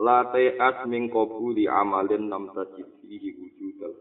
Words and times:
La 0.00 0.24
ta'at 0.32 0.88
min 0.88 1.12
qabuli 1.12 1.68
amalin 1.68 2.32
nam 2.32 2.48
tajid 2.56 2.88
fihi 3.04 3.36
wujudal 3.36 3.92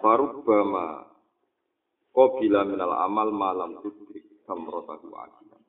Farubbama 0.00 1.04
qabila 2.16 2.64
minal 2.64 2.96
amal 2.96 3.28
malam 3.36 3.76
tudrik 3.84 4.24
samratahu 4.48 5.12
ajilan. 5.12 5.62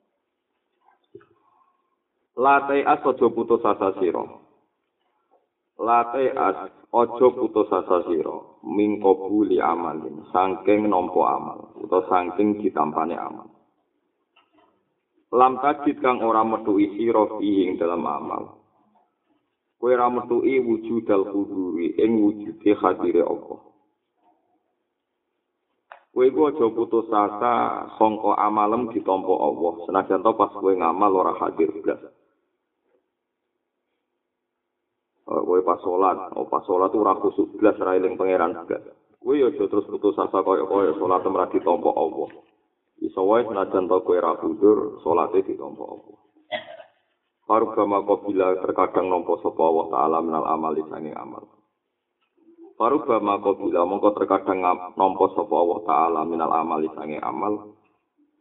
La 2.39 2.55
ta'at 2.71 3.03
ojo 3.03 3.27
putus 3.35 3.59
asa 3.59 3.99
sira. 3.99 4.23
La 5.83 6.07
ta'at 6.07 6.57
ojo 6.95 7.27
putus 7.35 7.67
asa 7.67 7.99
sira 8.07 8.63
min 8.63 9.03
qabuli 9.03 9.59
amalin 9.59 10.23
saking 10.31 10.87
nampa 10.87 11.21
amal 11.35 11.75
utawa 11.83 12.07
saking 12.07 12.63
ditampane 12.63 13.19
amal. 13.19 13.56
Lam 15.31 15.59
tajid 15.59 15.99
kang 15.99 16.23
ora 16.23 16.43
metuhi 16.47 16.95
sira 16.95 17.27
ing 17.43 17.75
dalam 17.75 18.03
amal. 18.07 18.43
Kowe 19.77 19.91
ora 19.91 20.07
metuhi 20.07 20.63
wujudal 20.63 21.27
kuduri 21.29 21.93
ing 21.99 22.11
wujude 22.23 22.71
hadire 22.79 23.21
Allah 23.21 23.67
kowe 26.17 26.25
iku 26.25 26.49
aja 26.49 26.65
putus 26.73 27.05
asa 27.13 27.53
sangka 28.01 28.33
amalem 28.41 28.89
ditampa 28.89 29.29
Allah. 29.37 29.85
Senajan 29.85 30.25
to 30.25 30.33
pas 30.33 30.49
kowe 30.49 30.73
ngamal 30.73 31.13
ora 31.13 31.37
hadir 31.37 31.69
blas. 31.85 32.01
Oh, 35.29 35.45
kowe 35.45 35.61
pas 35.61 35.77
salat 35.85 36.33
oh 36.33 36.49
pas 36.49 36.65
salat 36.65 36.89
ora 36.97 37.13
khusuk 37.21 37.61
blas 37.61 37.77
ra 37.77 37.93
pangeran 38.17 38.65
blas. 38.65 38.81
Kowe 39.21 39.37
aja 39.37 39.61
terus 39.61 39.85
putus 39.85 40.17
asa 40.17 40.41
kaya-kaya 40.41 40.97
salat 40.97 41.21
ora 41.21 41.45
ditampa 41.53 41.93
Allah 41.93 42.33
Iso 42.97 43.21
wae 43.29 43.45
senajan 43.45 43.85
to 43.85 44.01
kowe 44.01 44.17
ra 44.17 44.33
mundur, 44.41 44.97
salate 45.05 45.45
ditampa 45.45 45.85
apa. 45.85 46.13
Harga 47.47 47.83
makobila 47.85 48.57
terkadang 48.59 49.07
nampa 49.07 49.37
sapa 49.39 49.61
Allah 49.61 49.85
taala 49.93 50.17
menal 50.19 50.45
amali 50.49 50.83
sange 50.89 51.13
amal. 51.13 51.45
Paruba 52.75 53.21
makobila 53.21 53.85
mongko 53.85 54.17
terkadang 54.17 54.65
nampa 54.97 55.25
sapa 55.37 55.55
Allah 55.55 55.79
taala 55.85 56.21
minal 56.25 56.51
amali 56.51 56.89
sange 56.97 57.21
amal. 57.21 57.77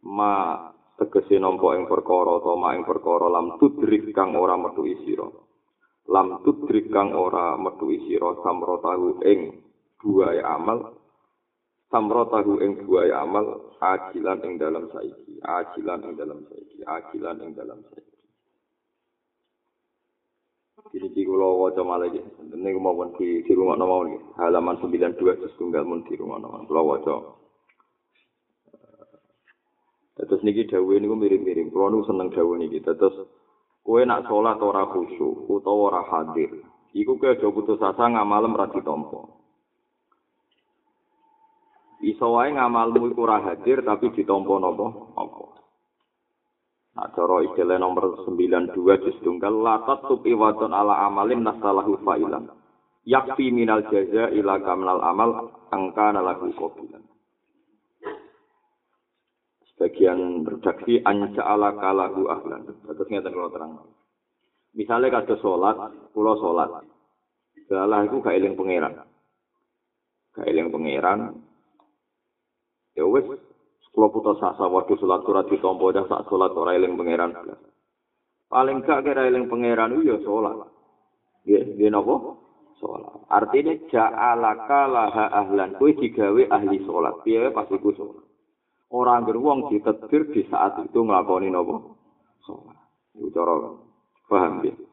Ma 0.01 0.57
tegese 0.97 1.37
nampa 1.37 1.77
ing 1.77 1.85
perkara 1.85 2.41
utawa 2.41 2.73
ing 2.73 2.81
perkara 2.81 3.29
lam 3.29 3.61
tudrik 3.61 4.09
kang 4.11 4.33
ora 4.33 4.57
metu 4.57 4.83
isira. 4.89 5.29
Lam 6.09 6.41
tudrik 6.41 6.89
kang 6.89 7.13
ora 7.13 7.53
metu 7.61 7.93
isira 7.93 8.41
samrotahu 8.41 9.21
ing 9.21 9.53
buaya 10.01 10.57
amal 10.57 10.96
samrotahu 11.87 12.59
ing 12.59 12.83
buaya 12.83 13.23
amal 13.23 13.71
ajilan 13.79 14.43
ing 14.43 14.59
dalam 14.59 14.91
saiki 14.91 15.39
ajilan 15.39 15.99
ing 16.03 16.13
dalam 16.19 16.39
saiki 16.51 16.83
ajilan 16.83 17.37
ing 17.43 17.51
dalam 17.55 17.79
saiki 17.87 18.17
Jadi 20.87 21.09
di 21.11 21.21
kulo 21.27 21.57
waca 21.59 21.83
malah 21.83 22.07
iki. 22.07 22.21
Ini 22.53 22.69
mau 22.79 22.95
di 23.19 23.43
di 23.43 23.51
rumah 23.51 23.75
nama 23.75 24.07
ini. 24.07 24.17
Halaman 24.39 24.79
92 24.79 25.19
terus 25.19 25.57
tunggal 25.59 25.83
mun 25.83 26.05
di 26.07 26.15
rumah 26.15 26.39
nama. 26.39 26.63
Kulo 26.63 26.81
waca. 26.85 27.15
Terus 30.15 30.41
niki 30.47 30.69
dawe 30.69 30.93
niku 31.01 31.17
mirip-mirip. 31.17 31.73
Kulo 31.73 31.91
niku 31.91 32.07
seneng 32.07 32.31
dawe 32.31 32.53
niki. 32.55 32.79
Terus 32.79 33.15
kowe 33.83 34.01
nak 34.05 34.31
salat 34.31 34.61
ora 34.63 34.87
khusyuk 34.87 35.49
utawa 35.49 35.91
ora 35.91 36.01
hadir. 36.07 36.55
Iku 36.95 37.19
kowe 37.19 37.35
aja 37.35 37.47
putus 37.51 37.83
asa 37.83 38.07
ngamalem 38.07 38.55
ra 38.55 38.71
ditampa. 38.71 39.46
Iso 42.05 42.27
wae 42.33 42.53
ngamalmu 42.53 43.09
iku 43.13 43.25
ora 43.25 43.41
hadir 43.41 43.81
tapi 43.81 44.13
ditampa 44.13 44.57
napa 44.61 44.87
apa 45.17 45.57
Nah, 46.97 47.13
cara 47.13 47.45
istilah 47.45 47.77
nomor 47.77 48.25
92 48.25 48.73
juz 49.05 49.17
tunggal 49.21 49.53
latat 49.53 50.09
tup 50.09 50.25
iwadon 50.25 50.73
ala 50.73 51.05
amalin 51.05 51.45
nasalahu 51.45 52.01
fa'ilan. 52.01 52.49
Yakfi 53.05 53.53
minal 53.53 53.85
jaza 53.85 54.33
ila 54.33 54.57
kamnal 54.65 55.05
amal 55.05 55.53
angka 55.69 56.09
nalahu 56.09 56.49
kobilan. 56.57 57.05
Sebagian 59.69 60.41
redaksi 60.41 60.97
anja 61.05 61.45
ala 61.45 61.77
kalahu 61.77 62.33
ahlan. 62.33 62.65
Terus 62.65 63.07
ngeten 63.13 63.29
kalau 63.29 63.53
terang. 63.53 63.77
Misalnya 64.73 65.21
kado 65.21 65.37
sholat, 65.37 65.77
pulau 66.17 66.33
sholat. 66.41 66.81
Salah 67.69 68.09
itu 68.09 68.17
gak 68.25 68.41
iling 68.41 68.57
pangeran. 68.57 69.05
Gak 70.33 70.49
iling 70.49 70.73
pangeran, 70.73 71.45
ya 72.97 73.05
wis 73.05 73.25
kula 73.93 74.09
putus 74.09 74.41
asa 74.41 74.65
waktu 74.65 74.97
salat 74.97 75.21
ora 75.25 75.45
ditampa 75.45 75.93
dah 75.93 76.05
sak 76.09 76.25
salat 76.29 76.53
ora 76.53 76.73
eling 76.73 76.97
pangeran. 76.97 77.33
Paling 78.49 78.85
gak 78.85 79.05
kira 79.05 79.29
eling 79.29 79.49
pangeran 79.49 80.01
ya 80.01 80.17
salat 80.25 80.69
nggih 81.45 81.63
nggih 81.77 81.89
napa? 81.93 82.15
Salat 82.81 83.21
artine 83.29 83.85
ja'alaka 83.89 84.81
laha 84.89 85.25
ahlan. 85.33 85.77
Kuwi 85.77 85.97
digawe 85.97 86.41
ahli 86.49 86.81
salat 86.85 87.21
piye 87.21 87.53
pas 87.53 87.69
iku 87.69 87.93
salat 87.93 88.25
ora 88.89 89.21
anggere 89.21 89.37
wong 89.37 89.69
ditetir 89.69 90.33
di 90.33 90.41
saat 90.49 90.81
itu 90.81 90.99
nglakoni 91.01 91.53
napa? 91.53 91.93
Salat 92.45 92.77
iku 93.17 93.29
cara 93.33 93.53
paham 94.25 94.61
ya 94.65 94.86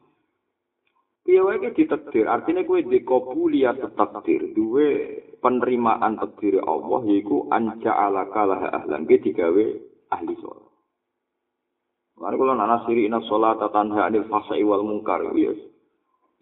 Piye 1.25 1.41
wae 1.41 1.57
iki 1.57 1.89
ditakdir, 1.89 2.29
artine 2.29 2.69
kowe 2.69 2.85
dikabuliyat 2.85 3.81
takdir, 3.97 4.53
duwe 4.53 4.89
penerimaan 5.41 6.21
takdir 6.21 6.61
Allah 6.61 7.01
yaiku 7.01 7.49
anja 7.49 7.97
ala 7.97 8.29
kalah 8.29 8.61
ahlan 8.69 9.09
ge 9.09 9.17
digawe 9.25 9.65
ahli 10.13 10.33
sholat. 10.37 10.69
Mari 12.21 12.35
kalau 12.37 12.53
nana 12.53 12.85
siri 12.85 13.09
ina 13.09 13.25
sholat 13.25 13.57
tanha 13.57 14.05
anil 14.05 14.29
fasa 14.29 14.53
iwal 14.53 14.85
mungkar, 14.85 15.25
yes. 15.33 15.57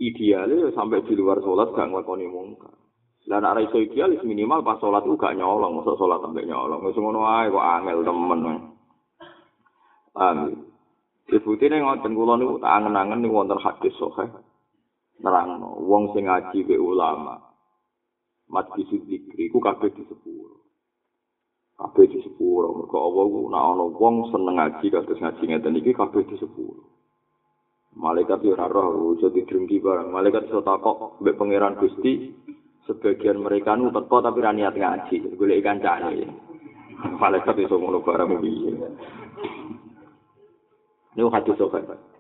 idealnya 0.04 0.76
sampai 0.76 1.00
di 1.08 1.16
luar 1.16 1.40
sholat 1.40 1.72
gak 1.72 1.88
ngelakoni 1.88 2.28
mungkar. 2.28 2.76
Dan 3.24 3.48
arah 3.48 3.64
iso 3.64 3.80
idealis 3.80 4.20
minimal 4.28 4.68
pas 4.68 4.84
sholat 4.84 5.08
itu 5.08 5.16
gak 5.16 5.40
nyolong, 5.40 5.80
masa 5.80 5.96
sholat 5.96 6.20
sampai 6.20 6.44
nyolong. 6.44 6.84
Masa 6.84 7.00
ngono 7.00 7.24
ae 7.24 7.48
kok 7.48 7.68
angel 7.80 8.00
temen. 8.04 8.40
Amin. 10.20 10.52
Disebutnya 11.32 11.80
ngoten 11.80 12.14
kula 12.20 12.36
niku 12.36 12.60
tak 12.60 12.74
angen-angen 12.84 13.24
niku 13.24 13.40
wonten 13.40 13.64
hadis 13.64 13.96
sahih. 13.96 14.28
Nerangno 15.24 15.80
wong 15.80 16.12
sing 16.12 16.28
ngaji 16.28 16.68
be 16.68 16.76
ulama 16.76 17.40
majlis 18.52 18.92
zikri 19.08 19.48
ku 19.48 19.64
kabeh 19.64 19.90
di 19.96 20.04
sepuro 20.06 20.68
kabeh 21.80 22.06
di 22.12 22.20
sepuro 22.22 22.76
mergo 22.76 22.98
Allah 23.00 23.26
ku 23.32 23.42
nek 23.48 23.64
ana 23.64 23.86
wong 23.88 24.16
seneng 24.30 24.56
ngaji 24.60 24.86
kados 24.92 25.20
ngaji 25.24 25.44
ngeten 25.48 25.80
iki 25.80 25.96
kabeh 25.96 26.28
di 26.28 26.36
sepuro 26.36 26.84
malaikat 27.96 28.44
yo 28.44 28.58
ora 28.58 28.68
roh 28.68 29.16
iso 29.16 29.30
didrengki 29.32 29.80
barang 29.80 30.12
malaikat 30.12 30.50
iso 30.50 30.60
takok 30.66 31.22
mbek 31.22 31.38
pangeran 31.38 31.80
Gusti 31.80 32.34
sebagian 32.84 33.40
mereka 33.40 33.80
nu 33.80 33.94
teko 33.96 34.20
tapi 34.20 34.44
ra 34.44 34.52
niat 34.52 34.76
ngaji 34.76 35.40
golek 35.40 35.64
kancane. 35.64 36.28
Malaikat 37.20 37.56
iso 37.64 37.80
ngono 37.80 38.04
barang 38.04 38.40
piye. 38.44 38.72
Ini 41.14 41.30
hadis 41.30 41.56
sokai. 41.56 42.13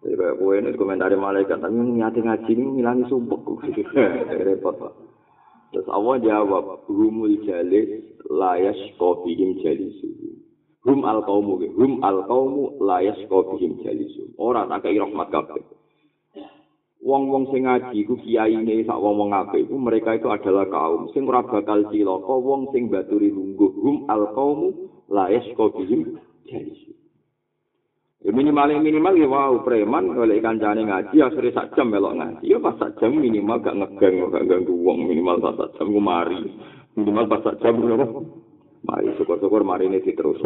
Jadi 0.00 0.16
kayak 0.16 0.36
gue 0.40 0.54
ini 0.56 0.70
komentari 0.80 1.12
malaikat, 1.12 1.60
tapi 1.60 1.76
nyati 1.76 2.24
ngaji 2.24 2.50
ini 2.56 2.64
ngilangi 2.80 3.04
sumpah. 3.12 3.40
Repot 4.48 4.74
pak. 4.80 4.92
Terus 5.70 5.86
Allah 5.92 6.16
jawab, 6.24 6.88
Humul 6.88 7.44
jalis 7.44 8.16
layas 8.26 8.80
kofihim 8.96 9.60
jalisu. 9.60 10.08
Hum 10.88 11.04
al 11.04 11.20
kaumu, 11.28 11.60
hum 11.76 12.00
al 12.00 12.24
kaumu 12.24 12.80
layas 12.80 13.20
kofihim 13.28 13.76
jalisu. 13.84 14.32
Orang 14.40 14.72
tak 14.72 14.88
kayak 14.88 15.04
rahmat 15.04 15.28
kabeh. 15.28 15.62
Wong-wong 17.00 17.48
sing 17.48 17.64
ngaji 17.64 18.04
ku 18.04 18.20
kiai 18.20 18.60
ini 18.60 18.84
sak 18.84 19.00
wong-wong 19.00 19.32
ngabe 19.32 19.64
itu 19.64 19.72
mereka 19.72 20.20
itu 20.20 20.28
adalah 20.28 20.68
kaum 20.68 21.08
sing 21.16 21.24
ora 21.24 21.40
bakal 21.40 21.88
cilaka 21.88 22.34
wong 22.36 22.68
sing 22.76 22.92
baturi 22.92 23.32
lungguh 23.32 23.72
hum 23.72 24.04
al 24.04 24.36
kaumu 24.36 24.92
layas 25.08 25.44
kofihim 25.56 26.20
jalisu. 26.44 26.99
Ya 28.20 28.36
minimal 28.36 28.84
minimal 28.84 29.16
ya 29.16 29.28
wow 29.32 29.64
preman 29.64 30.12
ikan 30.12 30.60
jani 30.60 30.84
ngaji 30.84 31.24
akhirnya 31.24 31.56
sak 31.56 31.72
jam 31.72 31.88
melok 31.88 32.20
ngaji. 32.20 32.52
Ya 32.52 32.60
pas 32.60 32.76
sak 32.76 33.00
jam 33.00 33.16
minimal 33.16 33.64
gak 33.64 33.80
ngegeng 33.80 34.28
gak 34.28 34.44
ganggu 34.44 34.76
uang 34.76 35.08
minimal 35.08 35.40
pas 35.40 35.56
sak 35.56 35.80
jam 35.80 35.88
gue 35.88 36.04
mari. 36.04 36.36
Minimal 37.00 37.24
pas 37.32 37.40
sak 37.40 37.64
jam 37.64 37.80
gue 37.80 37.96
mari 38.84 39.08
syukur 39.16 39.40
syukur 39.40 39.64
mari 39.64 39.88
ini 39.88 40.04
terus 40.04 40.36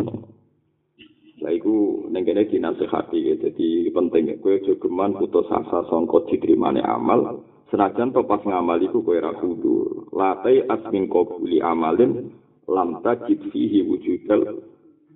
Lah 1.43 1.51
iku 1.51 2.07
ning 2.15 2.23
kene 2.25 2.47
dinasehati 2.47 3.19
ya, 3.21 3.35
dadi 3.37 3.91
penting. 3.91 4.39
Kowe 4.39 4.55
aja 4.55 4.73
putus 5.19 5.51
asa 5.51 5.83
sangka 5.91 6.31
diterimane 6.31 6.81
amal. 6.81 7.43
Senajan 7.75 8.15
to 8.15 8.23
pas 8.23 8.41
ngamal 8.47 8.79
iku 8.81 9.03
kowe 9.03 9.19
ra 9.19 9.35
kudu 9.35 10.07
latai 10.15 10.63
asmin 10.71 11.11
qabuli 11.11 11.59
amalin 11.59 12.31
lam 12.69 13.03
tajid 13.03 13.41
fihi 13.51 13.83
wujudal 13.85 14.63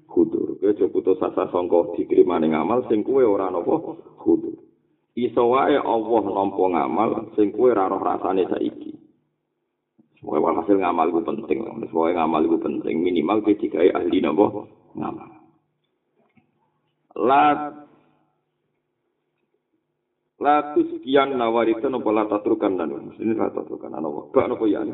kudur 0.08 0.47
aja 0.62 0.86
putus 0.90 1.20
asa 1.22 1.46
sangka 1.50 1.94
diterimane 1.94 2.50
amal 2.50 2.82
sing 2.90 3.06
kowe 3.06 3.22
ora 3.22 3.50
napa 3.50 3.98
kudu 4.22 4.58
iso 5.14 5.42
wae 5.50 5.78
Allah 5.78 6.22
nampa 6.26 6.64
ngamal 6.66 7.10
sing 7.38 7.54
kowe 7.54 7.70
ora 7.70 7.90
roh 7.90 8.02
rasane 8.02 8.46
saiki 8.50 8.94
Semoga 10.18 10.50
hasil 10.50 10.82
ngamal 10.82 11.14
itu 11.14 11.22
penting. 11.22 11.62
Semoga 11.62 12.10
ngamal 12.10 12.42
itu 12.42 12.58
penting. 12.58 13.06
Minimal 13.06 13.38
ketika 13.46 13.78
ahli 13.78 14.18
napa 14.18 14.66
ngamal. 14.98 15.38
la 17.18 17.74
la 20.38 20.56
tuskian 20.78 21.34
nawaritan 21.34 21.98
apa 21.98 22.10
la 22.14 22.24
tatrukan 22.30 22.78
dan 22.78 22.94
ini 23.18 23.34
la 23.34 23.50
tatrukan 23.50 23.90
ana 23.90 24.06
wabak 24.06 24.54
apa 24.54 24.64
ya 24.70 24.86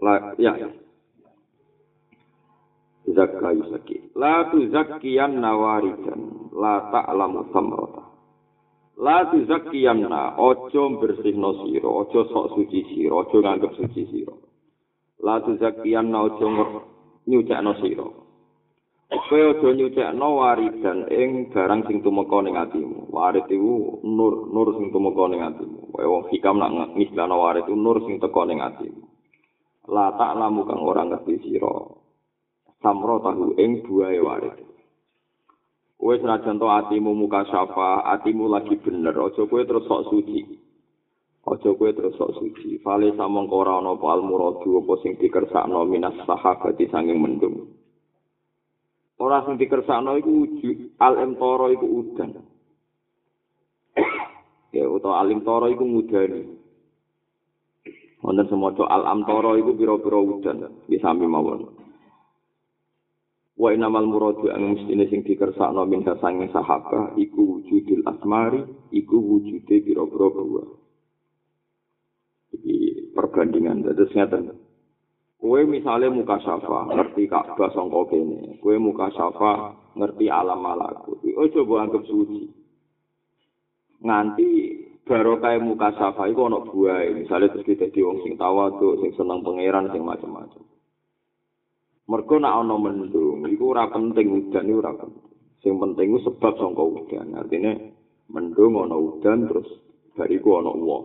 la 0.00 0.14
ya 0.40 0.52
zakka 3.10 3.48
yusaki 3.52 4.14
la 4.14 4.46
tu 4.50 4.70
zakkiyan 4.70 5.42
nawaritan 5.42 6.50
la 6.54 6.92
ta'lamu 6.94 7.50
samrata 7.50 8.02
la 9.02 9.26
tu 9.30 9.42
na 10.08 10.38
ojo 10.38 10.82
bersihno 11.02 11.66
sira 11.66 11.88
ojo 11.88 12.20
sok 12.30 12.46
suci 12.54 12.86
sira 12.86 13.14
ojo 13.14 13.42
nganggep 13.42 13.72
suci 13.74 14.02
sira 14.06 14.34
la 15.22 15.42
tu 15.42 15.58
zakkiyan 15.58 16.10
na 16.10 16.22
ojo 16.22 16.46
nyucakno 17.26 17.74
sira 17.82 18.22
Kowe 19.12 19.44
aja 19.44 19.68
nyucekno 19.76 20.28
waridan 20.40 21.04
ing 21.12 21.52
barang 21.52 21.84
sing 21.84 22.00
tumeka 22.00 22.40
ning 22.40 22.56
atimu. 22.56 23.12
Warid 23.12 23.44
iku 23.48 24.00
nur, 24.04 24.48
nur 24.48 24.72
sing 24.76 24.88
tumeka 24.88 25.24
ning 25.28 25.44
atimu. 25.44 25.92
Kowe 25.92 26.04
wong 26.08 26.24
hikam 26.32 26.56
nak 26.56 26.96
ngistilahno 26.96 27.36
warid 27.36 27.68
iku 27.68 27.76
nur 27.76 28.00
sing 28.08 28.16
teka 28.16 28.42
ning 28.48 28.64
atimu. 28.64 29.04
La 29.92 30.16
tak 30.16 30.32
lamu 30.40 30.64
kang 30.64 30.80
ora 30.80 31.04
ngerti 31.04 31.44
sira. 31.44 31.72
Samro 32.82 33.22
tahu 33.22 33.54
ing 33.56 33.86
buahe 33.86 34.18
warid. 34.18 34.58
Kowe 36.02 36.14
senajan 36.18 36.58
to 36.58 36.66
atimu 36.66 37.14
muka 37.14 37.46
sapa, 37.46 38.02
atimu 38.10 38.50
lagi 38.50 38.74
bener, 38.82 39.14
aja 39.14 39.46
kowe 39.46 39.62
terus 39.62 39.86
sok 39.86 40.10
suci. 40.10 40.42
Aja 41.46 41.70
kowe 41.78 41.90
terus 41.94 42.18
sok 42.18 42.42
suci. 42.42 42.82
Fale 42.82 43.14
samong 43.14 43.46
ora 43.46 43.78
ana 43.78 43.94
apa 43.94 44.18
almuradu 44.18 44.82
apa 44.82 44.92
sing 45.06 45.14
dikersakno 45.14 45.86
minas 45.86 46.18
sahabati 46.26 46.90
sanging 46.90 47.22
mendung. 47.22 47.70
ora 49.22 49.46
sing 49.46 49.54
dikersakno 49.54 50.18
iku 50.18 50.50
al 50.98 51.14
imtara 51.22 51.70
iku 51.70 51.86
udan 51.86 52.42
ya 54.74 54.82
utawa 54.90 55.22
al 55.22 55.30
imtara 55.30 55.70
iku 55.70 55.86
mudani 55.86 56.42
wonten 58.18 58.46
semoco 58.50 58.82
al 58.90 59.06
amtara 59.06 59.54
iku 59.62 59.78
pira-pira 59.78 60.18
udan 60.18 60.58
di 60.90 60.98
sami 60.98 61.30
mawon 61.30 61.81
wa 63.62 63.70
inamal 63.70 64.10
muradu 64.10 64.50
ang 64.50 64.74
mestine 64.74 65.06
sing 65.06 65.22
dikersakno 65.22 65.86
min 65.86 66.02
sange 66.02 66.50
sahabat 66.50 67.14
iku 67.14 67.62
wujudul 67.62 68.02
asmari 68.10 68.66
iku 68.90 69.22
wujude 69.22 69.86
pira-pira 69.86 70.26
buah 70.34 70.68
iki 72.58 72.74
perbandingan 73.14 73.86
dados 73.86 74.10
ngeten 74.10 74.58
Kue 75.42 75.66
misalnya 75.66 76.06
muka 76.06 76.38
syafa, 76.38 76.86
ngerti 76.86 77.26
Ka'bah 77.26 77.74
sangka 77.74 78.14
kene. 78.14 78.62
Kue 78.62 78.78
muka 78.78 79.10
syafa, 79.10 79.74
ngerti 79.98 80.30
alam 80.30 80.62
malakut. 80.62 81.18
Oh 81.34 81.50
coba 81.50 81.82
anggap 81.82 82.06
suci. 82.06 82.46
Nganti 84.06 84.50
baru 85.02 85.42
kayak 85.42 85.66
muka 85.66 85.98
syafa 85.98 86.30
itu 86.30 86.46
ada 86.46 86.62
buah. 86.62 87.10
Misalnya 87.10 87.58
terus 87.58 87.66
kita 87.66 87.90
di 87.90 88.06
wong 88.06 88.22
sing 88.22 88.38
tawa 88.38 88.70
tuh, 88.78 89.02
sing 89.02 89.10
seneng 89.18 89.42
pangeran, 89.42 89.90
sing 89.90 90.06
macam-macam. 90.06 90.62
Mereka 92.02 92.34
nak 92.42 92.66
ono 92.66 92.76
mendung, 92.82 93.46
itu 93.46 93.62
ora 93.62 93.86
penting 93.88 94.26
udan 94.30 94.66
itu 94.66 94.78
ora 94.82 94.92
penting. 94.98 95.30
Sing 95.62 95.78
penting 95.78 96.06
itu 96.12 96.26
sebab 96.26 96.52
sangka 96.58 96.82
udan. 96.82 97.38
Artinya 97.38 97.72
mendung 98.30 98.74
ono 98.74 98.96
udan 98.98 99.46
terus 99.46 99.70
bariku 100.18 100.58
ono 100.58 100.74
uang. 100.74 101.04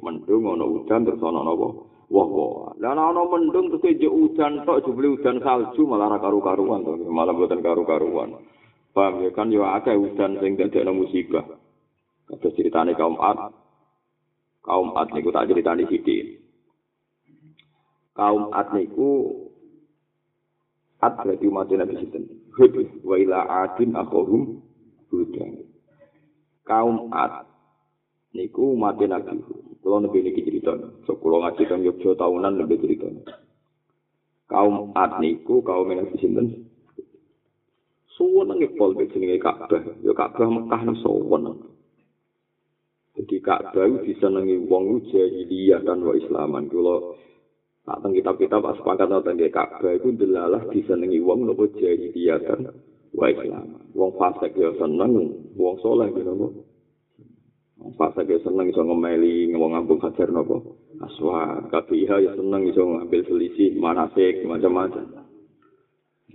Mendung 0.00 0.42
ono 0.48 0.64
udan 0.64 1.04
terus 1.04 1.20
ono 1.20 1.40
apa? 1.44 1.68
wah 2.12 2.28
wah 2.28 2.72
dan 2.76 3.00
ana 3.00 3.24
mendung 3.24 3.72
terus 3.72 3.88
aja 3.88 4.08
udan 4.12 4.68
tok 4.68 4.84
jebule 4.84 5.16
udan 5.16 5.40
salju 5.40 5.88
malah 5.88 6.12
ra 6.12 6.18
karu-karuan 6.20 6.84
to 6.84 6.92
malah 7.08 7.32
boten 7.32 7.64
karu-karuan 7.64 8.36
paham 8.92 9.24
ya 9.24 9.32
kan 9.32 9.48
yo 9.48 9.64
akeh 9.64 9.96
udan 9.96 10.36
sing 10.44 10.60
dadekno 10.60 10.92
musibah 10.92 11.48
kata 12.28 12.48
ceritane 12.52 12.92
kaum 12.92 13.16
Ad 13.16 13.56
kaum 14.60 14.92
Ad 14.92 15.08
niku 15.16 15.32
tak 15.32 15.48
ceritani 15.48 15.88
sithik 15.88 16.44
kaum 18.12 18.52
Ad 18.52 18.76
niku 18.76 19.32
Ad 21.02 21.18
berarti 21.18 21.50
umat 21.50 21.66
Nabi 21.66 21.98
Sinten 21.98 22.24
Hud 22.54 22.74
wa 23.02 23.16
ila 23.18 23.38
adin 23.66 23.98
akhahum 23.98 24.62
Hudan 25.10 25.66
kaum 26.62 27.10
Ad 27.10 27.50
niku 28.32 28.78
umat 28.78 28.96
Nabi 29.02 29.42
Kalau 29.82 29.98
nabi 29.98 30.22
ini 30.22 30.46
cerita, 30.46 30.78
kalau 31.10 31.42
ngaji 31.42 31.62
kan 31.66 31.82
Yogyo 31.82 32.14
tahunan 32.14 32.54
lebih 32.54 32.78
cerita. 32.86 33.10
Kaum 34.46 34.94
Ad 34.94 35.18
niku, 35.18 35.58
kaum 35.66 35.90
yang 35.90 36.06
di 36.06 36.22
sini, 36.22 36.62
suweneng 38.14 38.62
pol 38.78 38.94
be 38.94 39.10
jenenge 39.10 39.42
Ka'bah. 39.42 39.82
Ya 40.06 40.14
Ka'bah 40.14 40.46
Mekah 40.46 40.80
nang 40.86 40.96
suweneng. 41.02 41.58
Jadi 43.18 43.36
Ka'bah 43.42 44.06
disenengi 44.06 44.62
wong 44.70 45.02
jahiliyah 45.10 45.82
dan 45.82 46.06
wa 46.06 46.14
Islaman. 46.14 46.70
Kalau 46.70 47.18
tak 47.82 47.98
teng 47.98 48.14
kitab-kitab 48.14 48.62
pas 48.62 48.78
sepakat 48.78 49.10
nonton 49.10 49.34
di 49.34 49.50
Ka'bah 49.50 49.90
itu 49.90 50.14
delalah 50.14 50.62
disenengi 50.70 51.18
wong 51.18 51.50
nopo 51.50 51.66
dan 51.66 52.70
wa 53.12 53.26
Islaman. 53.26 53.90
Wong 53.92 54.10
fasik 54.16 54.54
ya 54.54 54.70
seneng, 54.78 55.12
wong 55.58 55.76
soleh 55.82 56.08
gitu 56.14 56.62
Pak 57.82 58.14
Sake 58.14 58.38
seneng 58.46 58.70
iso 58.70 58.86
ngemeli 58.86 59.50
ngomong 59.50 59.74
ngambung 59.74 60.00
hajar 60.06 60.30
nopo. 60.30 60.78
Aswa, 61.02 61.66
KPIH 61.66 62.10
ya 62.22 62.32
seneng 62.38 62.62
iso 62.70 62.86
ngambil 62.86 63.26
selisih 63.26 63.74
manasik 63.74 64.46
macam-macam. 64.46 65.26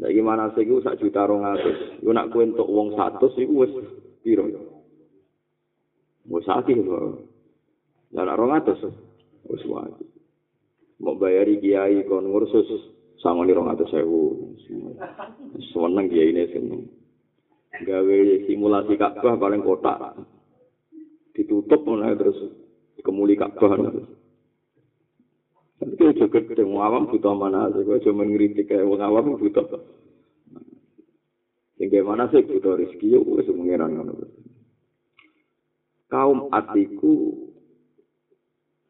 Lagi 0.04 0.20
manasik 0.20 0.68
itu 0.68 0.84
sak 0.84 1.00
juta 1.00 1.24
rong 1.24 1.48
atus. 1.48 2.04
Iku 2.04 2.12
nak 2.12 2.36
kue 2.36 2.44
untuk 2.44 2.68
uang 2.68 3.00
satu 3.00 3.32
sih 3.40 3.48
wes 3.48 3.72
piro. 4.22 4.44
Wes 6.28 6.44
sakit 6.44 6.78
loh. 6.84 7.24
Dan 8.12 8.28
rong 8.28 8.52
atus 8.52 8.84
wes 9.48 9.64
Mau 10.98 11.14
bayari 11.14 11.62
kiai 11.62 12.02
kon 12.10 12.26
ngursus 12.26 12.66
sama 13.22 13.46
nih 13.46 13.54
rong 13.54 13.70
atus 13.70 13.94
sewu. 13.94 14.54
Seneng 15.74 16.06
kiai 16.10 16.34
ini 16.34 16.50
seneng. 16.50 16.82
Gawe 17.78 18.18
simulasi 18.50 18.98
Ka'bah 18.98 19.38
paling 19.38 19.62
kotak. 19.62 20.18
ditutup 21.38 21.86
mulai 21.86 22.18
terus 22.18 22.34
kemuli 23.06 23.38
Ka'bah. 23.38 23.78
Tapi 25.78 25.94
itu 25.94 26.26
juga 26.26 26.42
gede, 26.42 26.66
awam 26.66 27.06
butuh 27.06 27.38
mana 27.38 27.70
sih? 27.70 27.86
Gue 27.86 28.02
cuma 28.02 28.26
ngeritik 28.26 28.66
kayak 28.66 28.90
wong 28.90 28.98
awam 28.98 29.38
butuh. 29.38 29.70
Yang 31.78 32.02
mana 32.02 32.26
sih 32.34 32.42
butuh 32.42 32.74
rezeki? 32.82 33.14
Yo, 33.14 33.22
gue 33.22 33.46
cuma 33.46 33.62
ngiran 33.70 33.94
Kaum 36.10 36.50
atiku, 36.50 37.46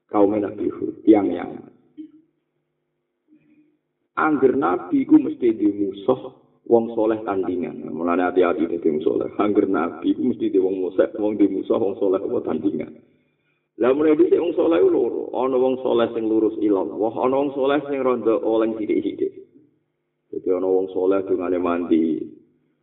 kaum 0.08 0.32
nabi 0.38 0.72
tiang 1.04 1.28
yang 1.28 1.52
Angger 4.18 4.58
nabi 4.58 5.06
ku 5.06 5.22
mesti 5.22 5.54
dimusuh 5.54 6.34
wong 6.66 6.98
soleh 6.98 7.22
tandingan. 7.22 7.86
Mulane 7.94 8.26
hati-hati 8.26 8.66
dadi 8.66 8.88
wong 8.90 9.02
soleh. 9.06 9.30
Angger 9.38 9.70
nabi 9.70 10.18
ku 10.18 10.26
mesti 10.26 10.50
di 10.50 10.58
wong 10.58 10.82
musa, 10.82 11.06
wong 11.22 11.38
di 11.38 11.46
musa 11.46 11.78
wong 11.78 12.02
soleh 12.02 12.18
apa 12.18 12.38
tandingan. 12.50 12.98
Lah 13.78 13.94
mulai 13.94 14.18
dhisik 14.18 14.42
wong 14.42 14.58
soleh 14.58 14.82
ku 14.82 14.90
loro. 14.90 15.30
Ana 15.38 15.62
wong 15.62 15.78
soleh 15.86 16.10
sing 16.18 16.26
lurus 16.26 16.58
ilang, 16.66 16.98
wah 16.98 17.14
ana 17.14 17.38
wong 17.38 17.54
soleh 17.54 17.78
sing 17.86 18.02
rondo 18.02 18.42
oleng 18.42 18.74
sithik-sithik. 18.82 19.38
Jadi 20.34 20.50
ana 20.50 20.66
wong 20.66 20.90
soleh 20.98 21.22
dungane 21.22 21.62
mandi. 21.62 22.18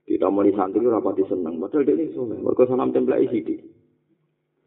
Ditamoni 0.04 0.52
santri 0.52 0.84
ora 0.84 1.00
pati 1.00 1.24
seneng, 1.26 1.58
padahal 1.58 1.88
dia 1.88 2.12
soleh. 2.14 2.36
Mergo 2.38 2.62
sanam 2.68 2.94
templek 2.94 3.26
sithik. 3.32 3.58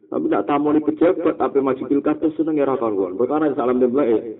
Tapi 0.08 0.24
tak 0.32 0.44
tamoni 0.48 0.80
pejabat, 0.84 1.36
tapi 1.36 1.60
maju 1.60 1.84
pilkada 1.84 2.28
seneng 2.36 2.60
ya 2.60 2.68
ra 2.68 2.76
karuan. 2.80 3.16
Perkara 3.16 3.52
salam 3.56 3.80
templek 3.80 4.36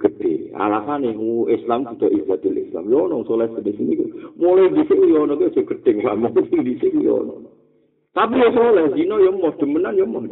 gede. 0.00 0.52
Alasan 0.56 1.04
yang 1.04 1.20
Islam 1.48 1.88
tidak 1.96 2.12
ibadil 2.12 2.56
Islam. 2.56 2.88
Ya 2.88 2.98
ono 3.00 3.24
soleh 3.24 3.48
di 3.60 3.72
sini. 3.76 3.94
Mulai 4.36 4.72
di 4.72 4.82
sini 4.88 5.16
ono 5.16 5.34
ke 5.36 5.52
gede. 5.52 5.90
Nggak 5.96 6.16
mau 6.20 6.32
di 6.32 6.74
sini 6.80 7.04
ya. 7.04 7.16
Tapi 8.12 8.34
ya 8.40 8.48
soleh. 8.52 8.92
Zino 8.92 9.16
ya 9.20 9.30
mau 9.32 9.52
demenan 9.56 9.96
ya 9.96 10.04
mau. 10.04 10.24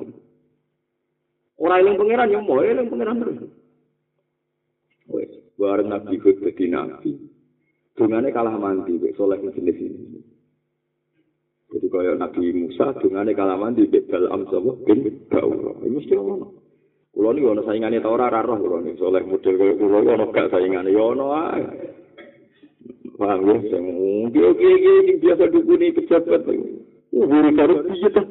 Orang 1.54 1.80
yang 1.86 1.96
pangeran 1.96 2.32
ya 2.32 2.40
mau. 2.40 2.60
Yang 2.60 2.88
pangeran 2.92 3.20
terus. 3.20 3.38
Wes, 5.12 5.32
bareng 5.60 5.92
Nabi 5.92 6.16
Hud 6.16 6.40
jadi 6.40 6.64
Nabi. 6.72 7.12
Dungane 7.94 8.32
kalah 8.34 8.56
mandi 8.58 8.98
mek 8.98 9.14
soleh 9.14 9.38
jenis 9.38 9.78
ini. 9.78 10.18
Jadi 11.70 11.86
kaya 11.92 12.16
Nabi 12.16 12.50
Musa 12.56 12.96
dungane 12.98 13.36
kalah 13.36 13.60
mandi 13.60 13.86
mek 13.86 14.08
Balam 14.08 14.48
sapa 14.48 14.72
bin 14.88 15.04
Baura. 15.28 15.78
Ini 15.84 15.94
mesti 15.94 16.14
ono. 16.16 16.63
Kulo 17.14 17.30
niku 17.30 17.54
ana 17.54 17.62
saingane 17.62 18.02
ta 18.02 18.10
ora 18.10 18.42
roh 18.42 18.58
kulo 18.58 18.82
niku 18.82 19.06
soleh 19.06 19.22
model 19.22 19.54
kaya 19.54 19.78
kulo 19.78 20.02
ono 20.02 20.34
gak 20.34 20.50
saingane 20.50 20.90
ya 20.90 21.02
ono 21.02 21.30
ae. 21.30 21.62
Paham 23.14 23.46
ya, 23.46 23.54
sing 23.70 23.84
iki 24.34 25.22
biasa 25.22 25.46
dukuni 25.46 25.94
pejabat. 25.94 26.42
Uh, 26.50 27.22
buri 27.30 27.54
karo 27.54 27.86
piye 27.86 28.08
ta. 28.10 28.22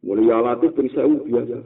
Mulai 0.00 0.32
alatnya 0.32 0.72
beri 0.72 0.88
sewu 0.96 1.20
biasa. 1.28 1.60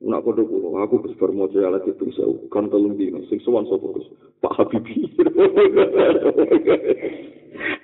Nak 0.00 0.24
kodo 0.24 0.48
kulo, 0.48 0.80
aku 0.80 1.04
kes 1.04 1.20
bermojo 1.20 1.60
alatnya 1.60 1.92
beri 1.92 2.16
sewu. 2.16 2.48
Kan 2.48 2.72
telung 2.72 2.96
dino, 2.96 3.20
sing 3.28 3.44
sowan 3.44 3.68
sopo. 3.68 4.00
Pak 4.40 4.56
Habibie. 4.56 5.04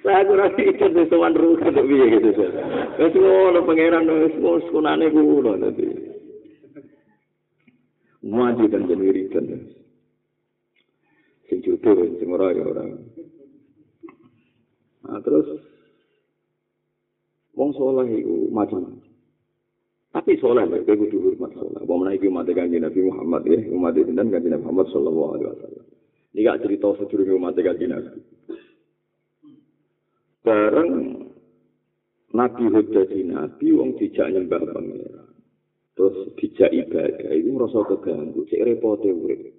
Saya 0.07 0.23
kurang 0.23 0.55
pikir 0.55 0.87
sing 0.95 1.11
sowan 1.11 1.35
ruh 1.35 1.59
kan 1.59 1.75
piye 1.75 2.07
gitu. 2.15 2.31
Wes 2.95 3.11
ngono 3.11 3.59
pangeran 3.67 4.07
wis 4.07 4.39
sekolahane 4.39 5.11
kulo 5.11 5.59
nanti. 5.59 5.83
Maju 8.23 8.65
dan 8.71 8.87
jadi 8.87 9.03
wiridan. 9.03 9.67
Sing 11.51 11.59
sing 11.59 12.29
ora 12.31 12.55
ya 12.55 12.63
orang. 12.63 13.03
Nah, 15.11 15.19
terus 15.27 15.47
wong 17.59 17.75
saleh 17.75 18.07
iku 18.23 18.47
macam-macam. 18.55 19.03
Tapi 20.15 20.41
soleh, 20.41 20.65
mereka 20.65 20.97
kudu 20.97 21.19
hormat 21.19 21.53
soleh. 21.53 21.77
Apa 21.77 21.93
menaiki 21.93 22.31
umat 22.33 22.49
kanji 22.49 22.81
Nabi 22.81 23.05
Muhammad 23.05 23.43
ya, 23.45 23.59
umat 23.69 23.93
itu 24.01 24.17
dan 24.17 24.33
kanji 24.33 24.49
Nabi 24.49 24.65
Muhammad 24.65 24.89
Sallallahu 24.89 25.31
Alaihi 25.37 25.49
Wasallam. 25.53 25.85
Ini 26.33 26.41
gak 26.41 26.61
cerita 26.65 26.89
sejurusnya 26.97 27.37
umat 27.37 27.59
kanji 27.59 27.85
Nabi. 27.85 28.36
Bareng 30.47 30.93
Nabi 32.31 32.65
Hud 32.71 32.87
jadi 32.95 33.21
Nabi, 33.27 33.67
wong 33.75 33.99
dijak 33.99 34.31
nyembah 34.31 34.63
pangeran. 34.63 35.35
Terus 35.99 36.31
dijak 36.39 36.71
ibadah, 36.71 37.33
itu 37.35 37.51
merasa 37.51 37.83
keganggu, 37.83 38.47
cek 38.47 38.63
repotnya 38.63 39.11
urip. 39.11 39.51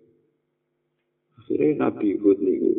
Akhirnya 1.43 1.91
Nabi 1.91 2.15
Hud 2.15 2.39
niku 2.39 2.71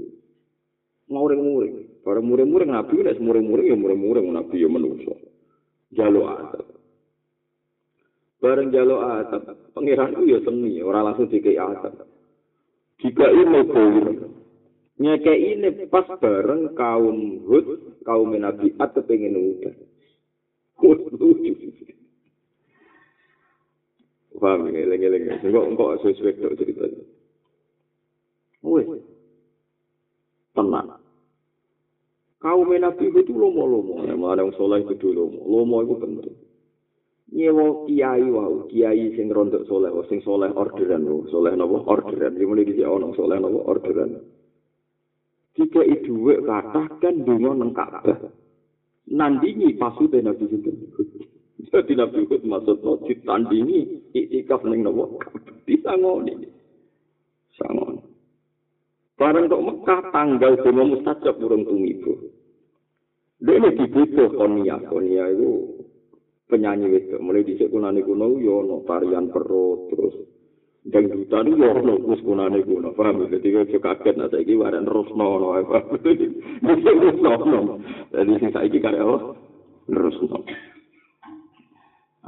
muring-muring. 1.12 2.00
Bareng 2.00 2.24
muring-muring 2.24 2.72
Nabi, 2.72 3.04
nek 3.04 3.20
muring-muring 3.20 3.66
ya 3.68 3.76
muring-muring 3.76 4.24
Nabi 4.32 4.56
ya 4.56 4.68
menungso. 4.72 5.12
Jaluk 5.92 6.24
adab. 6.24 6.78
bareng 8.38 8.70
jalo 8.70 9.02
atap 9.02 9.74
pangeran 9.74 10.14
ya 10.22 10.38
seni 10.46 10.78
orang 10.78 11.10
langsung 11.10 11.26
dikei 11.26 11.58
atap 11.58 12.06
jika 13.02 13.26
ini 13.34 13.66
nyeke 14.98 15.34
ini 15.34 15.86
pas 15.86 16.06
bareng 16.18 16.74
kaum 16.74 17.46
hud 17.46 17.66
kaum 18.02 18.34
nabi 18.34 18.74
atap 18.82 19.06
pengen 19.06 19.38
udah 19.38 19.74
paham 24.38 24.70
ya 24.70 24.86
lengi 24.86 25.08
lengi 25.10 25.30
enggak 25.42 25.64
enggak 25.66 25.98
sesuai 26.02 26.34
itu 26.34 26.50
cerita 26.58 26.86
wes 28.62 28.86
tenang. 30.58 30.98
Kaum 32.38 32.70
nabi 32.70 33.06
itu 33.10 33.34
lomo 33.34 33.66
lomo 33.66 33.94
yang 34.06 34.18
mana 34.22 34.46
yang 34.46 34.54
soleh 34.54 34.82
itu 34.86 35.10
lomo. 35.10 35.42
Lomo 35.42 35.82
itu 35.82 35.94
penting. 35.98 36.36
Nyewa 37.28 37.84
kiai 37.84 38.24
wau 38.30 38.66
kiai 38.70 39.14
sing 39.14 39.28
rontok 39.28 39.66
soleh 39.66 39.90
sing 40.06 40.22
soleh 40.22 40.48
orderan 40.54 41.02
wo 41.06 41.26
soleh 41.30 41.54
napa 41.54 41.82
orderan. 41.86 42.38
Iki 42.38 42.46
muni 42.46 42.66
dhisik 42.66 42.86
ana 42.86 43.10
soleh 43.18 43.42
napa 43.42 43.58
orderan 43.58 44.22
jika 45.58 45.82
itu 45.82 46.14
kata 46.46 47.02
kan 47.02 47.14
dungo 47.26 47.50
nang 47.50 47.74
Ka'bah 47.74 48.30
nandingi 49.10 49.74
pasute 49.74 50.22
nabi 50.22 50.46
sinten 50.46 50.78
jadi 51.68 51.92
nabi 51.98 52.24
ikut 52.24 52.46
maksud 52.46 52.78
no 52.86 53.02
ditandingi 53.02 54.08
iktikaf 54.14 54.62
ning 54.64 54.86
napa 54.86 55.10
disangoni. 55.66 56.46
Sangoni 57.58 58.00
bareng 59.18 59.50
tok 59.50 59.64
Mekah 59.66 60.00
tanggal 60.14 60.52
dungo 60.62 60.82
mustajab 60.94 61.34
urung 61.42 61.66
tumibo 61.66 62.14
Dene 63.38 63.70
dibutuh 63.70 64.34
konia, 64.34 64.82
konia 64.90 65.30
itu 65.30 65.78
penyanyi 66.50 66.90
itu 66.90 67.22
mulai 67.22 67.46
di 67.46 67.54
sekunane 67.54 68.02
kuno 68.02 68.34
yo 68.34 68.66
no 68.66 68.82
tarian 68.82 69.30
perut 69.30 69.94
terus 69.94 70.14
dangdutan 70.88 71.52
yo 71.52 71.70
no 71.84 71.94
kus 72.00 72.20
kunane 72.24 72.64
kuno 72.64 72.96
paham 72.96 73.28
jadi 73.28 73.64
kau 73.68 73.80
kaget 73.92 74.14
nah 74.16 74.28
saya 74.32 74.44
ada 74.44 74.80
terus 74.80 75.08
no 75.12 75.52
apa 75.52 75.78
terus 76.00 77.16
no 77.20 77.32
no 77.44 77.60
jadi 78.12 78.32
saya 78.48 78.68
kira 78.72 78.92
karya 78.92 79.04
oh 79.04 79.36
terus 79.88 80.16
no 80.24 80.40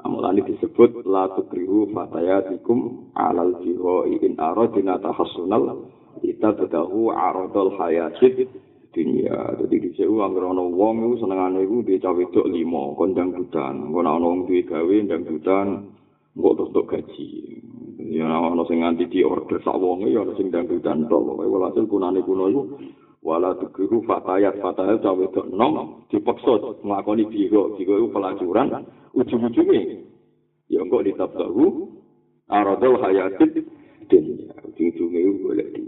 Amalan 0.00 0.40
disebut 0.48 1.04
la 1.04 1.28
tukrihu 1.36 1.92
fatayatikum 1.92 3.12
alal 3.12 3.60
jiho 3.60 4.08
in 4.08 4.32
aradina 4.40 4.96
tahassunal 4.96 5.92
kita 6.24 6.56
bedahu 6.56 7.12
aradul 7.12 7.76
hayatid 7.76 8.48
dunia. 8.90 9.54
Jadi 9.60 9.76
di 9.78 9.90
sini 9.94 10.10
uang 10.10 10.32
krono 10.34 10.66
wong 10.72 10.94
itu 11.06 11.22
senengannya 11.22 11.62
itu 11.62 11.86
dia 11.86 12.02
cawe 12.02 12.22
dok 12.32 12.50
limo 12.50 12.98
kondang 12.98 13.30
hutan. 13.34 13.92
Kalau 13.94 14.02
ada 14.02 14.18
orang 14.18 14.50
duit 14.50 14.66
gawe 14.66 14.82
kondang 14.90 15.22
hutan, 15.30 15.66
nggak 16.34 16.54
terus 16.58 16.86
gaji. 16.90 17.30
Ya 18.08 18.28
ono 18.40 18.64
sing 18.64 18.80
nganti 18.80 19.04
di 19.12 19.20
order 19.20 19.60
sak 19.60 19.76
wong 19.76 20.08
ya 20.08 20.24
ono 20.24 20.32
sing 20.40 20.48
ndang 20.48 20.64
hutan 20.70 21.04
tok. 21.04 21.20
Pokoke 21.20 21.44
walhasil 21.44 21.84
kunane 21.84 22.24
kuno 22.24 22.48
iku 22.48 22.62
wala 23.20 23.52
tukiru 23.60 24.00
fatayat. 24.08 24.56
Fatayat 24.64 25.04
cawe 25.04 25.24
dok 25.28 25.46
nom 25.52 26.06
dipaksa 26.08 26.80
nglakoni 26.80 27.28
biro 27.28 27.76
biro 27.76 27.94
itu 28.00 28.08
pelacuran 28.08 28.72
ujung-ujungnya 29.12 30.06
ya 30.70 30.80
enggak 30.86 31.10
ditabdahu 31.10 31.90
aradul 32.46 32.96
hayatid 33.02 33.66
dunia 34.06 34.54
ujung-ujungnya 34.70 35.20
itu 35.20 35.32
boleh 35.42 35.66
di 35.74 35.82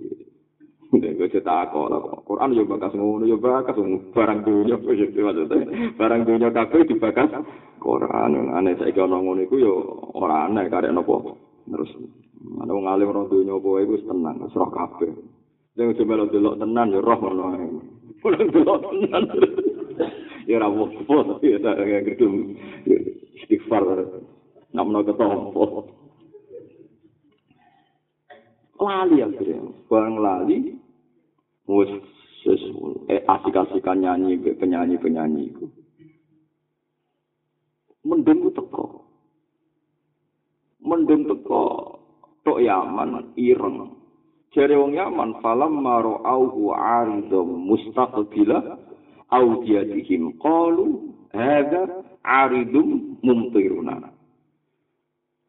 Nek 0.92 1.16
kok 1.16 1.32
cetak 1.32 1.72
kok. 1.72 1.88
Quran 2.28 2.52
yo 2.52 2.68
bakas 2.68 2.92
ngono 2.92 3.24
yo 3.24 3.40
bakas. 3.40 3.80
Barang 4.12 4.44
dunya 4.44 4.76
barang 5.96 6.22
dunya 6.28 6.48
kabeh 6.52 6.84
dibakas 6.84 7.32
Quran. 7.80 8.52
Aneh 8.52 8.76
saiki 8.76 9.00
ana 9.00 9.16
ngono 9.16 9.40
iku 9.40 9.56
yo 9.56 9.72
ora 10.12 10.44
aneh 10.44 10.68
karek 10.68 10.92
napa 10.92 11.32
terus 11.68 11.90
ana 12.58 12.72
wong 12.74 12.86
alim 12.90 13.10
ora 13.10 13.30
dunya 13.30 13.54
apa 13.54 13.68
iku 13.82 13.94
tenang 14.02 14.36
wis 14.42 14.56
roh 14.58 14.70
kabeh. 14.70 15.12
Nek 15.78 15.96
coba 15.96 16.12
lo 16.20 16.24
delok 16.28 16.58
tenan 16.58 16.92
yo 16.92 17.00
roh 17.00 17.18
ngono 17.22 17.44
ae 17.54 17.66
ora 18.26 18.38
delok 18.42 18.78
tenan. 18.82 19.24
Yo 20.48 20.58
ora 20.58 20.66
apa 20.68 21.34
yo 21.44 21.56
tak 21.62 21.78
gedung. 22.08 22.58
Istighfar. 23.38 23.84
Namno 24.74 25.04
ketompo. 25.06 25.64
Lali 28.82 29.22
akhirnya. 29.22 29.62
Barang 29.86 30.16
lali 30.18 30.74
wis 31.70 31.92
eh, 33.06 33.22
asik-asikan 33.22 34.02
nyanyi 34.02 34.40
penyanyi-penyanyi 34.58 35.42
itu. 35.54 35.66
Mendung 38.02 38.50
teko. 38.50 39.11
Mendung 40.82 41.30
teko 41.30 41.62
tok 42.42 42.58
Yaman 42.58 43.38
ireng. 43.38 43.94
Jare 44.52 44.76
wong 44.76 44.92
Yaman 44.98 45.40
falam 45.40 45.80
maro 45.80 46.20
auhu 46.26 46.74
aridum 46.74 47.70
mustaqbila 47.70 48.76
audiyatihim 49.32 50.36
qalu 50.42 51.14
hadza 51.32 52.04
aridum 52.20 53.16
mumtiruna. 53.24 54.12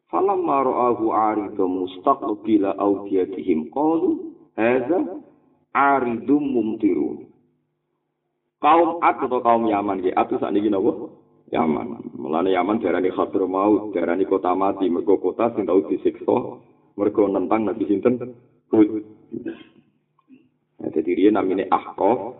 Falam 0.08 0.40
maro 0.46 0.72
auhu 0.72 1.12
aridum 1.12 1.84
mustaqbila 1.84 2.78
audiyatihim 2.80 3.68
qalu 3.74 4.32
hadza 4.56 5.20
aridum 5.74 6.42
mumtiru. 6.54 7.26
Kaum 8.62 9.02
Ad 9.04 9.20
atau 9.20 9.44
kaum 9.44 9.68
Yaman 9.68 10.00
ya, 10.00 10.16
Ad 10.16 10.32
saat 10.40 10.54
ini 10.56 10.72
napa? 10.72 11.12
Yaman. 11.54 12.18
Mulane 12.18 12.50
Yaman 12.50 12.82
darani 12.82 13.14
Khadir 13.14 13.46
mau, 13.46 13.94
darani 13.94 14.26
kota 14.26 14.50
mati, 14.58 14.90
mergo 14.90 15.22
kota 15.22 15.54
sing 15.54 15.62
tau 15.62 15.86
disiksa, 15.86 16.58
mergo 16.98 17.22
nentang 17.30 17.70
nabi 17.70 17.86
sinten? 17.86 18.34
Hud. 18.74 19.06
Jadi 20.84 21.10
dia 21.14 21.30
namanya 21.30 21.70
Ahqaf, 21.70 22.34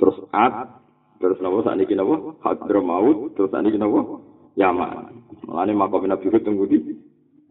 terus 0.00 0.16
Ad, 0.32 0.80
terus 1.20 1.36
napa 1.44 1.60
saat 1.68 1.76
ini 1.76 1.92
napa? 1.92 2.40
Khadir 2.40 2.80
mau, 2.80 3.28
terus 3.36 3.52
saat 3.52 3.68
ini 3.68 3.76
napa? 3.76 4.24
Yaman. 4.56 5.12
Mulane 5.44 5.72
makom 5.76 6.08
Nabi 6.08 6.32
Hud 6.32 6.42
tunggu 6.42 6.64
di 6.66 6.80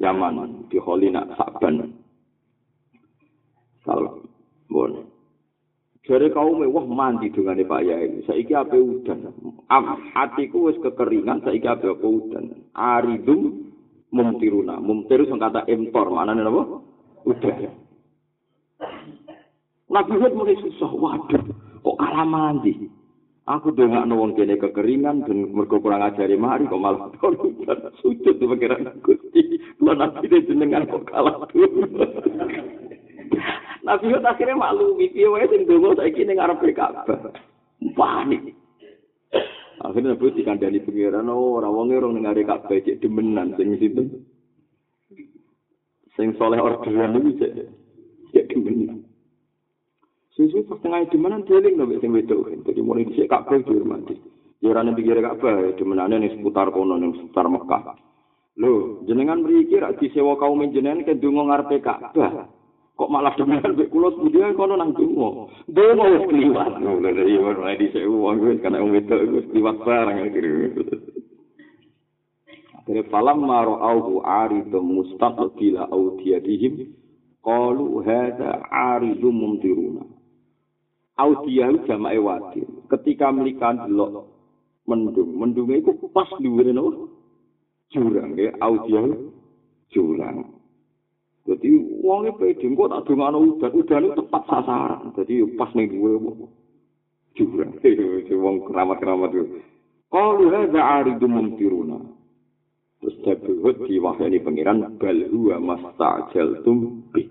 Yaman, 0.02 0.66
di 0.68 0.78
Kholina 0.82 1.24
Sa'ban. 1.38 1.94
Salam. 3.86 4.28
Bon. 4.68 5.17
Jare 6.08 6.32
kaum 6.32 6.64
wah 6.64 6.88
mandi 6.88 7.28
dungane 7.28 7.68
Pak 7.68 7.84
Yai. 7.84 8.24
Saiki 8.24 8.56
ape 8.56 8.80
udan. 8.80 9.28
Atiku 10.16 10.72
wis 10.72 10.80
kekeringan 10.80 11.44
saiki 11.44 11.68
ape 11.68 11.92
udan. 11.92 12.64
Aridum 12.72 13.68
mumtiruna. 14.16 14.80
Mumtiru 14.80 15.28
sing 15.28 15.36
kata 15.36 15.68
impor, 15.68 16.08
maknane 16.08 16.48
napa? 16.48 16.80
Udan. 17.28 17.76
Nabi 19.92 20.14
Hud 20.16 20.34
mulai 20.36 20.56
susah. 20.64 20.92
Waduh, 20.96 21.44
kok 21.84 21.98
kalah 22.00 22.24
mandi? 22.24 22.88
Aku 23.48 23.72
dongak 23.72 24.12
wong 24.12 24.36
kene 24.36 24.60
kekeringan 24.60 25.24
dan 25.24 25.56
mergo 25.56 25.80
kurang 25.80 26.04
ajari 26.04 26.36
mari 26.36 26.68
kok 26.68 26.84
malah 26.84 27.08
hujan 27.16 27.80
sujud 28.04 28.36
di 28.36 28.44
pikiran 28.44 28.92
Gusti. 29.00 29.60
Kulo 29.80 29.96
nabi 29.96 30.28
jenengan 30.44 30.84
kok 30.84 31.08
kalah 31.08 31.48
Nabi 33.88 34.12
Hud 34.12 34.28
akhirnya 34.28 34.60
maklumi 34.60 35.08
piye 35.16 35.32
wae 35.32 35.48
sing 35.48 35.64
donga 35.64 35.96
saiki 35.96 36.28
ning 36.28 36.44
arep 36.44 36.60
Ka'bah. 36.76 37.32
Panik. 37.96 38.52
Akhirnya 39.80 40.12
Nabi 40.12 40.36
dikandani 40.36 40.84
pikiran 40.84 41.32
oh 41.32 41.56
ora 41.56 41.72
wong 41.72 41.96
orang 41.96 42.20
ning 42.20 42.28
arep 42.28 42.44
Ka'bah 42.44 42.76
cek 42.84 43.00
demenan 43.00 43.56
sing 43.56 43.80
situ. 43.80 44.28
Sing 46.20 46.36
soleh 46.36 46.60
orderan 46.60 47.16
iki 47.16 47.40
cek 47.40 47.52
cek 48.36 48.46
demenan. 48.52 49.08
Sesuai 50.36 50.68
pas 50.68 50.84
tengah 50.84 51.08
di 51.08 51.18
mana 51.18 51.40
dealing 51.48 51.80
nabi 51.80 52.04
sing 52.04 52.12
wedok. 52.12 52.52
Jadi 52.68 52.84
mulai 52.84 53.08
di 53.08 53.24
Ka'bah 53.24 53.56
dihormati. 53.64 54.20
Ya 54.60 54.76
ora 54.76 54.84
ning 54.84 55.00
pinggir 55.00 55.24
Ka'bah, 55.24 55.80
di 55.80 55.84
mana 55.88 56.12
ning 56.12 56.28
seputar 56.36 56.76
kono 56.76 57.00
ning 57.00 57.16
seputar 57.16 57.48
Mekah. 57.48 57.96
Lho, 58.58 59.06
jenengan 59.08 59.46
mriki 59.46 59.80
rak 59.80 60.02
disewa 60.02 60.34
kaum 60.36 60.60
jenengan 60.76 61.06
ke 61.08 61.16
donga 61.16 61.56
ngarepe 61.56 61.80
Ka'bah. 61.80 62.57
Kok 62.98 63.14
malah 63.14 63.30
demenan 63.38 63.78
mek 63.78 63.94
kula 63.94 64.10
sepundi 64.10 64.42
kono 64.58 64.74
nang 64.74 64.90
donga. 64.98 65.54
Donga 65.70 66.06
wis 66.18 66.26
kliwat. 66.34 66.82
Lho, 66.82 66.98
iya 67.30 67.40
ora 67.46 67.78
disewa 67.78 68.34
wong 68.34 68.42
wis 68.42 68.58
kana 68.66 68.82
wong 68.82 68.98
wedok 68.98 69.22
wis 69.38 69.46
kliwat 69.54 69.78
barang 69.86 70.18
akhirnya. 70.18 70.82
Akhirnya 72.82 73.06
falam 73.14 73.46
maro 73.46 73.78
auhu 73.78 74.26
aridum 74.26 74.98
mustaqbila 74.98 75.94
audiyadihim 75.94 76.90
qalu 77.46 78.02
hadza 78.02 78.66
aridum 78.66 79.46
mumtiruna. 79.46 80.02
Audiyah 81.22 81.78
jamae 81.86 82.18
wadi. 82.18 82.66
Ketika 82.90 83.30
melikan 83.30 83.78
delok 83.86 84.26
mendung, 84.90 85.38
mendunge 85.38 85.86
iku 85.86 86.10
pas 86.10 86.34
dhuwure 86.42 86.74
no 86.74 87.14
jurang 87.94 88.34
ya 88.34 88.58
audiyah 88.58 89.06
jurang. 89.94 90.57
Jadi 91.48 91.70
wonge 92.04 92.36
pede 92.36 92.68
kok 92.68 92.92
tak 92.92 93.04
dongano 93.08 93.40
udan, 93.40 93.72
udan 93.72 94.04
itu 94.04 94.20
tepat 94.20 94.44
sasaran. 94.52 95.16
Jadi 95.16 95.48
pas 95.56 95.72
ning 95.72 95.88
dhuwure 95.96 96.52
jurang. 97.40 97.72
Wong 98.44 98.56
keramat-keramat 98.68 99.32
itu. 99.32 99.64
Qalu 100.12 100.46
hadza 100.52 100.82
aridum 100.84 101.32
mumtiruna. 101.32 102.00
Terus 103.00 103.16
Dabuhud 103.24 103.88
diwahyani 103.88 104.44
pengiran 104.44 105.00
bal 105.00 105.20
huwa 105.32 105.56
mastajaltum 105.62 107.08
bi. 107.16 107.24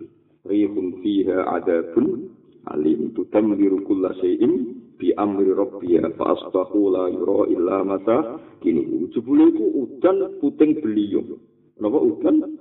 Rihun 0.48 1.02
fiha 1.04 1.58
adabun 1.58 2.32
alim 2.72 3.12
tu 3.12 3.26
tamdiru 3.28 3.82
kulla 3.84 4.14
shay'in 4.22 4.80
bi 4.96 5.12
amri 5.18 5.52
rabbiya 5.52 6.14
fa 6.16 6.32
asbahu 6.32 6.88
la 6.88 7.10
yura 7.12 7.50
illa 7.52 7.76
mata 7.84 8.40
kini 8.64 9.10
jebule 9.12 9.52
iku 9.52 9.66
udan 9.84 10.40
puting 10.40 10.80
beliung 10.80 11.36
napa 11.76 11.98
udan 12.00 12.56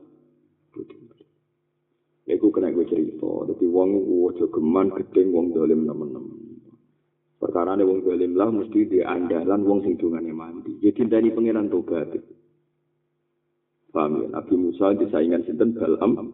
Iku 2.25 2.49
kena 2.49 2.73
gue 2.73 2.89
cerita, 2.89 3.45
tapi 3.45 3.69
wong 3.69 4.01
aja 4.33 4.49
geman 4.49 4.89
gedeng 4.97 5.29
wong 5.29 5.53
dolim 5.53 5.85
nemen-nemen. 5.85 6.57
Perkara 7.37 7.77
wong 7.77 8.01
dolim 8.01 8.33
lah 8.33 8.49
mesti 8.49 8.89
di 8.89 8.99
andalan 9.05 9.61
wong 9.61 9.85
dungane 9.93 10.33
mandi. 10.33 10.73
Ya 10.81 10.89
dintani 10.89 11.29
pangeran 11.29 11.69
tobat. 11.69 12.17
Paham 13.93 14.25
ya? 14.25 14.27
Nabi 14.33 14.53
Musa 14.57 14.97
disaingan 14.97 15.45
sinten 15.45 15.77
Balam 15.77 16.33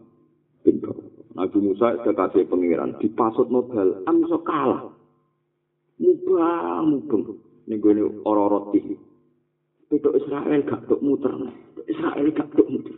bin 0.63 0.81
Nabi 1.35 1.57
Musa 1.59 1.99
kekasih 1.99 2.47
pangeran 2.47 2.95
dipasut 2.97 3.51
nobel 3.51 4.01
am 4.07 4.23
iso 4.23 4.39
kalah. 4.47 4.87
Mubang 5.99 6.87
mubeng 6.87 7.21
gone 7.83 8.01
ora 8.23 8.47
roti. 8.47 8.79
Pedok 9.91 10.15
Israel 10.17 10.63
gak 10.63 10.87
tok 10.87 11.03
muter. 11.03 11.35
Israel 11.83 12.27
gak 12.31 12.49
tok 12.55 12.69
muter. 12.71 12.95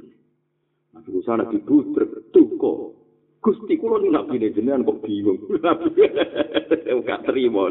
Nabi 1.04 1.20
Musa 1.20 1.36
nak 1.36 1.52
dibutrek 1.52 2.32
tuko. 2.32 2.96
Gusti 3.44 3.76
kula 3.76 4.00
ning 4.00 4.16
nabi 4.16 4.40
jenengan 4.40 4.88
kok 4.88 5.04
bingung. 5.04 5.36
Gak 7.04 7.28
terima. 7.28 7.68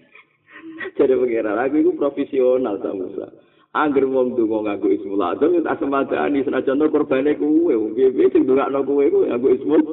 Jadi 0.96 1.12
pangeran 1.12 1.60
aku 1.60 1.76
itu 1.84 1.92
profesional 1.92 2.80
sama 2.80 3.04
Musa. 3.04 3.28
Angger 3.76 4.08
wong 4.08 4.32
donga 4.32 4.72
nganggo 4.72 4.88
ismul 4.88 5.20
azam 5.20 5.60
tak 5.60 5.76
semadani 5.76 6.40
senajan 6.40 6.80
to 6.80 6.88
korbane 6.88 7.36
kuwe. 7.36 7.76
Piye 7.92 8.32
sing 8.32 8.48
ndongakno 8.48 8.80
kuwe 8.80 9.12
kuwe 9.12 9.28
nganggo 9.28 9.48
ismul. 9.52 9.80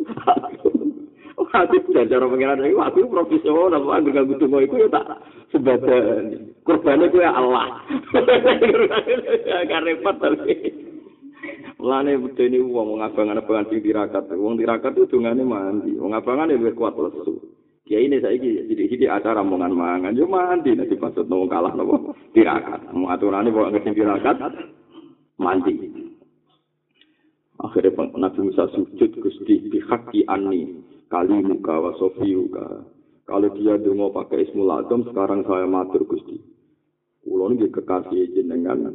Aku 1.49 1.82
jajar 1.91 2.21
pengiran 2.23 2.62
iki 2.62 2.78
aku 2.80 3.10
profesional 3.12 3.84
angger 3.84 4.15
nganggo 4.15 4.39
donga 4.39 4.63
iku 4.63 4.80
ya 4.80 4.88
tak 4.88 5.28
sebadan. 5.52 6.56
Korbane 6.63 7.12
kuwe 7.12 7.28
Allah. 7.28 7.84
Gak 9.67 9.84
repot 9.84 10.15
tapi. 10.23 10.88
Mulane 11.80 12.20
bedene 12.20 12.60
wong 12.60 13.00
ngabang-abangan 13.00 13.72
sing 13.72 13.80
tirakat. 13.80 14.28
Wong 14.36 14.60
tirakat 14.60 15.00
itu 15.00 15.08
dongane 15.15 15.48
mandi. 15.48 15.96
Wong 15.96 16.12
abangane 16.12 16.60
luwih 16.60 16.76
kuat 16.76 17.00
lesu. 17.00 17.39
Ya 17.88 17.98
ini 17.98 18.22
saya 18.22 18.38
ini 18.38 18.86
jadi 18.86 19.10
acara 19.10 19.42
mangan 19.42 19.74
mangan 19.74 20.13
yo 20.13 20.30
mandi 20.30 20.78
nanti 20.78 20.94
pas 21.00 21.15
nong 21.15 21.50
kalah 21.50 21.74
nopo? 21.74 22.13
Tirakat. 22.36 22.92
Mau 22.92 23.08
aturan 23.08 23.48
ini 23.48 23.56
bawa 23.56 23.72
ngerti 23.72 23.96
tirakat 23.96 24.38
mandi. 25.39 25.74
Akhirnya 27.60 28.12
Nabi 28.15 28.39
Musa 28.44 28.68
sujud 28.76 29.20
gusti 29.20 29.68
bihaki 29.72 30.28
ani 30.28 30.84
kali 31.10 31.44
muka 31.44 31.76
wa 31.76 31.92
sofiuka 31.98 32.88
kalau 33.30 33.46
dia 33.54 33.78
dungo 33.78 34.10
pakai 34.10 34.50
ismul 34.50 34.74
adam 34.74 35.06
sekarang 35.06 35.46
saya 35.46 35.70
matur 35.70 36.02
gusti. 36.10 36.42
Kulo 37.22 37.54
ini 37.54 37.70
kekasih 37.70 38.34
jenengan, 38.34 38.89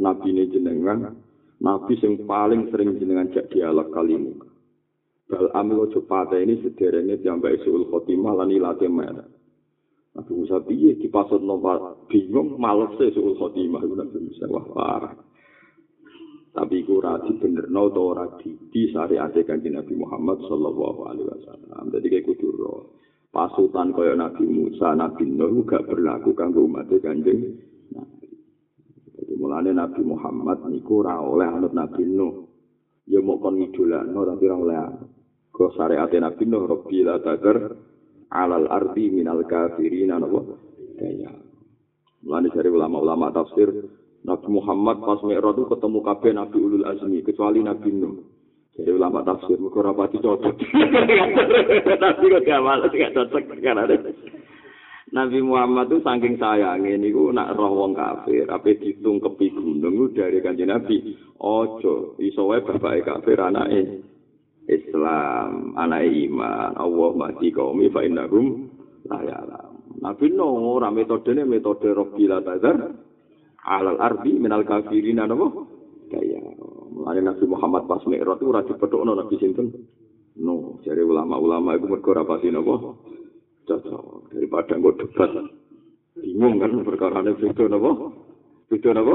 nabi 0.00 0.32
ini 0.32 0.48
jenengan, 0.48 1.20
nabi 1.64 1.96
yang 1.96 2.28
paling 2.28 2.68
sering 2.68 3.00
jenengan 3.00 3.32
jak 3.32 3.48
dialog 3.48 3.88
kali 3.88 4.20
muka. 4.20 4.52
Bal 5.24 5.48
amil 5.56 5.88
ojo 5.88 6.04
ini 6.36 6.60
sederhana 6.60 7.16
diambil 7.16 7.56
suul 7.64 7.88
khotimah 7.88 8.44
lan 8.44 8.52
ilate 8.52 8.84
merah. 8.92 9.24
Nabi 10.14 10.30
Musa 10.36 10.60
piye 10.62 11.00
dipasut 11.00 11.40
nomor 11.40 12.04
bingung 12.12 12.60
males 12.60 12.92
suul 13.00 13.32
khotimah 13.40 13.80
itu 13.80 13.94
Nabi 13.96 14.18
Musa 14.20 14.44
wah 14.52 14.66
parah. 14.68 15.14
Tapi 16.54 16.86
iku 16.86 17.02
radi 17.02 17.34
bener 17.40 17.66
no 17.66 17.90
to 17.90 18.14
ora 18.14 18.30
di 18.38 18.80
syariat 18.94 19.32
kanjeng 19.32 19.74
Nabi 19.74 19.98
Muhammad 19.98 20.38
sallallahu 20.46 21.00
alaihi 21.10 21.26
wasallam. 21.26 21.90
Jadi 21.90 22.06
kayak 22.14 22.30
kudu 22.30 22.54
pasutan 23.34 23.90
kaya 23.90 24.14
Nabi 24.14 24.46
Musa, 24.46 24.94
Nabi 24.94 25.26
Nuh 25.26 25.66
gak 25.66 25.90
berlaku 25.90 26.30
kanggo 26.38 26.62
umat 26.70 26.86
kanjeng. 27.02 27.58
Mulane 29.38 29.70
Nabi 29.70 30.02
Muhammad 30.02 30.66
niku 30.66 31.06
ora 31.06 31.22
oleh 31.22 31.46
anut 31.46 31.70
Nabi 31.70 32.02
Nuh. 32.02 32.50
Ya 33.04 33.20
mau 33.20 33.36
kon 33.38 33.60
ngidolakno 33.60 34.20
tapi 34.24 34.44
ora 34.48 34.56
oleh 34.58 34.78
Kau 35.54 35.70
syariat 35.78 36.10
Nabi 36.10 36.44
Nuh 36.50 36.66
Rabbi 36.66 36.98
la 37.06 37.22
tagar 37.22 37.78
alal 38.34 38.66
ardi 38.66 39.06
minal 39.14 39.46
kafirin 39.46 40.10
apa 40.10 40.40
kaya 40.98 41.30
Mulane 42.24 42.48
dari 42.50 42.68
ulama-ulama 42.72 43.30
tafsir 43.30 43.70
Nabi 44.24 44.48
Muhammad 44.48 45.04
pas 45.04 45.20
Mi'raj 45.20 45.60
itu 45.60 45.68
ketemu 45.68 45.98
kabeh 46.00 46.32
Nabi 46.32 46.56
Ulul 46.56 46.88
Azmi 46.88 47.20
kecuali 47.20 47.60
Nabi 47.60 47.92
Nuh. 47.92 48.14
Jadi 48.74 48.90
ulama 48.90 49.22
tafsir 49.22 49.54
mergo 49.60 49.78
ora 49.84 49.94
pati 49.94 50.18
cocok. 50.18 50.56
Tapi 52.02 52.24
kok 52.26 52.42
gak 52.42 52.62
malas 52.64 52.90
gak 52.90 53.14
cocok 53.14 53.42
kan 53.62 53.78
ada. 53.78 53.94
Nabi 55.14 55.38
Muhammad 55.46 55.94
itu 55.94 56.02
saking 56.02 56.42
sayangnya 56.42 56.98
niku 56.98 57.30
nak 57.30 57.54
roh 57.54 57.70
wong 57.86 57.94
kafir, 57.94 58.50
apa 58.50 58.66
ditung 58.74 59.22
kepi 59.22 59.54
gunung 59.54 60.10
dari 60.10 60.42
kanjeng 60.42 60.74
Nabi. 60.74 61.14
Ojo, 61.38 62.18
iso 62.18 62.50
wae 62.50 62.58
bapake 62.66 63.06
kafir 63.06 63.38
anake 63.38 64.02
Islam, 64.66 65.78
anak 65.78 66.10
iman, 66.10 66.74
Allah 66.74 67.10
mati 67.14 67.54
kaumi 67.54 67.94
fa 67.94 68.02
innahum 68.02 68.66
la 69.06 69.22
ya'lam. 69.22 70.02
Nabi 70.02 70.34
no 70.34 70.50
ora 70.74 70.90
metodene 70.90 71.46
metode 71.46 71.94
Rabbil 71.94 72.34
Tazar 72.42 72.76
alal 73.70 73.98
ardi 74.02 74.34
minal 74.34 74.66
kafirin 74.66 75.22
ana 75.22 75.38
apa? 75.38 75.46
Kaya 76.10 76.42
mulane 76.90 77.22
Nabi 77.22 77.44
Muhammad 77.46 77.86
pas 77.86 78.02
itu 78.02 78.44
ora 78.50 78.66
dipethukno 78.66 79.14
Nabi 79.14 79.34
sinten? 79.38 79.70
No, 80.42 80.82
jare 80.82 81.06
ulama-ulama 81.06 81.78
itu 81.78 81.86
mergo 81.86 82.10
ora 82.10 82.26
pasti 82.26 82.50
napa? 82.50 83.13
Cocok 83.64 84.28
daripada 84.32 84.76
nggo 84.76 84.92
debat. 85.00 85.30
Bingung 86.14 86.60
kan 86.62 86.72
perkara 86.84 87.24
ini 87.24 87.32
beda 87.34 87.64
napa? 87.66 87.90
Beda 88.70 88.90
napa? 88.92 89.14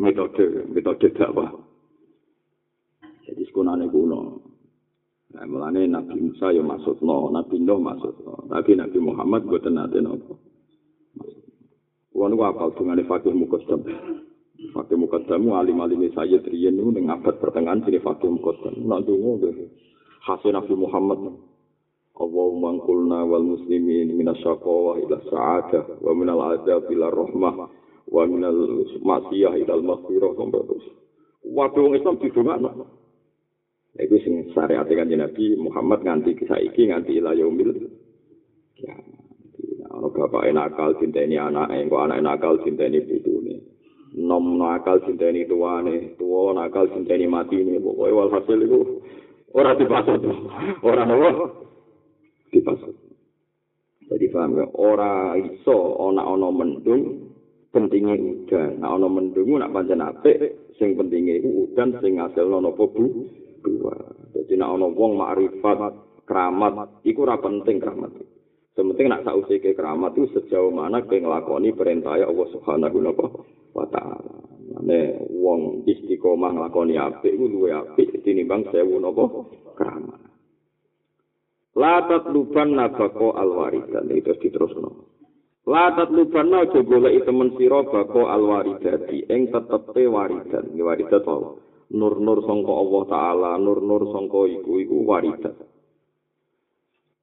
Metode, 0.00 0.66
metode 0.72 1.08
dakwah. 1.14 1.54
Jadi 3.28 3.42
sekunane 3.46 3.86
kuno. 3.86 4.42
Nah, 5.34 5.46
mulane 5.50 5.86
Nabi 5.90 6.30
Musa 6.30 6.54
ya 6.54 6.62
maksud 6.62 7.02
Nabi 7.02 7.56
Nuh 7.62 7.78
maksud 7.78 8.14
no. 8.22 8.46
Tapi 8.50 8.78
Nabi 8.78 8.98
Muhammad 9.02 9.46
gue 9.46 9.60
tenate 9.62 9.98
nopo. 9.98 10.38
Kulo 12.14 12.30
niku 12.30 12.42
apal 12.46 12.70
dungane 12.78 13.02
Fakih 13.06 13.34
Muqaddam. 13.34 13.82
Fakih 14.70 14.96
Muqaddam 14.98 15.50
alim-alim 15.50 16.06
saya 16.14 16.38
triyen 16.38 16.78
niku 16.78 16.94
ning 16.94 17.10
abad 17.10 17.42
pertengahan 17.42 17.82
sini 17.82 17.98
Fakih 17.98 18.30
Muqaddam. 18.30 18.74
Nak 18.86 19.02
donga 19.06 19.50
hasil 20.22 20.54
Nabi 20.54 20.74
Muhammad 20.78 21.18
Allahumma 22.14 22.78
qulna 22.86 23.26
wal 23.26 23.42
muslimin 23.42 24.14
minasyaqwa 24.14 25.02
ila 25.02 25.18
sa'adah 25.26 25.98
wa 25.98 26.12
minal 26.14 26.42
adab 26.54 26.86
ila 26.86 27.10
rahmah 27.10 27.54
wa 28.06 28.22
minal 28.30 28.86
maksiyah 29.02 29.58
ila 29.58 29.74
maghfirah 29.82 30.32
sampai 30.38 30.62
terus. 30.62 30.86
Waktu 31.42 31.78
wong 31.82 31.94
Islam 31.98 32.14
didongakno. 32.22 32.70
Iku 33.94 34.14
sing 34.22 34.34
syariat 34.54 34.86
kan 34.86 35.06
Nabi 35.06 35.54
Muhammad 35.58 36.02
nganti 36.02 36.34
saiki 36.46 36.90
nganti 36.90 37.18
ila 37.18 37.34
yaumil 37.34 37.70
kiamat. 38.78 39.22
Ana 39.94 40.10
bapak 40.10 40.50
nakal 40.50 40.98
cinteni 40.98 41.38
anake, 41.38 41.86
kok 41.86 42.02
anake 42.02 42.22
nakal 42.22 42.54
cinteni 42.66 42.98
putune. 43.06 43.62
Nom 44.18 44.58
nakal 44.58 44.98
cinteni 45.06 45.46
tuane, 45.46 46.18
tuwa 46.18 46.54
nakal 46.58 46.90
cinteni 46.90 47.30
matine, 47.30 47.78
pokoke 47.78 48.10
walhasil 48.10 48.58
iku 48.58 48.80
ora 49.54 49.78
dipasut. 49.78 50.22
Ora 50.82 51.06
nopo? 51.06 51.64
Dipasang. 52.54 52.94
Jadi 54.04 54.26
paham 54.30 54.60
ya, 54.60 54.66
ora 54.76 55.34
iso 55.34 55.96
ana 55.96 56.22
ana 56.22 56.48
mendung 56.52 57.32
pentingnya 57.72 58.14
udan. 58.14 58.78
Nah 58.78 58.94
ana 58.94 59.08
mendung 59.08 59.58
nak 59.58 59.72
pancen 59.74 60.04
apik, 60.04 60.70
sing 60.76 60.94
pentingnya 60.94 61.40
iku 61.40 61.66
udan 61.66 61.98
sing 61.98 62.20
ngasilno 62.20 62.62
napa 62.62 62.84
bu? 62.84 63.04
Dua. 63.64 63.96
Jadi 64.36 64.60
nak 64.60 64.76
ana 64.76 64.86
wong 64.92 65.12
makrifat 65.18 65.78
keramat 66.28 67.00
iku 67.02 67.24
ora 67.24 67.40
penting 67.40 67.80
keramat. 67.80 68.12
Sementing 68.74 69.06
nak 69.06 69.22
sausi 69.22 69.62
ke 69.62 69.72
keramat 69.72 70.18
itu 70.18 70.34
sejauh 70.34 70.74
mana 70.74 71.06
kowe 71.06 71.14
nglakoni 71.14 71.70
perintah 71.78 72.18
Allah 72.18 72.48
Subhanahu 72.50 72.98
wa 73.70 73.86
taala. 73.86 74.18
Nek 74.84 75.30
wong 75.30 75.86
istiqomah 75.86 76.50
nglakoni 76.52 76.98
apik 76.98 77.38
iku 77.38 77.46
luwe 77.46 77.70
apik 77.70 78.20
tinimbang 78.26 78.66
sewu 78.74 78.98
napa. 79.00 79.24
Latat 81.74 82.30
luban 82.30 82.78
nabako 82.78 83.34
alwaridan 83.34 84.06
itu 84.14 84.30
diterusno. 84.38 85.10
Latat 85.66 86.14
luban 86.14 86.54
aja 86.54 86.86
golek 86.86 87.26
temen 87.26 87.50
sira 87.58 87.82
bako 87.82 88.30
alwaridati 88.30 89.26
ing 89.26 89.50
tetepe 89.50 90.06
waridan. 90.06 90.70
Ini 90.70 90.82
waridat 90.86 91.26
wae. 91.26 91.58
Nur-nur 91.94 92.46
sangka 92.46 92.74
Allah 92.74 93.02
taala, 93.10 93.50
nur-nur 93.58 94.06
sangka 94.14 94.46
iku 94.46 94.72
iku 94.78 94.96
waridat. 95.02 95.56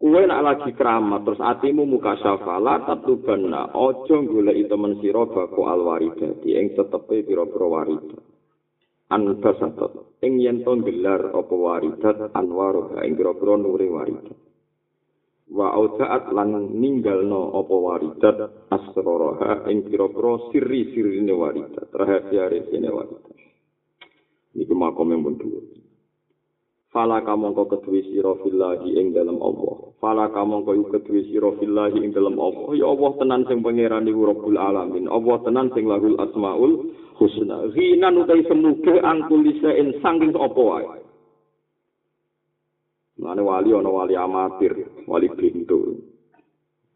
Kuwe 0.02 0.26
nak 0.28 0.44
lagi 0.44 0.74
keramat 0.74 1.22
terus 1.24 1.40
atimu 1.40 1.86
muka 1.88 2.20
syafa 2.20 2.60
latat 2.60 3.08
luban 3.08 3.56
aja 3.56 4.18
golek 4.20 4.68
temen 4.68 5.00
sira 5.00 5.24
bako 5.32 5.62
alwaridati 5.72 6.60
ing 6.60 6.76
tetepe 6.76 7.24
pira-pira 7.24 7.68
waridat. 7.72 8.31
Anbasatot 9.12 10.24
ing 10.24 10.40
yen 10.40 10.64
to 10.64 10.72
gelar 10.88 11.36
apa 11.36 11.54
waridat 11.54 12.32
anwar 12.32 12.96
ing 13.04 13.20
pira-pira 13.20 13.60
nure 13.60 13.88
waridat. 13.92 14.40
Wa 15.52 15.76
audaat 15.76 16.32
lan 16.32 16.80
ninggalno 16.80 17.52
apa 17.60 17.76
waridat 17.76 18.38
asroroha 18.72 19.68
ing 19.68 19.84
pira-pira 19.84 20.48
sirri-sirrine 20.50 21.34
waridat 21.36 21.92
rahasia 21.92 22.48
resine 22.48 22.88
waridat. 22.88 23.36
Niku 24.56 24.74
makom 24.76 25.12
yang 25.12 25.28
dhuwur 25.36 25.81
Fala 26.92 27.24
kamangka 27.24 27.72
kedue 27.72 28.04
sira 28.04 28.36
fillahi 28.44 29.00
ing 29.00 29.16
dalem 29.16 29.40
Allah. 29.40 29.96
Fala 30.04 30.28
kamangka 30.28 30.76
iku 30.76 30.92
kedue 30.92 31.24
sira 31.24 31.48
fillahi 31.56 32.04
ing 32.04 32.12
dalem 32.12 32.36
Allah. 32.36 32.76
Ya 32.76 32.84
Allah 32.84 33.12
tenan 33.16 33.48
sing 33.48 33.64
pangeran 33.64 34.12
iku 34.12 34.28
Rabbul 34.28 34.60
Alamin. 34.60 35.08
Allah 35.08 35.40
tenan 35.48 35.72
sing 35.72 35.88
lahul 35.88 36.20
asmaul 36.20 36.92
husna. 37.16 37.72
Ghinan 37.72 38.20
utai 38.20 38.44
semuge 38.44 39.00
angkul 39.08 39.40
lisain 39.40 40.04
sangking 40.04 40.36
apa 40.36 40.60
wae. 40.60 41.00
Mane 43.24 43.40
wali 43.40 43.72
ana 43.72 43.88
wali 43.88 44.20
amatir, 44.20 44.76
wali 45.08 45.32
pintu. 45.32 45.96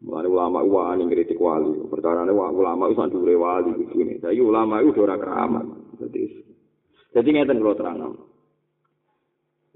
Mane 0.04 0.28
ulama 0.28 0.60
wani 0.60 1.08
ngritik 1.08 1.40
wali. 1.40 1.72
Perkarane 1.88 2.36
ulama 2.36 2.92
iso 2.92 3.00
dhuwure 3.08 3.32
wali 3.32 3.72
iki. 3.88 4.20
Saiki 4.20 4.44
ulama 4.44 4.84
iku 4.84 5.08
ora 5.08 5.16
keramat. 5.16 5.64
Dadi 5.96 6.44
Jadi 7.16 7.28
ngeten 7.32 7.64
kula 7.64 7.80
terangno. 7.80 8.35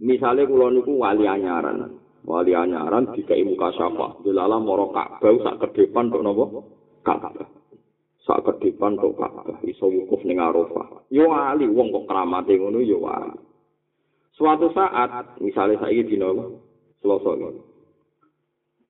Misalnya 0.01 0.49
kulo 0.49 0.73
niku 0.73 0.97
wali 0.97 1.29
anyaran, 1.29 1.93
wali 2.25 2.57
anyaran 2.57 3.13
dikai 3.13 3.45
muka 3.45 3.69
syafa, 3.77 4.17
dilala 4.25 4.57
moro 4.57 4.89
Ka'bah 4.97 5.21
sak 5.45 5.61
ke 5.61 5.67
depan 5.77 6.09
tok 6.09 6.25
napa? 6.25 6.45
Ka'bah. 7.05 7.45
Sak 8.25 8.41
ke 8.49 8.53
depan 8.65 8.97
tok 8.97 9.21
Ka'bah 9.21 9.61
iso 9.69 9.93
wukuf 9.93 10.25
ning. 10.25 10.41
Yo 11.13 11.29
wali 11.29 11.69
wong 11.69 11.93
kok 11.93 12.09
kramate 12.09 12.57
ngono 12.57 12.81
yo 12.81 12.97
wali. 13.05 13.37
Suatu 14.33 14.73
saat, 14.73 15.37
misalnya 15.37 15.85
saiki 15.85 16.17
dina 16.17 16.33
Selasa 17.05 17.37
ngono. 17.37 17.61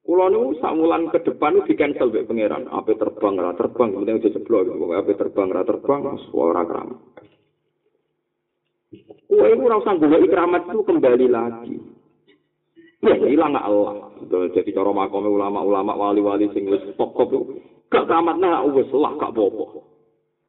Kulo 0.07 0.25
niku 0.31 0.63
sak 0.63 0.79
wulan 0.79 1.11
ke 1.11 1.27
depan 1.27 1.59
di 1.67 1.75
cancel 1.75 2.15
pangeran, 2.15 2.71
ape 2.71 2.95
terbang 2.95 3.35
ra 3.35 3.51
terbang, 3.59 3.99
penting 3.99 4.23
aja 4.23 4.31
jeblok, 4.31 4.71
ape 4.95 5.13
terbang 5.19 5.51
ra 5.51 5.67
terbang, 5.67 6.07
ora 6.31 6.63
keramat. 6.63 6.99
Kue 9.31 9.47
itu 9.47 9.63
rasa 9.63 9.95
gue 9.95 10.27
ikramat 10.27 10.67
itu 10.67 10.83
kembali 10.83 11.27
lagi. 11.31 11.79
Ya 13.07 13.15
hilang 13.15 13.55
gak 13.55 13.63
Allah. 13.63 14.11
Jadi 14.27 14.75
cara 14.75 14.91
makomnya 14.91 15.31
ulama-ulama 15.31 15.95
wali-wali 15.95 16.51
sing 16.51 16.67
wis 16.67 16.83
pokok. 16.99 17.31
Gak 17.95 18.11
keramatnya 18.11 18.67
wis 18.75 18.91
lah 18.91 19.15
gak 19.23 19.39
bobo. 19.39 19.87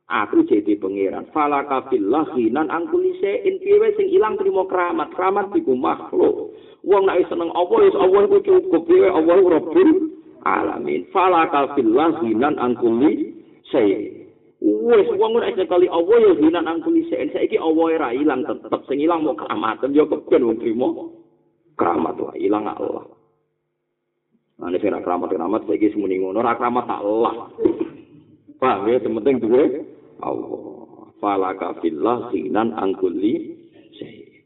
Aku 0.09 0.43
jadi 0.49 0.75
pangeran. 0.81 1.29
Fala 1.29 1.63
kafillah 1.69 2.33
hinan 2.35 2.67
angkulise 2.73 3.45
intiwe 3.45 3.95
sing 3.95 4.09
ilang 4.11 4.35
terima 4.35 4.65
keramat. 4.65 5.13
Keramat 5.13 5.53
itu 5.55 5.77
makhluk. 5.77 6.51
Wong 6.81 7.05
nak 7.05 7.21
seneng 7.29 7.53
Allah, 7.53 7.79
ya 7.85 7.91
Allah 8.01 8.21
itu 8.27 8.37
cukup. 8.49 8.89
Ya 8.89 9.13
Allah 9.13 9.39
Rabbul 9.39 9.89
Alamin. 10.43 11.05
Fala 11.13 11.47
kafillah 11.53 12.19
hinan 12.25 12.57
angkulise 12.57 14.20
Wes 14.61 15.09
wong 15.17 15.41
nek 15.41 15.57
sekali 15.57 15.89
Allah 15.89 16.17
ya 16.21 16.31
hinan 16.37 16.69
angkuli 16.69 17.09
sen 17.09 17.33
saiki 17.33 17.57
Allah 17.57 17.97
ora 17.97 18.09
ilang 18.13 18.45
tetep 18.45 18.81
sing 18.85 19.01
ilang 19.01 19.25
mau 19.25 19.33
keramatan 19.33 19.89
ya 19.89 20.05
keben 20.05 20.45
wong 20.45 20.57
trimo 20.61 21.17
keramat 21.73 22.13
wae 22.21 22.37
ilang 22.45 22.69
Allah. 22.69 23.09
Ane 24.61 24.77
sing 24.77 24.93
keramat 24.93 25.33
keramat 25.33 25.65
saiki 25.65 25.89
semuni 25.89 26.21
ngono 26.21 26.45
ora 26.45 26.53
keramat 26.53 26.85
Allah. 26.93 27.49
Paham 28.61 28.85
ya 28.85 29.01
penting 29.01 29.41
duwe 29.41 29.81
Allah. 30.21 30.61
Falaka 31.17 31.81
fillah 31.81 32.29
hinan 32.29 32.77
angkuli 32.77 33.57
sen. 33.97 34.45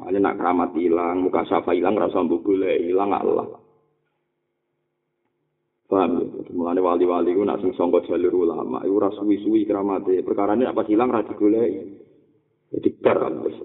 Ane 0.00 0.16
nak 0.16 0.40
keramat 0.40 0.72
ilang 0.80 1.28
muka 1.28 1.44
syafa 1.44 1.76
ilang 1.76 2.00
rasa 2.00 2.24
mbok 2.24 2.40
golek 2.40 2.88
ilang 2.88 3.12
Allah. 3.12 3.61
Paham 5.92 6.24
ya? 6.24 6.24
Mulane 6.56 6.80
wali-wali 6.80 7.36
ku 7.36 7.44
nak 7.44 7.60
sing 7.60 7.76
sangka 7.76 8.00
jalur 8.08 8.48
ulama, 8.48 8.80
iku 8.80 8.96
ora 8.96 9.12
suwi-suwi 9.12 9.68
kramate. 9.68 10.24
Perkara 10.24 10.56
ini 10.56 10.64
apa 10.64 10.88
hilang 10.88 11.12
ra 11.12 11.20
digoleki. 11.20 12.00
Jadi 12.72 12.88
bar 13.04 13.20
wis. 13.44 13.60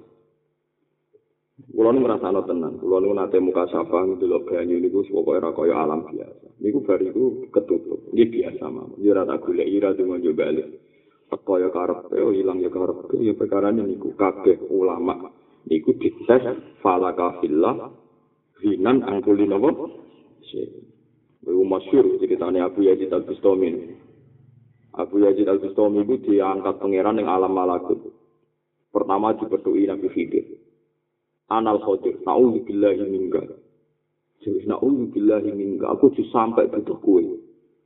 Kulo 1.72 1.90
nu 1.96 2.04
ngrasakno 2.04 2.44
tenan. 2.44 2.84
Kulo 2.84 3.00
nu 3.00 3.16
nate 3.16 3.40
muka 3.40 3.72
sapa 3.72 4.04
ndelok 4.04 4.44
banyu 4.44 4.76
niku 4.76 5.08
pokoke 5.08 5.40
ora 5.40 5.56
kaya 5.56 5.76
alam 5.80 6.04
biasa. 6.04 6.48
Niku 6.60 6.84
bar 6.84 7.00
iku 7.00 7.48
ketutup. 7.48 8.12
Iki 8.12 8.26
biasa. 8.28 8.66
Yo 9.00 9.16
ora 9.16 9.24
tak 9.24 9.48
goleki, 9.48 9.80
ora 9.80 9.96
dungo 9.96 10.20
yo 10.20 10.36
bali. 10.36 10.64
Teko 11.32 11.54
yo 11.64 11.72
karep, 11.72 12.12
yo 12.12 12.36
ilang 12.36 12.60
yo 12.60 12.68
karep. 12.68 13.08
Yo 13.24 13.40
perkara 13.40 13.72
niku 13.72 14.12
kabeh 14.20 14.68
ulama 14.68 15.32
niku 15.64 15.96
dites 15.96 16.44
falaka 16.84 17.40
fillah 17.40 17.88
hinan 18.60 19.08
angkulin 19.08 19.56
apa? 19.56 19.70
Iku 21.46 21.64
masyur 21.66 22.06
ceritanya 22.18 22.70
Abu 22.70 22.86
Yazid 22.86 23.14
Al-Bustami. 23.14 23.94
Abu 24.98 25.22
Yazid 25.22 25.46
Al-Bustami 25.46 26.02
itu 26.02 26.16
diangkat 26.34 26.82
pangeran 26.82 27.22
yang 27.22 27.30
alam 27.30 27.54
malakut. 27.54 28.02
Pertama 28.90 29.38
diberdui 29.38 29.86
Nabi 29.86 30.10
Khidir. 30.10 30.46
Anal 31.48 31.80
Khodir, 31.80 32.20
na'udzubillahi 32.28 33.04
minka. 33.08 33.40
Jadi 34.44 34.68
na'udzubillahi 34.68 35.54
minka, 35.56 35.88
aku 35.88 36.12
tuh 36.12 36.28
sampai 36.34 36.68
butuh 36.68 36.98
kue. 37.00 37.24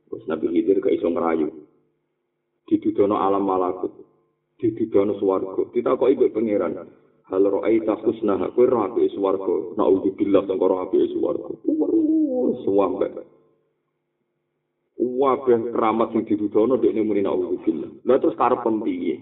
Terus 0.08 0.24
Nabi 0.26 0.50
Khidir 0.50 0.82
ke 0.82 0.90
iso 0.96 1.06
ngerayu. 1.12 1.52
Didudono 2.66 3.20
alam 3.22 3.46
malakut. 3.46 3.92
Didudono 4.58 5.14
suwargo. 5.20 5.70
Kita 5.70 5.94
ikut 5.94 6.32
pangeran. 6.34 6.74
Hal 7.30 7.42
ro'aita 7.46 8.02
khusnah, 8.02 8.50
kue 8.56 8.66
rapi 8.66 9.12
suwargo. 9.14 9.78
Na'udzubillah, 9.78 10.42
tengko 10.48 10.66
rapi 10.66 10.96
suwargo. 11.12 11.62
Suwampe. 12.66 13.08
Wabah 15.02 15.74
keramat 15.74 16.08
sing 16.14 16.22
didudono 16.26 16.78
dekne 16.78 17.02
muni 17.02 17.26
naudzubillah. 17.26 18.06
Lah 18.06 18.16
terus 18.22 18.38
karep 18.38 18.62
piye? 18.86 19.14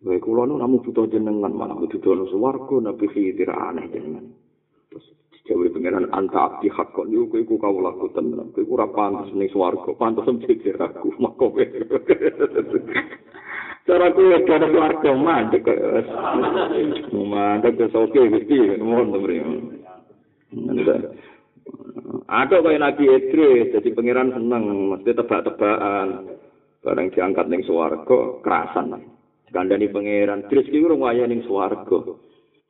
Wae 0.00 0.16
kula 0.16 0.48
nu 0.48 0.56
namu 0.56 0.80
butuh 0.80 1.08
jenengan 1.12 1.52
malah 1.52 1.76
didudono 1.80 2.24
swarga 2.28 2.76
nabi 2.80 3.06
khidir 3.08 3.52
aneh 3.52 3.84
jenengan. 3.92 4.32
Terus 4.88 5.04
jawab 5.48 5.72
pengiran 5.76 6.08
anta 6.12 6.38
abdi 6.40 6.68
hakon 6.68 7.12
yo 7.12 7.28
kowe 7.28 7.40
iku 7.40 7.56
kawula 7.60 7.96
tenan. 8.12 8.52
Kowe 8.52 8.64
ora 8.68 8.88
pantes 8.88 9.32
ning 9.32 9.48
swarga, 9.52 9.92
pantes 9.96 10.28
mikir 10.28 10.76
aku 10.76 11.12
mako 11.22 11.56
Cara 13.88 14.06
kowe 14.12 14.36
kada 14.44 14.66
swarga 14.68 15.10
mandek. 15.16 15.68
Mandek 17.12 17.76
ke 17.76 17.86
soke 17.92 18.20
Gusti, 18.28 18.76
mohon 18.80 19.12
to 19.12 19.20
Ada 22.30 22.62
kaya 22.62 22.78
Nabi 22.78 23.10
Idris, 23.10 23.74
jadi 23.74 23.90
pangeran 23.90 24.30
seneng, 24.30 24.94
mesti 24.94 25.10
tebak-tebakan. 25.14 26.38
Barang 26.80 27.12
diangkat 27.12 27.46
ning 27.50 27.66
swarga, 27.66 28.40
kerasan. 28.40 29.02
Kandani 29.50 29.90
pangeran, 29.90 30.46
Idris 30.46 30.70
ki 30.70 30.78
urung 30.78 31.02
waya 31.02 31.26
ning 31.26 31.42
swarga. 31.42 32.16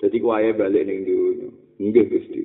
Jadi 0.00 0.16
kuwaye 0.16 0.56
balik 0.56 0.88
ning 0.88 1.04
dunya. 1.04 1.48
Nggih 1.76 2.04
Gusti. 2.08 2.42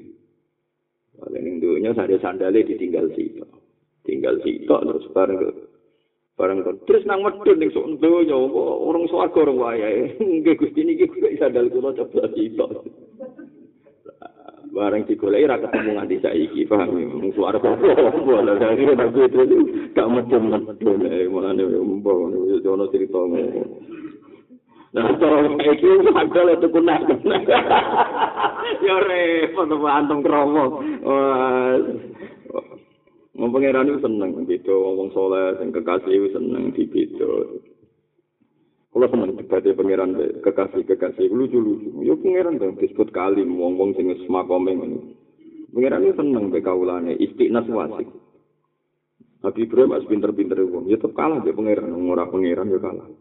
Balik 1.16 1.40
ning 1.40 1.56
dunya 1.64 1.96
sadhe 1.96 2.20
sandale 2.20 2.68
ditinggal 2.68 3.08
sitok. 3.16 3.48
Tinggal 4.04 4.44
sitok 4.44 4.84
terus 4.84 5.08
bareng 5.16 5.40
bareng 6.36 6.60
terus 6.84 7.08
nang 7.08 7.24
medun 7.24 7.64
ning 7.64 7.72
sok 7.72 7.96
donya 8.04 8.36
orang 8.36 9.08
swarga 9.08 9.40
orang 9.48 9.60
wayahe. 9.64 10.04
Nggih 10.44 10.60
Gusti 10.60 10.84
niki 10.84 11.08
kuwi 11.08 11.40
sandal 11.40 11.72
kula 11.72 11.96
coba 11.96 12.28
sitok. 12.36 12.84
Bareng 14.76 15.08
digoleki 15.08 15.48
ra 15.48 15.56
ketemu 15.64 15.90
nganti 15.96 16.16
saiki 16.20 16.68
paham 16.68 16.92
mung 17.16 17.32
suara 17.32 17.56
apa 17.64 17.80
boleh 18.20 18.60
dari 18.60 18.84
nabi 18.92 19.24
itu 19.24 19.42
gak 19.96 20.12
macam 20.12 20.42
macam 20.52 21.00
eh 21.08 21.32
mana 21.32 21.56
nih 21.56 21.80
umbo 21.80 22.28
nih 22.28 22.60
jono 22.60 22.92
cerita 22.92 23.24
Nah, 24.96 25.12
cara 25.20 25.44
iki 25.76 26.08
sadel 26.08 26.56
itu 26.56 26.68
kunak. 26.72 27.04
Ya 28.86 28.96
repot 28.98 29.68
apa 29.68 29.90
antum 29.92 30.24
kromo. 30.24 30.80
Pangeran 33.36 33.92
itu 33.92 34.00
seneng 34.00 34.48
gitu, 34.48 34.72
ngomong 34.72 35.12
soleh, 35.12 35.60
yang 35.60 35.76
kekasih 35.76 36.32
seneng 36.32 36.72
di 36.72 36.88
gitu. 36.88 37.60
Kalau 38.96 39.12
seneng 39.12 39.36
dibati 39.36 39.76
pangeran 39.76 40.16
kekasih 40.40 40.88
kekasih 40.88 41.28
lucu 41.28 41.60
lucu. 41.60 42.00
Yo 42.08 42.16
pangeran 42.16 42.56
dong 42.56 42.80
disebut 42.80 43.12
kali 43.12 43.44
wong 43.44 43.76
wong 43.76 43.92
sing 44.00 44.08
semakome 44.24 44.72
ini. 44.72 45.20
Pangeran 45.76 46.08
itu 46.08 46.16
seneng 46.16 46.48
be 46.48 46.64
kaulane 46.64 47.12
istiqnas 47.20 47.68
wasik. 47.68 48.08
Nabi 49.44 49.68
Ibrahim 49.68 50.00
as 50.00 50.08
pinter-pinter 50.08 50.64
wong, 50.64 50.88
ya 50.88 50.96
tetep 50.96 51.12
kalah 51.12 51.44
be 51.44 51.52
pangeran, 51.52 51.92
ora 51.92 52.24
pangeran 52.32 52.72
ya 52.72 52.80
kalah. 52.80 53.12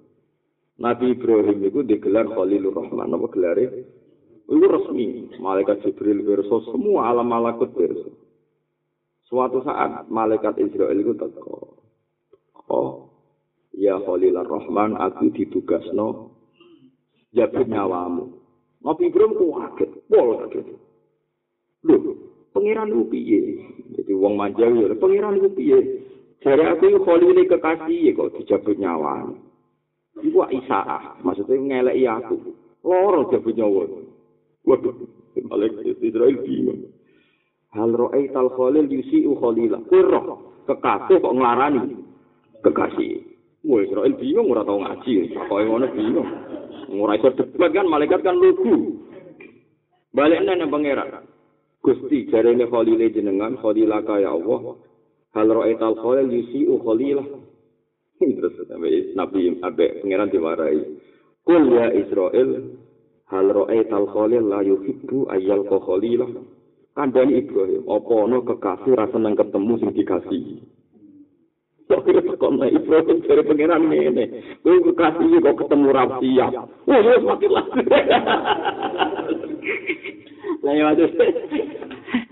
Nabi 0.78 1.18
Ibrahim 1.18 1.58
itu 1.66 1.82
digelar 1.82 2.30
Khalilur 2.30 2.70
Rahman, 2.70 3.10
apa 3.10 3.26
gelare? 3.34 3.66
Itu 4.46 4.66
resmi, 4.70 5.26
malaikat 5.42 5.82
Jibril 5.82 6.22
verso 6.22 6.70
semua 6.70 7.10
alam 7.10 7.26
malakut 7.26 7.74
verso. 7.74 8.14
Suatu 9.26 9.58
saat 9.66 10.06
malaikat 10.06 10.54
Israel 10.62 10.94
itu 10.94 11.18
teko. 11.18 11.82
Oh, 12.70 13.03
ya 13.74 13.98
Khalilar 14.02 14.46
Rahman 14.46 14.96
aku 14.98 15.34
ditugasno 15.34 16.34
jabat 17.34 17.66
nyawamu. 17.66 18.30
Nabi 18.84 19.08
Ibrahim 19.08 19.32
ku 19.34 19.44
kaget 19.58 19.90
pol 20.06 20.28
kaget 20.46 20.66
lho 21.84 21.96
pangeran 22.54 22.94
ku 22.94 23.02
piye? 23.10 23.40
Jadi 23.98 24.12
wong 24.14 24.34
manja 24.38 24.66
ya 24.70 24.94
pangeran 24.96 25.42
ku 25.42 25.48
piye? 25.52 26.06
Jare 26.44 26.64
aku 26.76 26.92
yo 26.92 26.98
Khalil 27.02 27.38
kekasih 27.48 28.14
kok 28.14 28.32
dijabut 28.38 28.76
nyawamu. 28.78 29.34
Iku 30.22 30.38
Isa 30.54 30.80
maksudnya 31.26 31.82
ngeleki 31.82 32.06
aku. 32.06 32.36
Loro 32.84 33.26
jabut 33.32 33.56
nyawa. 33.56 33.88
Waduh 34.64 34.94
Malaikat 35.42 35.98
Israel 35.98 36.38
bingung. 36.46 36.94
Hal 37.74 37.90
ro'aital 37.90 38.54
khalil 38.54 38.86
yusi'u 38.86 39.34
khalilah. 39.42 39.82
Kuroh, 39.90 40.62
kekasih 40.70 41.18
kok 41.18 41.34
ngelarani 41.34 41.98
kekasih. 42.62 43.33
Wah, 43.64 43.80
Israel 43.80 44.12
bingung 44.20 44.52
ora 44.52 44.60
tau 44.60 44.76
ngaji, 44.76 45.32
kok 45.32 45.48
ngono 45.48 45.88
bingung. 45.96 46.28
Ora 47.00 47.16
iso 47.16 47.32
debat 47.32 47.72
kan 47.72 47.88
malaikat 47.88 48.20
kan 48.20 48.36
lugu. 48.36 49.00
Balik 50.12 50.44
nang 50.44 50.68
pangeran. 50.68 51.24
Gusti 51.80 52.28
jarene 52.28 52.68
khalile 52.68 53.08
jenengan 53.08 53.56
khalila 53.56 54.04
kaya 54.04 54.28
Allah. 54.30 54.76
Hal 55.34 55.48
ra'aital 55.50 55.96
khalil 55.98 56.28
yusi'u 56.30 56.76
khalilah. 56.84 57.26
Terus 58.20 58.56
Nabi 59.16 59.58
Abe 59.58 59.86
pangeran 60.04 60.28
diwarai. 60.30 60.80
Kul 61.42 61.64
ya 61.72 61.88
Israel 61.92 62.78
hal 63.32 63.46
ra'aital 63.48 64.06
khalil 64.12 64.44
la 64.44 64.60
yuhibbu 64.60 65.32
ayyal 65.32 65.64
khalilah. 65.66 66.30
Kandani 66.94 67.42
Ibrahim, 67.42 67.90
apa 67.90 68.14
ana 68.22 68.38
kekasih 68.38 68.94
rasa 68.94 69.18
nang 69.18 69.34
ketemu 69.34 69.82
sing 69.82 69.90
dikasihi. 69.98 70.62
Soalnya 71.84 72.32
kok 72.40 72.52
naik 72.56 72.80
Ibrahim 72.80 73.18
dari 73.28 73.42
pengiran 73.44 73.92
ini. 73.92 74.24
Gue 74.64 74.80
kekasih 74.88 75.36
kok 75.44 75.56
ketemu 75.60 75.88
Rab 75.92 76.16
siap. 76.16 76.52
Wah, 76.88 76.98
ya 77.04 77.12
semakin 77.20 77.50
lagi. 77.52 77.80
Nah, 80.64 80.72
ya 80.72 80.82
waduh. 80.88 81.10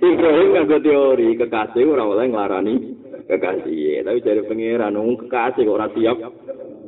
Ibrahim 0.01 0.49
nggak 0.57 0.83
teori 0.83 1.29
kekasih 1.37 1.85
orang 1.85 2.09
oleh 2.17 2.25
ngelarani 2.33 2.75
kekasih. 3.29 4.01
Tapi 4.09 4.25
dari 4.25 4.41
pengiran, 4.49 4.97
nung 4.97 5.21
kekasih 5.21 5.69
kok 5.69 5.77
orang 5.77 5.93
siap 6.01 6.17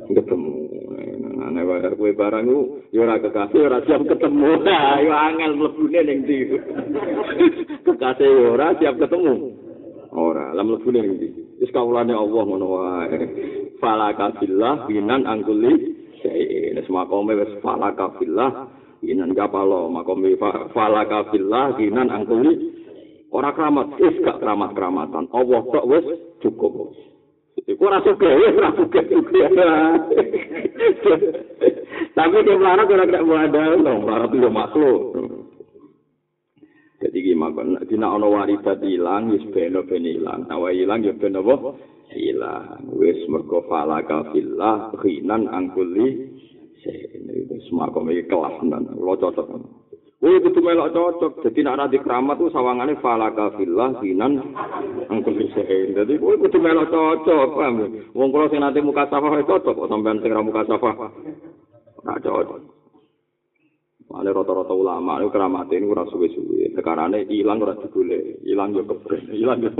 ketemu. 0.09 0.57
Nah, 1.45 1.61
bayar 1.61 1.93
kue 1.93 2.17
barang 2.17 2.49
itu, 2.49 2.81
ya 2.89 3.05
orang 3.05 3.21
kekasih, 3.21 3.61
orang 3.69 3.85
siap 3.85 4.01
ketemu. 4.09 4.49
Ya 4.65 5.17
angel 5.29 5.51
melebune 5.53 5.99
yang 6.01 6.19
di. 6.25 6.37
Kekasih 7.85 8.57
orang 8.57 8.73
siap 8.81 8.97
ketemu. 8.97 9.53
Ora, 10.15 10.49
lam 10.57 10.73
lebune 10.73 11.05
iki. 11.05 11.29
Wis 11.29 11.44
kawulane 11.75 12.15
Allah 12.15 12.43
ngono 12.47 12.67
wae. 12.71 13.19
Falaka 13.83 14.39
billah 14.39 14.87
binan 14.87 15.27
angkuli 15.27 15.73
sayin. 16.23 16.79
Wis 16.79 16.87
makome 16.87 17.35
wis 17.35 17.51
falaka 17.59 18.15
billah 18.15 18.71
binan 19.03 19.35
kapalo 19.35 19.91
makome 19.91 20.39
falaka 20.71 21.27
billah 21.35 21.75
binan 21.75 22.07
angkuli 22.07 22.71
ora 23.35 23.51
keramat, 23.51 23.99
wis 23.99 24.15
gak 24.23 24.39
keramat-keramatan. 24.39 25.27
Allah 25.35 25.61
tok 25.67 25.85
wis 25.91 26.07
cukup. 26.39 26.95
Iku 27.67 27.81
ora 27.83 27.99
suka, 27.99 28.31
wis 28.31 28.55
ora 28.55 28.71
suka 28.79 28.99
Tapi 32.15 32.37
dia 32.47 32.55
melarang 32.55 32.87
ora 32.87 33.03
gak 33.03 33.23
ada, 33.27 33.63
melarang 33.75 34.31
itu 34.31 34.47
makhluk. 34.47 34.99
Jadi 37.05 37.21
gimana? 37.21 37.85
Dina 37.85 38.09
ono 38.17 38.33
waridat 38.33 38.81
hilang, 38.81 39.29
wis 39.29 39.45
beno 39.53 39.85
ben 39.85 40.09
hilang. 40.09 40.49
Nawa 40.49 40.73
hilang 40.73 41.05
ya 41.05 41.13
ben 41.13 41.37
apa? 41.37 41.77
Hilang. 42.09 42.89
Wis 42.97 43.21
mergo 43.29 43.61
falaka 43.69 44.33
fillah 44.33 44.89
khinan 44.97 45.45
angkuli. 45.45 46.33
Ini 46.81 47.45
wis 47.45 47.69
makom 47.69 48.09
iki 48.09 48.25
kelas 48.25 48.57
tenan. 48.57 48.89
Lo 48.97 49.13
cocok. 49.13 49.45
Wih, 50.25 50.41
itu 50.41 50.57
melok 50.57 50.97
cocok. 50.97 51.45
Jadi 51.45 51.61
nak 51.61 51.77
nanti 51.85 52.01
keramat 52.01 52.41
tuh 52.41 52.49
sawangannya 52.49 52.97
falaka 52.97 53.53
fillah 53.53 54.01
khinan 54.01 54.41
angkuli 55.05 55.45
sein. 55.53 55.93
Jadi 55.93 56.17
wih, 56.17 56.41
itu 56.41 56.57
melok 56.57 56.89
cocok. 56.89 57.49
Wong 58.17 58.29
kalau 58.33 58.49
sing 58.49 58.65
nanti 58.65 58.81
muka 58.81 59.05
safah 59.13 59.29
cocok. 59.45 59.77
Kok 59.77 59.89
sampean 59.93 60.25
sing 60.25 60.33
muka 60.33 60.65
safah? 60.65 61.13
Nah, 62.01 62.17
cocok. 62.17 62.74
Mane 64.05 64.29
rata-rata 64.29 64.69
ulama 64.69 65.17
itu 65.17 65.33
keramat 65.33 65.65
ini 65.73 65.89
kurang 65.89 66.05
suwe-suwe. 66.13 66.77
Sekarangnya 66.77 67.25
hilang 67.25 67.57
kurang 67.57 67.81
digule, 67.81 68.37
hilang 68.45 68.77
yo 68.77 68.85
kebren, 68.85 69.33
hilang 69.33 69.57
yo 69.65 69.73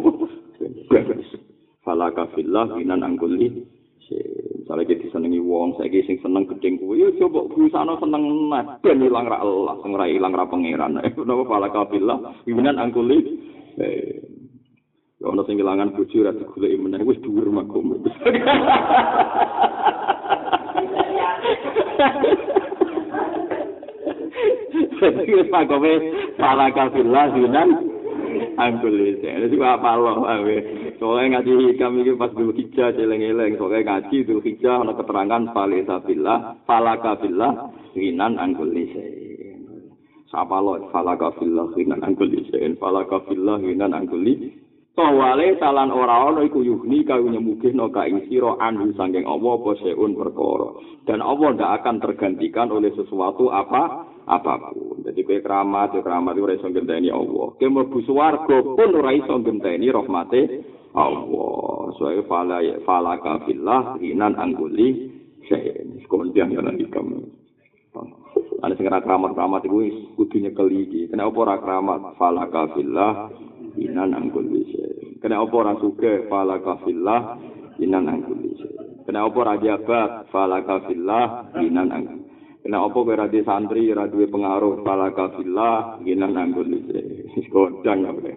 Falaka 1.85 2.25
fillah 2.33 2.73
binan 2.73 3.05
angguli. 3.05 3.53
Misalnya 4.05 4.85
kita 4.89 5.13
senengi 5.13 5.37
wong, 5.37 5.77
saya 5.77 5.93
sing 6.09 6.17
seneng 6.25 6.49
gedeng 6.49 6.81
kuwi, 6.81 7.05
ya 7.05 7.09
coba 7.21 7.45
berusaha 7.49 7.93
seneng 8.01 8.49
nah, 8.49 8.77
ben 8.81 9.01
hilang 9.01 9.29
ra 9.29 9.41
Allah, 9.41 9.77
sing 9.85 9.93
ra 9.93 10.09
hilang 10.09 10.33
ra 10.33 10.49
pangeran. 10.49 10.97
Napa 11.29 11.43
falaka 11.45 11.85
fillah 11.93 12.17
binan 12.49 12.81
angguli. 12.81 13.21
Ya 13.77 15.29
ana 15.29 15.45
sing 15.45 15.61
kehilangan 15.61 15.93
bojo 15.93 16.25
ra 16.25 16.33
digoleki 16.33 16.81
meneh 16.81 17.05
wis 17.05 17.21
dhuwur 17.21 17.45
makom. 17.53 17.93
Jadi 25.05 25.45
pakome 25.53 25.93
para 26.33 26.73
kafirlah 26.73 27.29
dinan 27.37 27.69
angkul 28.57 28.95
wis. 28.95 29.21
Jadi 29.21 29.55
apa 29.61 29.91
lo 29.99 30.25
Soalnya 30.95 31.43
ngaji 31.43 31.75
hikam 31.75 31.99
ini 31.99 32.15
pas 32.15 32.31
dulu 32.31 32.55
hijau 32.55 32.89
celeng-eleng. 32.95 33.59
Soalnya 33.59 33.99
ngaji 33.99 34.17
dulu 34.25 34.39
hijau 34.41 34.81
ada 34.81 34.95
keterangan 34.95 35.43
falisa 35.51 35.99
billah, 36.01 36.55
falaka 36.63 37.19
billah, 37.19 37.75
rinan 37.93 38.39
angkul 38.39 38.71
Sapa 40.31 40.57
lo 40.63 40.87
falaka 40.89 41.35
billah, 41.35 41.67
rinan 41.75 42.01
angkul 42.01 42.31
falaka 42.79 43.21
billah, 43.27 43.59
rinan 43.59 43.91
angkul 43.91 44.23
Sawale 44.95 45.59
talan 45.59 45.91
ora 45.91 46.31
ana 46.31 46.39
iku 46.47 46.63
yuhni 46.63 47.03
kang 47.03 47.27
nyemugihno 47.27 47.91
ka 47.91 48.07
ing 48.07 48.31
sira 48.31 48.55
anhu 48.63 48.95
saking 48.95 49.27
Allah 49.27 49.59
apa 49.59 49.71
seun 49.83 50.15
perkara. 50.15 50.71
Dan 51.03 51.19
Allah 51.19 51.51
ndak 51.51 51.71
akan 51.83 51.95
tergantikan 51.99 52.71
oleh 52.71 52.95
sesuatu 52.95 53.51
apa 53.51 54.07
apa 54.23 54.53
pun. 54.55 54.84
Jadi 55.05 55.21
kowe 55.21 55.39
keramat, 55.39 55.93
ya 55.93 56.01
keramat 56.01 56.33
ora 56.41 56.57
iso 56.57 56.65
ngenteni 56.65 57.13
Allah. 57.13 57.53
Kowe 57.53 57.69
mlebu 57.69 57.97
swarga 58.09 58.57
pun 58.65 58.89
ora 58.97 59.13
iso 59.13 59.37
ngenteni 59.37 59.87
rahmate 59.93 60.41
Allah. 60.97 61.93
Soale 62.01 62.25
fala 62.25 62.57
fala 62.81 63.21
kafillah 63.21 64.01
inan 64.01 64.33
angguli 64.33 65.13
sen. 65.45 66.01
Kemudian 66.09 66.49
yang 66.49 66.65
nanti 66.65 66.89
kamu. 66.89 67.21
Ada 68.65 68.73
sing 68.81 68.89
keramat 68.89 69.37
keramat 69.37 69.61
iku 69.69 69.77
kudu 70.17 70.41
nyekel 70.41 70.73
iki. 70.73 71.13
Kenapa 71.13 71.37
ora 71.37 71.55
keramat? 71.61 72.17
Fala 72.17 72.49
kafillah 72.49 73.29
inan 73.77 74.15
angkul 74.15 74.47
bisa. 74.47 74.83
Kena 75.19 75.41
apa 75.41 75.55
ora 75.55 75.73
suge 75.81 76.29
falaka 76.31 76.79
fillah 76.85 77.21
inan 77.81 78.05
angkul 78.07 78.37
bisa. 78.39 78.69
Kena 79.05 79.27
apa 79.27 79.37
ora 79.37 79.55
jabat 79.61 80.09
falaka 80.31 80.85
fillah 80.87 81.53
inan 81.59 81.89
angkul. 81.91 82.24
Kena 82.65 82.81
apa 82.81 82.97
kowe 82.97 83.13
ra 83.13 83.29
santri 83.29 83.93
ra 83.93 84.09
duwe 84.09 84.25
pengaruh 84.25 84.81
falaka 84.81 85.37
fillah 85.37 86.01
inan 86.01 86.33
angkul 86.33 86.65
bisa. 86.65 86.97
Wis 87.37 87.45
ya. 87.45 88.33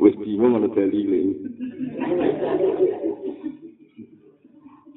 Wis 0.00 0.16
bingung 0.16 0.56
ana 0.56 0.72
dalile. 0.72 1.20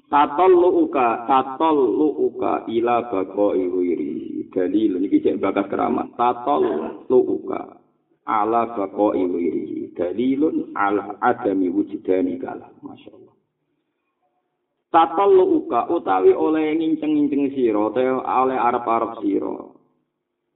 Tatol 0.08 0.56
uka, 0.56 1.28
tatol 1.28 2.00
uka 2.00 2.64
ila 2.72 3.12
bako 3.12 3.52
iwiri. 3.52 4.48
Dalil, 4.48 5.04
ini 5.04 5.20
cek 5.20 5.44
bakas 5.44 5.68
keramat. 5.68 6.16
Tatol 6.16 6.64
uka 7.12 7.84
ala 8.24 8.80
bako 8.80 9.12
iwiri. 9.12 9.92
Dalilun 9.92 10.72
ala 10.72 11.20
adami 11.20 11.68
wujudani 11.68 12.40
kalah. 12.40 12.72
Masya 12.80 13.12
Allah. 13.12 13.33
Tatol 14.94 15.42
uka, 15.42 15.90
utawi 15.90 16.38
oleh 16.38 16.78
nginceng-nginceng 16.78 17.58
siro, 17.58 17.90
atau 17.90 18.22
oleh 18.22 18.54
arab-arab 18.54 19.18
siro. 19.26 19.82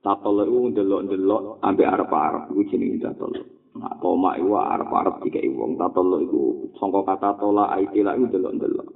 Tatol 0.05 0.45
lu 0.45 0.69
ndelok-ndelok, 0.69 1.57
ambil 1.65 1.87
arab-arab. 1.89 2.53
Itu 2.53 2.69
jenis 2.69 3.01
tatol 3.01 3.33
Nah, 3.77 3.93
tomak 3.97 4.37
itu 4.37 4.53
arab-arab 4.53 5.25
jika 5.25 5.41
iwong. 5.41 5.81
Tatol 5.81 6.21
itu, 6.21 6.69
songkok 6.77 7.09
kata 7.09 7.41
tola, 7.41 7.73
aitilah 7.81 8.13
itu 8.13 8.29
ndelok-ndelok. 8.29 8.87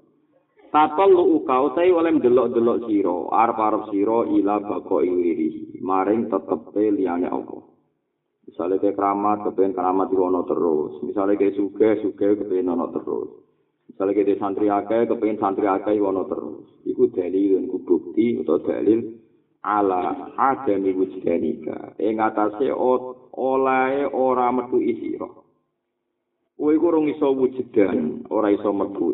Tatol 0.69 1.10
lu 1.10 1.23
uka 1.41 1.73
utai 1.73 1.89
oleh 1.89 2.21
delok-delok 2.21 2.86
siro, 2.86 3.34
arep-arep 3.34 3.89
siro 3.89 4.30
ila 4.30 4.62
bako 4.62 5.01
iwiri, 5.01 5.82
maring 5.82 6.30
tetepe 6.30 6.95
liyane 6.95 7.25
Allah. 7.27 7.65
Misalnya 8.45 8.77
kayak 8.77 8.93
keramat, 8.93 9.38
kepengen 9.49 9.73
keramat 9.73 10.08
diwono 10.13 10.45
terus. 10.45 11.01
Misalnya 11.01 11.34
kayak 11.34 11.58
suge, 11.58 11.89
suge 12.06 12.30
ono 12.62 12.88
terus. 12.93 13.51
Misalnya 13.91 14.15
kayak 14.15 14.39
santri 14.39 14.67
akeh, 14.71 15.04
kepengen 15.12 15.38
santri 15.43 15.67
akeh 15.67 15.99
wono 15.99 16.23
terus. 16.32 16.63
Iku 16.88 17.12
dalil, 17.12 17.67
iku 17.67 17.77
bukti, 17.84 18.39
atau 18.39 18.63
dalil 18.63 19.19
ala 19.67 20.32
adami 20.39 20.95
wujdanika. 20.95 21.99
Ing 21.99 22.23
atase 22.23 22.71
oleh 22.71 24.08
ora 24.08 24.47
metu 24.56 24.80
isiro. 24.80 25.43
Kowe 26.56 26.71
iku 26.71 26.88
rung 26.93 27.10
iso 27.10 27.36
wujudan, 27.36 28.25
ora 28.32 28.54
iso 28.54 28.71
metu 28.71 29.12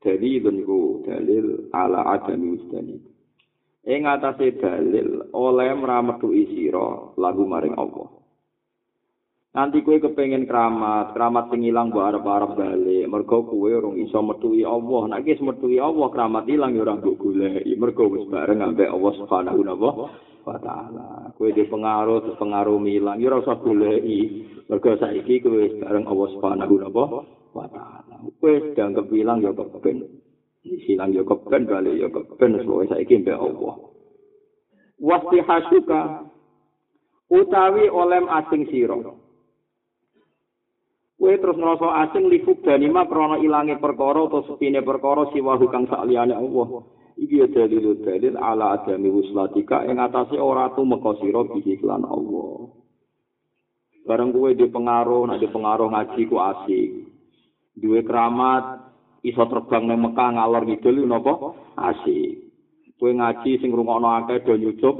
dalil 0.00 0.42
niku 0.48 1.04
dalil 1.04 1.68
ala 1.76 2.16
adami 2.16 2.56
ustani 2.56 2.96
ing 3.84 4.08
atase 4.08 4.56
dalil 4.56 5.28
oleh 5.36 5.70
mrametu 5.76 6.32
isira 6.32 7.16
lagu 7.20 7.44
maring 7.44 7.76
Allah 7.76 8.08
nanti 9.50 9.82
kowe 9.82 9.98
kepengin 9.98 10.46
keramat 10.46 11.10
keramat 11.10 11.50
sing 11.50 11.66
ilang 11.66 11.90
mbok 11.90 12.06
arep-arep 12.06 12.50
bali 12.54 13.02
mergo 13.10 13.42
kowe 13.42 13.66
urung 13.66 13.98
iso 13.98 14.22
metuhi 14.22 14.62
Allah 14.62 15.02
nek 15.10 15.26
wis 15.26 15.42
metuhi 15.42 15.82
Allah 15.82 16.06
keramat 16.14 16.46
ilang 16.46 16.70
ya 16.78 16.86
ora 16.86 16.94
mbok 16.94 17.18
goleki 17.18 17.74
mergo 17.74 18.04
wis 18.14 18.30
bareng 18.30 18.62
ambek 18.62 18.86
Allah 18.86 19.12
Subhanahu 19.18 19.60
wa 20.46 20.56
taala 20.62 21.34
kowe 21.34 21.50
di 21.50 21.66
pengaruh 21.66 22.38
pengaruh 22.38 22.78
ilang 22.86 23.18
ya 23.18 23.26
ora 23.26 23.42
usah 23.42 23.58
goleki 23.58 24.20
mergo 24.70 24.94
saiki 25.02 25.42
wis 25.42 25.74
bareng 25.82 26.06
Allah 26.06 26.28
Subhanahu 26.30 26.74
wa 27.50 27.66
taala. 27.66 28.16
Wis 28.38 28.62
dianggap 28.78 29.10
ilang 29.10 29.42
ya 29.42 29.50
keben. 29.54 30.06
Silang 30.62 31.10
ya 31.10 31.26
keben 31.26 31.62
bali 31.66 31.98
ya 31.98 32.08
keben 32.12 32.62
suwe 32.62 32.86
saiki 32.86 33.18
mbek 33.18 33.34
Allah. 33.34 33.74
Wasti 35.00 35.38
hasuka 35.42 36.28
utawi 37.32 37.88
olem 37.90 38.28
asing 38.28 38.68
sira. 38.68 38.94
Kowe 41.20 41.36
terus 41.36 41.60
ngrasa 41.60 42.08
asing 42.08 42.32
lifuk 42.32 42.64
danima 42.64 43.04
krana 43.04 43.36
ilange 43.44 43.76
perkara 43.76 44.24
utawa 44.24 44.40
sepine 44.48 44.80
perkara 44.80 45.28
siwa 45.36 45.60
kang 45.68 45.84
sakliyane 45.84 46.32
Allah. 46.32 46.68
Iki 47.20 47.44
ya 47.44 47.46
dalil 47.52 48.00
dalil 48.00 48.34
ala 48.40 48.80
adami 48.80 49.12
wuslatika 49.12 49.84
ing 49.84 50.00
atase 50.00 50.40
ora 50.40 50.72
tumeka 50.72 51.20
sira 51.20 51.44
bihi 51.44 51.76
lan 51.84 52.08
Allah. 52.08 52.72
Bareng 54.08 54.32
kowe 54.32 54.48
di 54.56 54.64
pengaruh, 54.64 55.28
nek 55.28 55.44
di 55.44 55.48
pengaruh 55.52 55.92
ngaji 55.92 56.22
ku 56.24 56.40
asik. 56.40 57.10
duwe 57.80 58.04
keramat 58.04 58.92
iso 59.24 59.40
terbang 59.48 59.88
nang 59.88 59.98
Mekah 60.04 60.28
ngalor 60.36 60.62
ngidul 60.68 61.08
napa 61.08 61.56
asik 61.80 62.52
kowe 63.00 63.08
ngaji 63.08 63.56
sing 63.56 63.72
ngrungokno 63.72 64.08
akeh 64.20 64.44
do 64.44 64.54
nyucup 64.60 64.96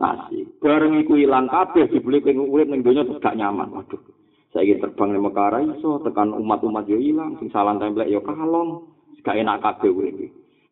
asik 0.00 0.56
bareng 0.64 0.96
iku 1.04 1.20
ilang 1.20 1.52
kabeh 1.52 1.92
dibeli 1.92 2.24
kowe 2.24 2.32
urip 2.32 2.68
ning 2.72 2.80
donya 2.80 3.04
gak 3.20 3.36
nyaman 3.36 3.68
waduh 3.68 4.00
saiki 4.52 4.76
terbang 4.78 5.16
nang 5.16 5.24
Mekah 5.32 5.64
iso 5.80 5.98
tekan 6.04 6.36
umat-umat 6.36 6.84
yo 6.84 7.00
ilang. 7.00 7.40
Sing 7.40 7.48
salah 7.48 7.76
templek 7.80 8.12
yo 8.12 8.20
kalong. 8.20 8.92
Gak 9.22 9.38
enak 9.38 9.62
kabeh 9.62 9.86
urip 9.86 10.18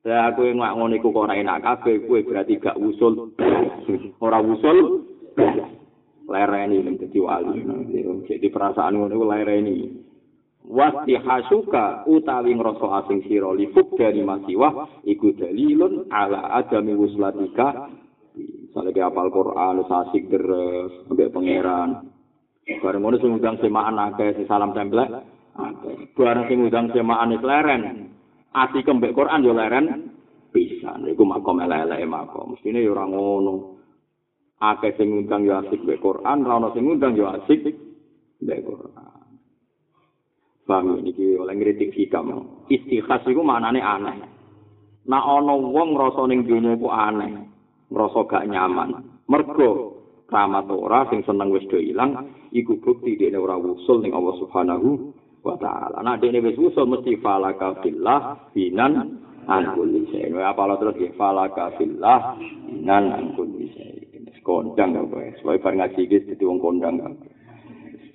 Ya 0.02 0.26
aku 0.26 0.48
yang 0.48 0.58
ngono 0.58 0.98
iku 0.98 1.14
kok 1.14 1.30
enak 1.30 1.62
kabeh 1.62 2.02
kowe 2.08 2.18
berarti 2.24 2.58
gak 2.58 2.74
usul. 2.80 3.30
Ora 4.24 4.42
usul. 4.42 5.06
Lereni 6.32 6.82
dadi 6.98 7.18
wali. 7.20 7.62
Jadi 8.26 8.46
perasaan 8.50 8.96
ngono 8.96 9.12
iku 9.12 9.26
lereni. 9.28 9.78
Wasti 10.70 11.18
hasuka 11.18 12.06
utawi 12.06 12.54
ngrasa 12.54 13.02
asing 13.02 13.26
sira 13.26 13.50
lifuk 13.50 13.98
dari 13.98 14.22
masiwah 14.22 15.02
iku 15.02 15.34
dalilun 15.34 16.06
ala 16.10 16.58
adami 16.58 16.94
wuslatika. 16.94 17.90
Ke 18.70 19.02
apal 19.02 19.28
Quran 19.34 19.82
asik 19.82 20.30
deres 20.30 20.94
sampai 21.10 21.28
pangeran 21.34 22.19
bareng 22.78 23.02
ngono 23.02 23.16
sing 23.18 23.34
undang 23.34 23.58
semaan 23.58 23.98
akeh 23.98 24.38
si 24.38 24.46
salam 24.46 24.70
akeh. 24.70 25.94
Bareng 26.14 26.46
sing 26.46 26.58
undang 26.62 26.94
semaan 26.94 27.34
is 27.34 27.42
leren. 27.42 27.82
Asik 28.54 28.86
kembek 28.86 29.14
Quran 29.14 29.42
yo 29.42 29.54
leren 29.54 30.14
bisa 30.50 30.94
niku 30.98 31.26
makom 31.26 31.62
elek-elek 31.62 32.06
makom. 32.06 32.54
Mestine 32.54 32.82
yo 32.82 32.94
ora 32.94 33.06
ngono. 33.06 33.54
Akeh 34.62 34.94
sing 34.94 35.10
undang 35.10 35.42
yo 35.42 35.58
asik 35.58 35.82
mbek 35.82 35.98
Quran 35.98 36.46
ra 36.46 36.62
ono 36.62 36.70
sing 36.70 36.86
undang 36.86 37.18
yo 37.18 37.26
asik 37.30 37.66
mbek 38.42 38.62
Quran. 38.62 39.30
Paham 40.70 41.02
iki 41.02 41.34
oleh 41.34 41.54
ngritik 41.58 41.90
hikam. 41.90 42.30
Istikhas 42.70 43.26
iku 43.26 43.42
maknane 43.42 43.82
aneh. 43.82 44.16
Nah 45.10 45.22
ana 45.26 45.56
wong 45.58 45.98
ngrasa 45.98 46.22
ning 46.30 46.46
dunya 46.46 46.78
iku 46.78 46.92
aneh, 46.92 47.48
ngrasa 47.90 48.20
gak 48.30 48.46
nyaman. 48.46 49.02
Mergo 49.26 49.99
keramat 50.30 50.70
ora 50.70 51.10
sing 51.10 51.26
seneng 51.26 51.50
wis 51.50 51.66
do 51.66 51.76
ilang, 51.76 52.30
iku 52.54 52.78
bukti 52.78 53.18
dene 53.18 53.36
ora 53.36 53.58
wusul 53.58 54.00
ning 54.00 54.14
Allah 54.14 54.38
Subhanahu 54.38 54.88
wa 55.42 55.58
taala. 55.58 56.00
Nah 56.06 56.16
dene 56.16 56.38
wis 56.40 56.54
wusul 56.54 56.86
mesti 56.86 57.18
falaka 57.18 57.82
fillah 57.82 58.48
binan 58.54 59.18
an 59.50 59.74
kulli 59.74 60.06
syai. 60.14 60.30
Apa 60.30 60.78
terus 60.78 60.96
ya 61.02 61.10
falaka 61.18 61.74
fillah 61.76 62.38
binan 62.70 63.10
an 63.10 63.24
kulli 63.34 63.66
syai. 63.74 63.98
Kondang 64.40 64.96
apa 64.96 65.20
ya? 65.20 65.30
Sebab 65.44 65.60
bar 65.60 65.74
ngaji 65.76 66.00
iki 66.08 66.32
dadi 66.32 66.44
wong 66.48 66.64
kondang. 66.64 66.96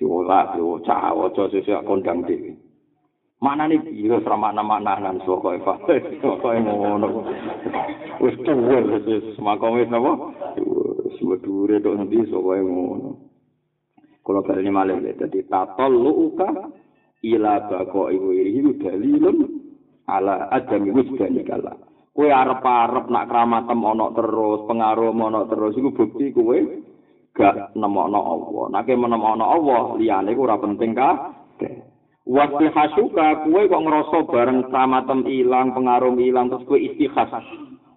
Ora 0.01 0.57
yo 0.57 0.81
cah 0.81 1.13
aja 1.13 1.43
sesuk 1.53 1.85
kondang 1.85 2.25
dhewe. 2.25 2.64
Mana 3.43 3.67
nih 3.67 3.83
biru 3.83 4.23
sama 4.23 4.55
makna 4.55 4.95
nan 4.99 5.19
soko 5.27 5.51
eva 5.51 5.75
soko 6.23 6.47
ngono. 6.55 7.07
Wis 8.23 8.35
tuwel 8.47 9.03
wis 9.03 9.35
semakom 9.35 9.75
wis 9.75 9.91
napa? 9.91 10.31
Wis 11.03 11.19
wedure 11.19 11.83
tok 11.83 11.95
nanti 11.99 12.23
soko 12.31 12.55
ngono. 12.55 13.09
Kalau 14.25 14.41
kali 14.41 14.65
ini 14.65 14.73
malah 14.73 14.97
jadi 14.97 15.45
tatol 15.45 15.93
luka 15.93 16.49
ila 17.21 17.69
bako 17.69 18.09
ibu 18.09 18.33
iri 18.33 18.65
dalilun 18.81 19.37
ala 20.09 20.49
adam 20.49 20.89
wujudani 20.89 21.45
kala. 21.45 21.73
Kue 22.15 22.31
arep-arep 22.31 23.11
nak 23.11 23.27
keramatem 23.27 23.79
ono 23.83 24.15
terus, 24.15 24.63
pengaruh 24.63 25.11
ono 25.11 25.51
terus, 25.51 25.75
itu 25.75 25.91
bukti 25.91 26.31
kue 26.31 26.63
gak 27.35 27.75
nemokno 27.75 28.19
Allah. 28.23 28.65
Nek 28.71 28.87
menemokno 28.87 29.43
Allah, 29.43 29.83
liyane 29.99 30.31
ku 30.31 30.47
ora 30.47 30.55
penting 30.55 30.95
ka. 30.95 31.09
Wasti 32.25 32.65
hasuka 32.73 33.45
kue 33.45 33.69
kok 33.69 33.83
ngerasa 33.85 34.17
bareng 34.25 34.65
kramatem 34.73 35.29
ilang, 35.29 35.77
pengaruh 35.77 36.17
ilang 36.17 36.49
terus 36.49 36.65
kue 36.65 36.81
istikhas. 36.81 37.29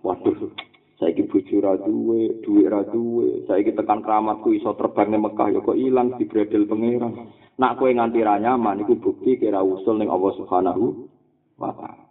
Waduh, 0.05 0.53
saiki 1.01 1.24
bojo 1.24 1.57
ra 1.64 1.81
duwe, 1.81 2.45
duwe 2.45 2.68
ra 2.68 2.85
duwe, 2.85 3.49
saiki 3.49 3.72
tekan 3.72 4.05
kramatku 4.05 4.53
iso 4.53 4.76
terbang 4.76 5.16
ning 5.16 5.24
Mekah 5.24 5.49
ya 5.49 5.64
kok 5.64 5.81
ilang 5.81 6.20
dibredel 6.20 6.68
pangeran. 6.68 7.33
Nak 7.57 7.81
kue 7.81 7.89
nganti 7.89 8.20
ra 8.20 8.37
nyaman 8.37 8.85
iku 8.85 9.01
bukti 9.01 9.41
kira 9.41 9.64
usul 9.64 9.97
ning 9.97 10.12
Allah 10.12 10.33
Subhanahu 10.37 11.09
wa 11.57 11.72
taala. 11.72 12.05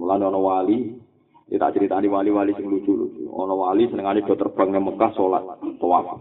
Mulane 0.00 0.24
ana 0.24 0.40
wali, 0.40 0.96
ya 1.52 1.60
tak 1.60 1.76
critani 1.76 2.08
wali-wali 2.08 2.56
sing 2.56 2.64
lucu-lucu. 2.64 3.28
Ana 3.28 3.52
wali 3.52 3.84
senengane 3.92 4.24
terbang 4.24 4.72
ning 4.72 4.88
Mekah 4.88 5.12
salat, 5.12 5.44
tawaf. 5.76 6.16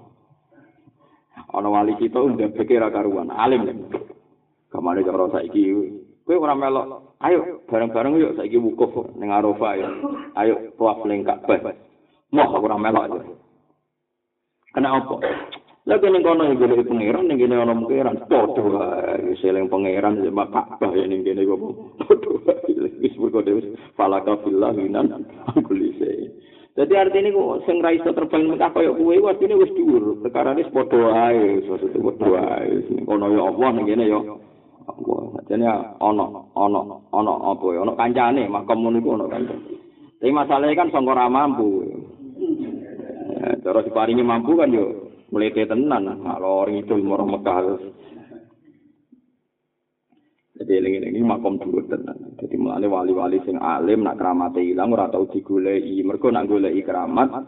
ana 1.55 1.71
wali 1.71 1.95
kita 1.95 2.19
udah 2.19 2.51
pikir 2.51 2.83
karuan 2.91 3.31
alim 3.31 3.87
kemana 4.71 5.05
cara 5.05 5.25
saiki. 5.33 5.63
Kowe 6.25 6.41
ora 6.41 6.57
melok. 6.57 7.17
Ayo 7.21 7.61
bareng-bareng 7.69 8.17
yuk 8.17 8.33
saiki 8.33 8.57
wukuf 8.57 9.13
ning 9.21 9.29
Arafah 9.29 9.73
ya. 9.77 9.89
Ayo 10.41 10.73
tuaf 10.73 11.05
ning 11.05 11.21
Ka'bah 11.21 11.77
mau 12.33 12.57
ora 12.57 12.77
melok 12.81 13.05
ya. 13.13 13.21
Kena 14.73 14.97
apa? 14.97 15.15
Lah 15.85 16.01
kene 16.01 16.17
kono 16.25 16.49
iki 16.49 16.57
golek 16.57 16.89
pangeran 16.89 17.29
ning 17.29 17.37
kene 17.37 17.61
ana 17.61 17.77
pangeran. 17.77 18.25
Padha 18.25 18.61
wae 18.65 19.37
seling 19.37 19.69
pangeran 19.69 20.25
ya 20.25 20.33
Ka'bah 20.33 20.91
ya 20.97 21.05
ning 21.05 21.21
kene 21.21 21.45
kok. 21.45 21.61
Padha 22.01 22.29
wis 23.05 23.13
mergo 23.21 23.45
wis 23.45 23.69
falaka 23.93 24.33
fillah 24.41 24.73
minan 24.73 25.29
kulise. 25.61 26.33
Dadi 26.73 26.97
artine 26.97 27.29
kok 27.29 27.69
sing 27.69 27.85
ra 27.85 27.93
iso 27.93 28.09
terbang 28.17 28.49
Mekah 28.49 28.73
kaya 28.73 28.97
kuwe 28.97 29.21
artine 29.29 29.61
wis 29.61 29.69
dhuwur. 29.77 30.25
Perkara 30.25 30.57
wis 30.57 30.65
padha 30.73 30.97
wae 30.97 31.61
maksudnya 31.69 32.01
padha 32.01 32.27
wae. 32.33 32.81
Kono 33.05 33.25
ya 33.29 33.41
Allah 33.45 33.69
ning 33.77 33.85
kene 33.85 34.09
ya 34.09 34.19
Allah 34.95 35.19
sajane 35.43 35.65
ana 35.99 36.25
ana 36.55 36.79
ana 37.11 37.33
apa 37.51 37.65
ya? 37.75 37.79
Ana 37.83 37.93
kancane 37.99 38.43
makam 38.47 38.87
niku 38.87 39.19
ana 39.19 39.25
kancane. 39.27 39.73
Tapi 40.19 40.31
masalahnya 40.31 40.79
kan 40.79 40.89
sangka 40.95 41.27
mampu. 41.27 41.83
Cara 43.61 43.79
diparingi 43.83 44.23
mampu 44.23 44.55
kan 44.55 44.71
yo 44.71 45.11
melete 45.29 45.67
tenan 45.67 46.07
kalau 46.23 46.63
orang 46.63 46.79
itu 46.79 46.95
murah 47.01 47.27
Mekah 47.27 47.57
jadi 50.55 50.79
ini 50.79 51.11
ini 51.11 51.19
makom 51.19 51.59
dulu 51.59 51.83
tenan. 51.91 52.15
Jadi 52.39 52.55
mulai 52.55 52.87
wali-wali 52.87 53.43
sing 53.43 53.59
alim 53.59 54.07
nak 54.07 54.15
keramat 54.15 54.55
ora 54.55 55.11
tau 55.11 55.27
digulei 55.27 55.99
mergo 55.99 56.31
nak 56.31 56.47
golei 56.47 56.79
keramat 56.79 57.43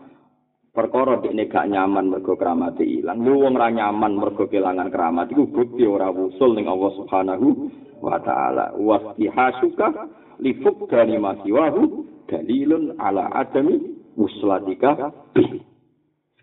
perkara 0.78 1.18
dekne 1.18 1.50
gak 1.50 1.74
nyaman 1.74 2.14
mergo 2.14 2.38
keramat 2.38 2.78
hilang 2.78 3.26
lu 3.26 3.42
wong 3.42 3.58
ra 3.58 3.74
nyaman 3.74 4.14
mergo 4.22 4.46
kelangan 4.46 4.94
keramat 4.94 5.34
iku 5.34 5.50
bukti 5.50 5.90
ora 5.90 6.14
wusul 6.14 6.54
ning 6.54 6.70
Allah 6.70 6.94
Subhanahu 7.02 7.48
wa 7.98 8.22
taala 8.22 8.78
wastihasuka 8.78 10.06
li 10.38 10.54
fukdani 10.62 11.18
masiwahu 11.18 12.06
dalilun 12.30 12.94
ala 13.02 13.26
adami 13.34 13.98
muslatika 14.14 15.10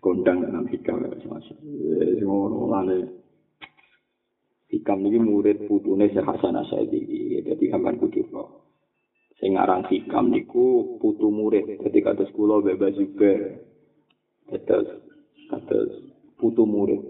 kondang 0.05 0.45
dalam 0.45 0.69
hikam 0.69 1.01
ya. 1.01 1.17
Ngono 2.21 2.69
lane. 2.69 2.97
Hikam 4.69 5.01
ini 5.01 5.17
murid 5.17 5.65
putune 5.65 6.13
Syekh 6.13 6.29
Hasan 6.29 6.61
Asyadi. 6.61 7.41
Jadi 7.41 7.63
gambar 7.73 7.97
kudu 7.97 8.21
Sing 9.41 9.57
aran 9.57 9.89
hikam 9.89 10.29
niku 10.29 10.99
putu 11.01 11.33
murid. 11.33 11.81
Jadi 11.81 12.05
kados 12.05 12.29
kula 12.37 12.61
bebas 12.61 12.93
juga. 12.93 13.33
Terus 14.49 14.89
kados 15.49 15.91
putu 16.37 16.63
murid. 16.65 17.01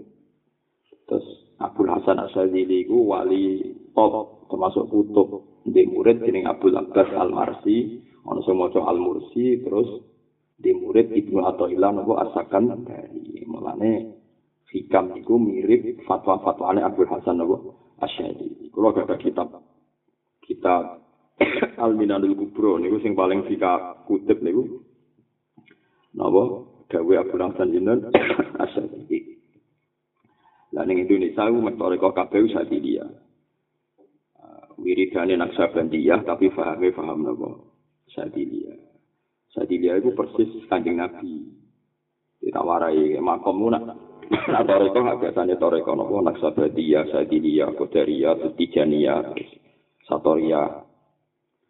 Terus 1.06 1.26
Abdul 1.60 1.88
Hasan 1.88 2.18
Asyadi 2.20 2.64
niku 2.64 3.08
wali 3.08 3.74
top 3.92 4.48
termasuk 4.48 4.88
putu 4.88 5.44
di 5.66 5.84
murid 5.88 6.24
jeneng 6.24 6.48
Abdul 6.48 6.76
Abbas 6.76 7.08
Al-Marsi. 7.12 8.02
Ono 8.26 8.42
sing 8.42 8.58
maca 8.58 8.82
Al-Mursi 8.82 9.62
terus 9.62 9.86
di 10.58 10.74
murid 10.74 11.14
Ibnu 11.14 11.46
Athaillah 11.46 11.94
nopo 11.94 12.18
asakan 12.18 12.82
dari 12.82 13.46
mulane 13.46 14.18
hikam 14.74 15.14
niku 15.14 15.38
mirip 15.38 16.02
fatwa-fatwane 16.10 16.82
Abdul 16.82 17.06
Hasan 17.06 17.38
nopo 17.38 17.94
Asyadi. 18.02 18.72
Kulo 18.74 18.90
gak 18.90 19.06
ada 19.06 19.16
kitab 19.22 19.48
kitab 20.42 21.06
Al 21.84 21.92
Minanul 21.94 22.34
Kubro 22.34 22.82
niku 22.82 22.98
sing 22.98 23.14
paling 23.14 23.46
fika 23.46 24.02
kutip 24.08 24.42
niku 24.42 24.82
napa 26.16 26.75
dawe 26.90 27.14
Abdul 27.18 27.42
Hasan 27.42 27.74
Jinan 27.74 28.10
Asyadi. 28.62 29.20
Lah 30.74 30.84
ning 30.84 31.06
Indonesia 31.06 31.48
ku 31.48 31.60
metode 31.62 31.96
kok 31.96 32.14
kabeh 32.14 32.46
Syadiliyah. 32.50 33.08
Uh, 34.36 34.64
wiridane 34.78 35.34
Naksabandiyah 35.38 36.26
tapi 36.26 36.52
fahame 36.52 36.92
faham 36.92 37.24
napa 37.24 37.48
Syadiliyah. 38.12 38.86
Jadi 39.56 39.80
dia 39.80 39.96
itu 39.96 40.12
persis 40.12 40.52
kanjeng 40.68 41.00
Nabi. 41.00 41.48
Kita 42.44 42.60
warai 42.60 43.16
makom 43.18 43.72
nak. 43.72 43.84
Nah, 44.26 44.66
toreko 44.66 45.06
nggak 45.06 45.22
biasanya 45.22 45.54
toreko 45.54 45.94
nopo 45.94 46.18
naksabadia, 46.18 47.06
sadilia, 47.14 47.70
kodaria, 47.78 48.34
tijania, 48.58 49.22
satoria. 50.02 50.82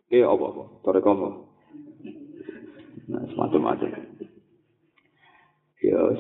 Oke, 0.09 0.25
apa? 0.25 0.65
Toreko 0.81 1.11
apa? 1.13 1.29
Nah, 3.13 3.23
semacam-macam. 3.29 4.16
Yes, 5.87 6.19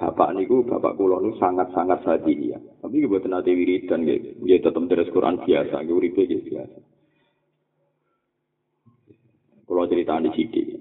Bapak 0.00 0.32
niku, 0.32 0.64
bapak 0.64 0.96
kulo 0.96 1.20
niku 1.20 1.36
sangat-sangat 1.36 2.00
sadilia. 2.00 2.56
Tapi 2.80 3.04
buat 3.04 3.20
nanti 3.28 3.52
wiridan, 3.52 4.08
dia 4.08 4.56
tetap 4.56 4.80
terus 4.88 5.12
Quran 5.12 5.44
biasa, 5.44 5.84
uripe 5.84 6.24
biasa. 6.24 6.80
Kalau 9.68 9.84
cerita 9.84 10.16
di 10.24 10.32
sini, 10.32 10.72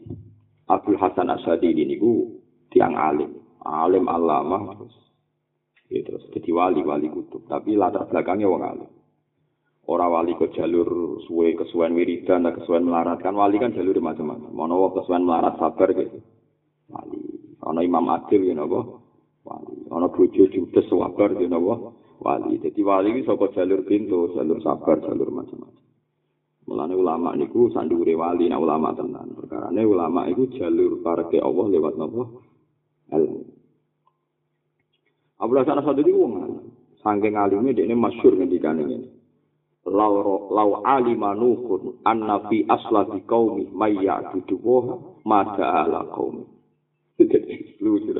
Abdul 0.71 0.95
Hasan 0.95 1.27
Asyadi 1.27 1.67
ini 1.67 1.83
niku 1.83 2.39
tiang 2.71 2.95
alim, 2.95 3.59
alim 3.67 4.07
alama 4.07 4.79
terus, 4.79 4.95
ya 5.91 5.99
terus 6.07 6.23
jadi 6.31 6.49
wali 6.55 6.81
wali 6.87 7.11
kutub. 7.11 7.43
Tapi 7.43 7.75
latar 7.75 8.07
belakangnya 8.07 8.47
wong 8.47 8.63
alim. 8.63 8.91
Orang 9.83 10.15
wali 10.15 10.33
ke 10.39 10.47
jalur 10.55 11.19
suwe 11.27 11.59
kesuwen 11.59 11.91
wiridan, 11.91 12.47
kesuwen 12.55 12.87
melarat 12.87 13.19
kan 13.19 13.35
wali 13.35 13.59
kan 13.59 13.75
jalur 13.75 13.99
macam-macam. 13.99 14.47
Mono 14.47 14.95
kesuwen 14.95 15.27
melarat 15.27 15.59
sabar 15.59 15.91
gitu. 15.91 16.23
Ono 17.79 17.87
Imam 17.87 18.11
Adil 18.11 18.43
ya 18.43 18.59
napa? 18.59 18.83
Wali. 19.47 19.87
Ono 19.87 20.11
bojo 20.11 20.43
judes 20.51 20.83
sabar 20.91 21.31
ya 21.39 21.47
napa? 21.47 21.95
Wali. 22.19 22.59
Jadi 22.59 22.83
wali 22.83 23.15
iki 23.15 23.23
saka 23.23 23.55
jalur 23.55 23.87
pintu, 23.87 24.35
jalur 24.35 24.59
sabar, 24.59 24.99
jalur 24.99 25.31
macam-macam. 25.31 25.79
Mulane 26.67 26.93
ulama 26.99 27.39
niku 27.39 27.71
sandure 27.71 28.19
wali 28.19 28.51
nah 28.51 28.59
ulama 28.59 28.91
tenan. 28.91 29.31
Perkarane 29.31 29.79
ulama 29.87 30.27
iku 30.27 30.51
jalur 30.59 30.99
parke 30.99 31.39
Allah 31.39 31.65
lewat 31.71 31.95
napa? 31.95 32.23
Ilmu. 33.15 33.41
Abdullah 35.39 35.63
sana 35.63 35.79
satu 35.79 36.03
di 36.03 36.11
wong 36.11 36.31
Saking 36.99 37.39
alime 37.39 37.71
dekne 37.71 37.95
masyhur 37.95 38.35
ngendikane 38.35 38.83
ngene. 38.83 39.07
Lau 39.87 40.51
lau 40.51 40.83
alima 40.83 41.31
nuhun 41.31 42.03
anna 42.03 42.43
fi 42.51 42.67
aslabi 42.67 43.23
qaumi 43.23 43.71
may 43.71 43.95
ya'budu 44.03 44.59
wa 44.59 44.99
ma 45.23 45.47
ta'ala 45.55 46.11
qaumi. 46.11 46.43
Lucu 47.89 48.13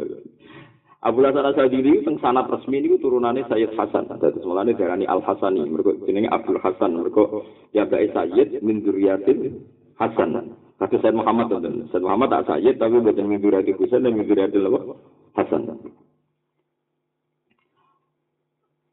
Abu 1.00 1.24
Hasan 1.24 1.48
Asadili 1.48 2.04
teng 2.04 2.20
sanad 2.20 2.52
resmi 2.52 2.84
niku 2.84 3.00
turunane 3.00 3.48
Sayyid 3.48 3.72
Hasan. 3.80 4.12
Dados 4.20 4.44
mulane 4.44 4.76
diarani 4.76 5.08
Al 5.08 5.24
Hasani. 5.24 5.64
Mergo 5.64 5.96
jenenge 6.04 6.28
Abdul 6.28 6.60
Hasan. 6.60 7.00
Mergo 7.00 7.48
ya 7.72 7.88
bae 7.88 8.12
Sayyid 8.12 8.60
min 8.60 8.84
Hasan. 9.96 10.32
Kata 10.76 10.96
Sayyid 11.00 11.16
Muhammad 11.16 11.56
dan 11.64 11.88
Sayyid 11.88 12.04
Muhammad 12.04 12.36
tak 12.36 12.52
Sayyid 12.52 12.76
tapi 12.84 13.00
bukan 13.00 13.28
min 13.32 13.40
dzurriyyatin 13.40 13.80
Hasan 13.80 14.04
dan 14.04 14.12
min 14.12 14.28
apa? 14.28 14.80
Hasan. 15.40 15.62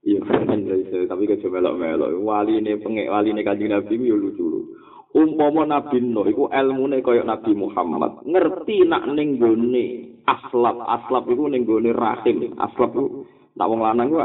Iya, 0.07 0.22
tapi 1.11 1.27
kecoba 1.27 1.59
melok-melok. 1.59 2.22
Wali 2.22 2.62
ini 2.62 2.79
pengek, 2.79 3.11
wali 3.11 3.35
ini 3.35 3.43
kajian 3.43 3.74
Nabi 3.74 3.99
itu 3.99 4.14
lucu. 4.14 4.76
Umpama 5.17 5.64
Nabi 5.64 5.97
Nuh 6.05 6.29
iku 6.29 6.53
ilmune 6.53 7.01
kaya 7.01 7.25
Nabi 7.25 7.57
Muhammad. 7.57 8.21
Ngerti 8.29 8.85
nak 8.85 9.09
ning 9.17 9.41
gone 9.41 10.12
aslap 10.29 10.77
aslap 10.85 11.25
itu 11.33 11.41
ning 11.49 11.64
gone 11.64 11.89
rahim. 11.97 12.53
Aslap 12.61 12.93
itu 12.93 13.25
nak 13.57 13.69
wong 13.73 13.81
lanang 13.81 14.12
ku 14.12 14.21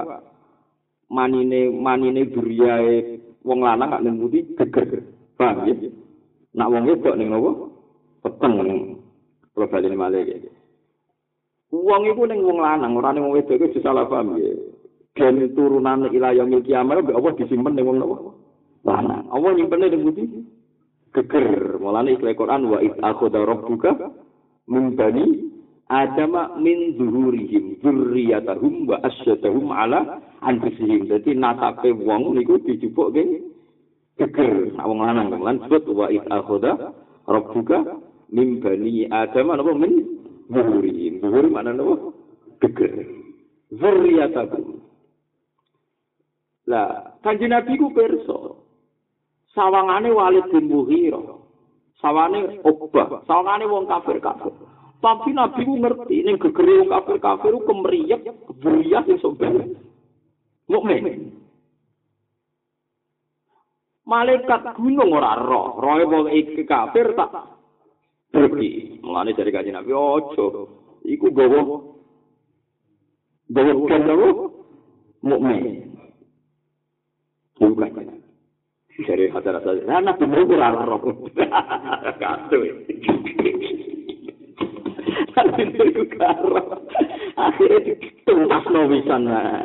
manine 1.08 1.72
manine 1.72 2.28
duriyae 2.28 3.24
wong 3.40 3.64
lanang 3.64 3.88
gak 3.88 4.04
ning 4.04 4.20
putih 4.20 4.44
geger. 4.60 5.08
Paham 5.40 5.64
ya? 5.64 5.76
Nak 6.60 6.68
wong 6.68 6.84
wedok 6.84 7.16
ning 7.16 7.32
nopo 7.32 7.72
peteng 8.20 8.60
ning 8.60 8.80
kula 9.56 9.72
bali 9.72 9.96
malih 9.96 10.28
iki. 10.28 10.52
Wong 11.72 12.04
iku 12.12 12.28
ning 12.28 12.44
wong 12.44 12.60
lanang 12.60 13.00
ora 13.00 13.16
ning 13.16 13.32
wong 13.32 13.40
wedok 13.40 13.56
iku 13.56 13.80
salah 13.80 14.12
paham 14.12 14.36
ya. 14.36 14.52
Gen 15.16 15.40
turunan 15.56 16.12
ilayah 16.12 16.44
milki 16.44 16.76
amal 16.76 17.00
apa 17.00 17.40
disimpen 17.40 17.80
ning 17.80 17.88
wong 17.88 18.04
lanang. 18.84 19.24
Apa 19.32 19.48
nyimpen 19.56 19.88
ning 19.88 20.04
putih 20.04 20.28
geger 21.12 21.78
mulane 21.80 22.16
ikhlas 22.16 22.36
Quran 22.40 22.68
wa 22.72 22.80
id 22.80 22.96
akhadha 23.04 23.40
rabbuka 23.44 23.92
min 24.68 24.96
bani 24.96 25.52
Adama 25.92 26.56
min 26.56 26.96
zuhurihim 26.96 27.84
zurriyatahum 27.84 28.88
wa 28.88 28.96
asyadahum 29.04 29.76
ala 29.76 30.24
anfusihim. 30.40 31.04
Jadi 31.12 31.36
nasape 31.36 31.92
wong 31.92 32.32
niku 32.32 32.64
dijupuk 32.64 33.12
ke 33.12 33.44
geger. 34.16 34.72
Nah, 34.72 34.88
wong 34.88 35.04
lanang 35.04 35.36
lan 35.36 35.60
sebut 35.68 35.92
wa 35.92 36.08
id 36.08 36.24
akhoda 36.32 36.96
rabbuka 37.28 38.00
min 38.32 38.64
bani 38.64 39.04
Adam 39.12 39.52
napa 39.52 39.72
min 39.76 39.94
zuhurihim. 40.48 41.20
Zuhur 41.20 41.52
mana 41.52 41.76
napa? 41.76 42.16
Geger. 42.64 43.12
Zurriyatahum. 43.76 44.80
Lah, 46.72 47.20
kanjeng 47.20 47.52
Nabi 47.52 47.76
ku 47.76 47.92
perso. 47.92 48.61
Sawangane 49.52 50.10
Walid 50.16 50.48
bin 50.52 50.72
Mughirah. 50.72 51.42
Sawane 52.02 52.66
Uqbah, 52.66 53.22
sawangane 53.30 53.70
wong 53.70 53.86
kafir-kafir. 53.86 54.50
Tapi 55.02 55.30
Nabi 55.38 55.62
ku 55.66 55.78
ngerti 55.78 56.26
ning 56.26 56.42
gegere 56.42 56.82
wong 56.82 56.90
kafir-kafir 56.90 57.54
ku 57.54 57.62
kemriyek, 57.70 58.26
buriah 58.58 59.06
sing 59.06 59.22
soben. 59.22 59.78
Mukmin. 60.66 61.38
Malaikat 64.02 64.74
gunung 64.82 65.14
ora 65.14 65.38
roh, 65.38 65.78
roe 65.78 66.04
wong 66.10 66.34
iki 66.34 66.66
kafir 66.66 67.14
tak 67.14 67.54
pergi. 68.34 68.98
Mulane 69.06 69.38
dari 69.38 69.54
kanjeng 69.54 69.78
Nabi 69.78 69.94
ojo. 69.94 70.48
Iku 71.06 71.30
gowo 71.34 71.92
Bawakan 73.52 74.08
apa? 74.08 74.30
Mukmin. 75.28 75.92
Bukan. 77.60 78.21
Dari 79.00 79.32
hajar. 79.32 79.56
Nah, 79.88 80.00
nabi 80.04 80.26
mau 80.28 80.44
kurang 80.44 80.76
roh. 80.84 81.02
Kacau. 82.22 82.62
Nabi 85.32 85.64
itu 85.72 86.04
karo. 86.20 86.84
Akhirnya 87.40 87.96
tuntas 88.28 88.66
novisan 88.68 89.22
lah. 89.26 89.64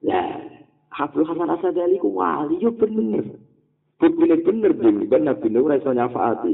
Ya, 0.00 0.22
Abdul 0.96 1.28
Hasan 1.28 1.52
Asadali 1.52 2.00
ku 2.00 2.16
wali, 2.16 2.56
yo 2.62 2.72
bener. 2.72 3.36
Buktinya 3.96 4.36
bener, 4.44 4.72
Jim. 4.76 5.08
Ben 5.08 5.24
Nabi 5.24 5.48
Nuh 5.48 5.68
raiso 5.68 5.92
nyafaati. 5.92 6.52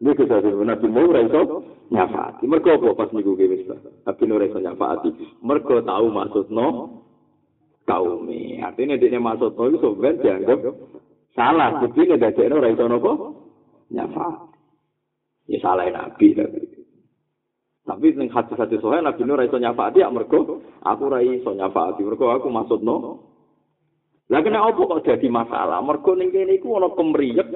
Ini 0.00 0.10
kita 0.14 0.42
Nabi 0.42 0.86
Nuh 0.86 1.10
raiso 1.10 1.40
nyafaati. 1.90 2.46
Mereka 2.46 2.78
apa 2.78 2.94
pas 2.94 3.10
niku 3.10 3.34
gini, 3.34 3.66
Nabi 4.06 4.22
Nuh 4.26 4.38
raiso 4.38 4.58
nyafaati. 4.62 5.10
Mereka 5.42 5.86
tahu 5.86 6.06
maksud 6.14 6.46
no, 6.50 6.66
kaumi. 7.90 8.62
Artinya 8.62 8.94
dia 8.94 9.18
maksud 9.18 9.58
itu 9.58 9.76
sebenarnya 9.82 10.22
dianggap 10.22 10.58
salah. 11.34 11.82
Buktinya 11.82 12.16
dari 12.22 12.46
no 12.46 12.62
raiso 12.62 12.84
nopo, 12.86 13.12
nyafaati. 13.90 14.46
Ya 15.50 15.58
salah 15.58 15.90
Nabi 15.90 16.38
tapi. 16.38 16.62
Ning 17.90 18.30
hati-hati 18.30 18.78
sohe 18.78 19.02
Nabi 19.02 19.26
Nuh 19.26 19.34
raiso 19.34 19.58
nyafaati 19.58 19.98
ya 19.98 20.06
mereka 20.14 20.38
aku 20.86 21.04
raiso 21.10 21.50
nyafaati. 21.50 22.06
Mereka 22.06 22.22
aku 22.22 22.46
maksud 22.46 22.86
no, 22.86 23.26
Lah 24.30 24.46
kena 24.46 24.62
apa 24.62 24.78
kok 24.78 25.02
jadi 25.02 25.26
masalah? 25.26 25.82
Mergo 25.82 26.14
ning 26.14 26.30
kene 26.30 26.54
iku 26.54 26.78
ana 26.78 26.94
kemriyek 26.94 27.50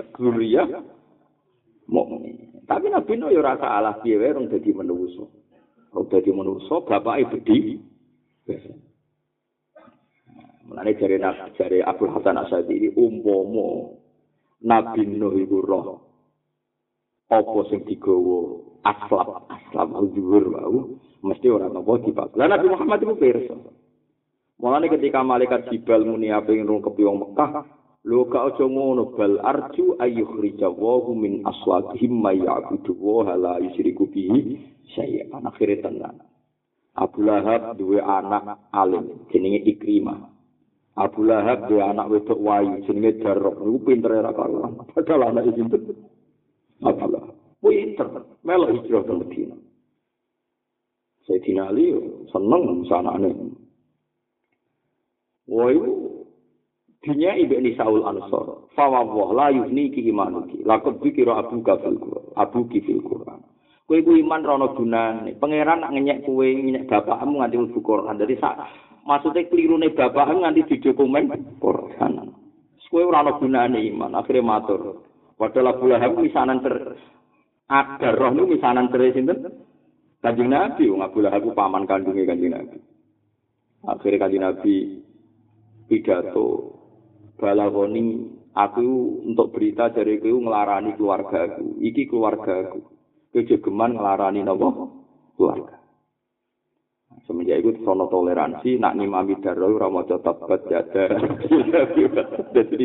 mukmin. 1.86 2.66
Tapi 2.66 2.90
Nabi 2.90 3.14
Nuh 3.14 3.30
ya 3.30 3.38
ora 3.38 3.54
salah 3.62 4.02
piye 4.02 4.18
wae 4.18 4.34
rong 4.34 4.50
dadi 4.50 4.74
manusa. 4.74 5.22
Rong 5.94 6.06
dadi 6.10 6.34
manusa 6.34 6.82
bapake 6.82 7.30
bedhi. 7.30 7.78
Mulane 10.64 10.96
jare 10.96 11.20
jare 11.56 11.78
Abdul 11.84 12.12
Hasan 12.12 12.40
Asyadi 12.40 12.96
umpama 12.96 13.92
Nabi 14.64 15.04
Nuh 15.04 15.36
iku 15.36 15.60
roh 15.60 16.00
apa 17.28 17.58
sing 17.72 17.84
digawa 17.88 18.60
aslab 18.84 19.48
aslab 19.48 19.88
dhuwur 20.12 20.44
wau 20.52 21.00
mesti 21.24 21.48
ora 21.48 21.72
napa 21.72 22.00
dibak. 22.04 22.36
Lah 22.36 22.48
Nabi 22.48 22.68
Muhammad 22.68 23.00
iku 23.00 23.14
pirsa. 23.16 23.56
Mulane 24.60 24.86
ketika 24.92 25.24
malaikat 25.24 25.66
Jibal 25.72 26.06
muni 26.06 26.30
ape 26.30 26.54
ngrungkepi 26.54 27.02
wong 27.02 27.18
Mekah, 27.26 27.66
lho 28.06 28.28
gak 28.30 28.54
aja 28.54 28.64
ngono 28.64 29.10
bal 29.18 29.42
arju 29.42 29.98
ayyukhrija 29.98 30.70
wa 30.70 31.02
min 31.16 31.42
aswaqihim 31.42 32.12
may 32.22 32.38
ya'budu 32.38 32.94
wa 32.94 33.34
la 33.34 33.58
yusyriku 33.58 34.06
bihi 34.06 34.60
syai'an 34.94 35.42
akhire 35.42 35.82
tenan. 35.82 36.22
Abu 36.94 37.26
Lahab 37.26 37.74
duwe 37.74 37.98
anak 37.98 38.70
alim 38.70 39.26
jenenge 39.34 39.66
Ikrimah. 39.66 40.33
Abu 40.94 41.26
Lahab 41.26 41.66
duwe 41.66 41.82
anak 41.82 42.06
wedok 42.06 42.38
wayu 42.38 42.78
jenenge 42.86 43.18
Darok. 43.18 43.58
Iku 43.58 43.78
pintere 43.82 44.22
ra 44.22 44.30
karuan. 44.30 44.78
Padahal 44.94 45.34
anak 45.34 45.50
iki 45.50 45.66
pinter. 45.66 45.82
Abu 46.86 47.06
Lahab. 47.10 47.34
Pinter. 47.58 48.08
Melo 48.46 48.66
hijrah 48.70 49.02
ke 49.02 49.12
Medina. 49.12 49.56
Sayyidina 51.26 51.72
Ali 51.72 51.96
seneng 52.30 52.84
sanane. 52.86 53.30
Woi, 55.44 55.76
dunia 57.04 57.36
ibu 57.36 57.54
ini 57.58 57.76
Saul 57.76 58.04
Ansor. 58.04 58.70
Fawwah 58.78 59.34
la 59.34 59.50
yuhni 59.50 59.90
ki 59.90 60.04
imanuki. 60.08 60.62
Lakot 60.62 61.02
bikiro 61.02 61.34
abu 61.34 61.58
kafil 61.64 61.98
Quran. 61.98 62.24
Abu 62.38 62.68
kifil 62.70 63.02
Quran. 63.02 63.40
Kue 63.84 64.00
ku 64.00 64.16
iman 64.16 64.46
rono 64.46 64.72
gunane. 64.72 65.36
Pangeran 65.36 65.84
nak 65.84 65.92
ngenyek 65.92 66.24
kue 66.24 66.54
ngenyek 66.54 66.88
bapakmu 66.88 67.40
nganti 67.40 67.60
mlebu 67.60 67.80
Quran. 67.84 68.16
Jadi 68.16 68.34
sak 68.40 68.56
maksudnya 69.04 69.46
kelirune 69.46 69.92
bapakmu 69.92 70.42
nganti 70.42 70.68
di 70.68 70.76
dokumen 70.80 71.30
Quran. 71.60 72.34
Kue 72.94 73.02
ora 73.02 73.26
ono 73.26 73.42
gunane 73.42 73.82
iman. 73.90 74.14
Akhirnya 74.14 74.46
matur. 74.46 75.02
Padahal 75.34 75.74
Abu 75.74 75.90
Lahab 75.90 76.14
misanan 76.14 76.62
ter 76.62 76.94
ada 77.66 78.14
roh 78.14 78.30
nu 78.30 78.46
misanan 78.46 78.86
ter 78.86 79.10
sinten? 79.10 79.50
Kanjeng 80.22 80.46
Nabi, 80.46 80.86
wong 80.86 81.02
Abu 81.02 81.18
Lahab 81.18 81.42
paman 81.58 81.90
kandungnya 81.90 82.30
Kanjeng 82.30 82.54
Nabi. 82.54 82.78
Akhirnya 83.82 84.22
Kanjeng 84.22 84.46
Nabi 84.46 84.74
pidato 85.90 86.48
balagoni 87.34 88.30
aku 88.54 88.86
untuk 89.26 89.50
berita 89.50 89.90
dari 89.90 90.22
kau 90.22 90.38
ngelarani 90.38 90.94
keluarga 90.94 91.50
aku 91.50 91.82
iki 91.82 92.06
keluarga 92.06 92.70
aku 92.70 92.80
ngelarani 93.34 94.40
nopo 94.46 94.68
keluarga 95.34 95.83
semenjak 97.24 97.64
itu 97.64 97.80
sono 97.84 98.08
toleransi 98.08 98.76
nak 98.76 98.96
nimami 98.96 99.40
daro 99.40 99.72
ora 99.72 99.88
maca 99.88 100.20
tabat 100.20 100.64
jada 100.68 101.08
jadi 102.54 102.84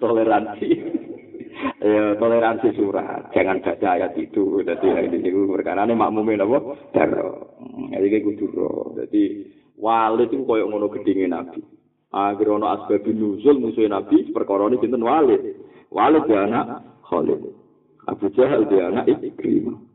toleransi. 0.00 0.70
Ya 1.80 2.12
toleransi 2.20 2.68
surat. 2.76 3.32
Jangan 3.32 3.64
baca 3.64 3.88
ayat 3.96 4.12
itu. 4.20 4.60
Jadi 4.60 4.86
ini 4.92 5.24
itu 5.24 5.48
perkara 5.48 5.88
ini 5.88 5.96
makmumin 5.96 6.44
apa 6.44 6.58
daro 6.92 7.56
jadi 7.76 8.06
kayak 8.12 8.24
kudu 8.24 8.46
jadi 8.98 9.22
walid 9.78 10.32
itu 10.32 10.44
koyok 10.44 10.68
ngono 10.68 10.86
gedingin 10.92 11.32
nabi. 11.32 11.60
Akhir 12.12 12.48
ono 12.48 12.66
asbab 12.72 13.04
nuzul 13.04 13.60
musuh 13.60 13.84
Nabi 13.90 14.32
perkara 14.32 14.72
ini 14.72 14.80
sinten? 14.80 15.04
Walid. 15.04 15.42
Walid 15.92 16.24
dia 16.24 16.48
anak 16.48 16.66
Khalid. 17.04 17.40
Abu 18.08 18.26
Jahal 18.32 18.64
dia 18.70 18.88
anak 18.88 19.10
Ikrimah. 19.20 19.85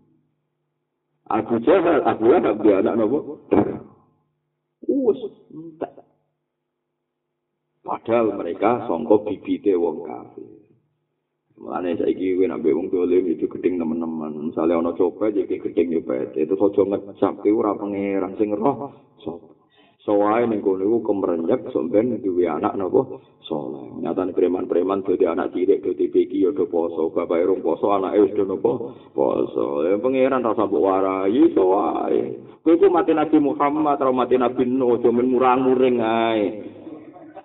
Abu 1.32 1.56
Jahal, 1.64 2.04
Abu 2.04 2.28
Lahab 2.28 2.60
dia 2.60 2.84
anak 2.84 2.96
nopo? 3.00 3.48
Us, 4.92 5.20
entek. 5.56 5.94
Padahal 7.88 8.36
mereka 8.36 8.84
songko 8.92 9.24
bibite 9.24 9.72
wong 9.80 10.04
kafir. 10.04 10.52
Mulane 11.62 11.94
saiki 11.96 12.36
kowe 12.36 12.46
nek 12.50 12.66
wong 12.66 12.88
dolim 12.92 13.32
itu 13.32 13.46
gedeng 13.48 13.80
teman-teman. 13.80 14.52
Misale 14.52 14.76
ana 14.76 14.92
copet 14.98 15.38
iki 15.38 15.62
gedeng 15.62 15.94
nyopet. 15.94 16.36
Itu 16.36 16.58
aja 16.58 16.82
ngecap 16.84 17.34
ki 17.40 17.50
ora 17.54 17.78
pangeran 17.80 18.36
sing 18.36 18.52
roh. 18.52 18.92
Sapa? 19.22 19.51
Soale 20.02 20.50
ning 20.50 20.66
kono 20.66 20.82
iku 20.82 21.06
kemrenjak 21.06 21.70
sampean 21.70 22.18
duwe 22.26 22.50
anak 22.50 22.74
napa 22.74 23.22
saleh. 23.46 24.02
Nyatane 24.02 24.34
preman-preman 24.34 25.06
dadi 25.06 25.30
anak 25.30 25.54
cilik 25.54 25.78
dadi 25.78 26.10
peki 26.10 26.42
ya 26.42 26.50
do 26.50 26.66
poso, 26.66 27.14
bapak 27.14 27.46
rong 27.46 27.62
poso 27.62 27.94
anake 27.94 28.18
wis 28.26 28.34
do 28.34 28.42
napa 28.50 28.98
poso. 29.14 29.86
Ya 29.86 30.02
pangeran 30.02 30.42
rasa 30.42 30.66
mbok 30.66 30.82
warai 30.82 31.30
iso 31.30 31.70
wae. 31.70 32.34
Kowe 32.66 32.82
ku 32.82 32.90
mati 32.90 33.14
Nabi 33.14 33.38
Muhammad, 33.46 34.02
ra 34.02 34.10
mati 34.10 34.42
Nabi 34.42 34.66
Nuh, 34.66 34.98
aja 34.98 35.10
men 35.14 35.30
murang-muring 35.30 35.98
ae. 36.02 36.42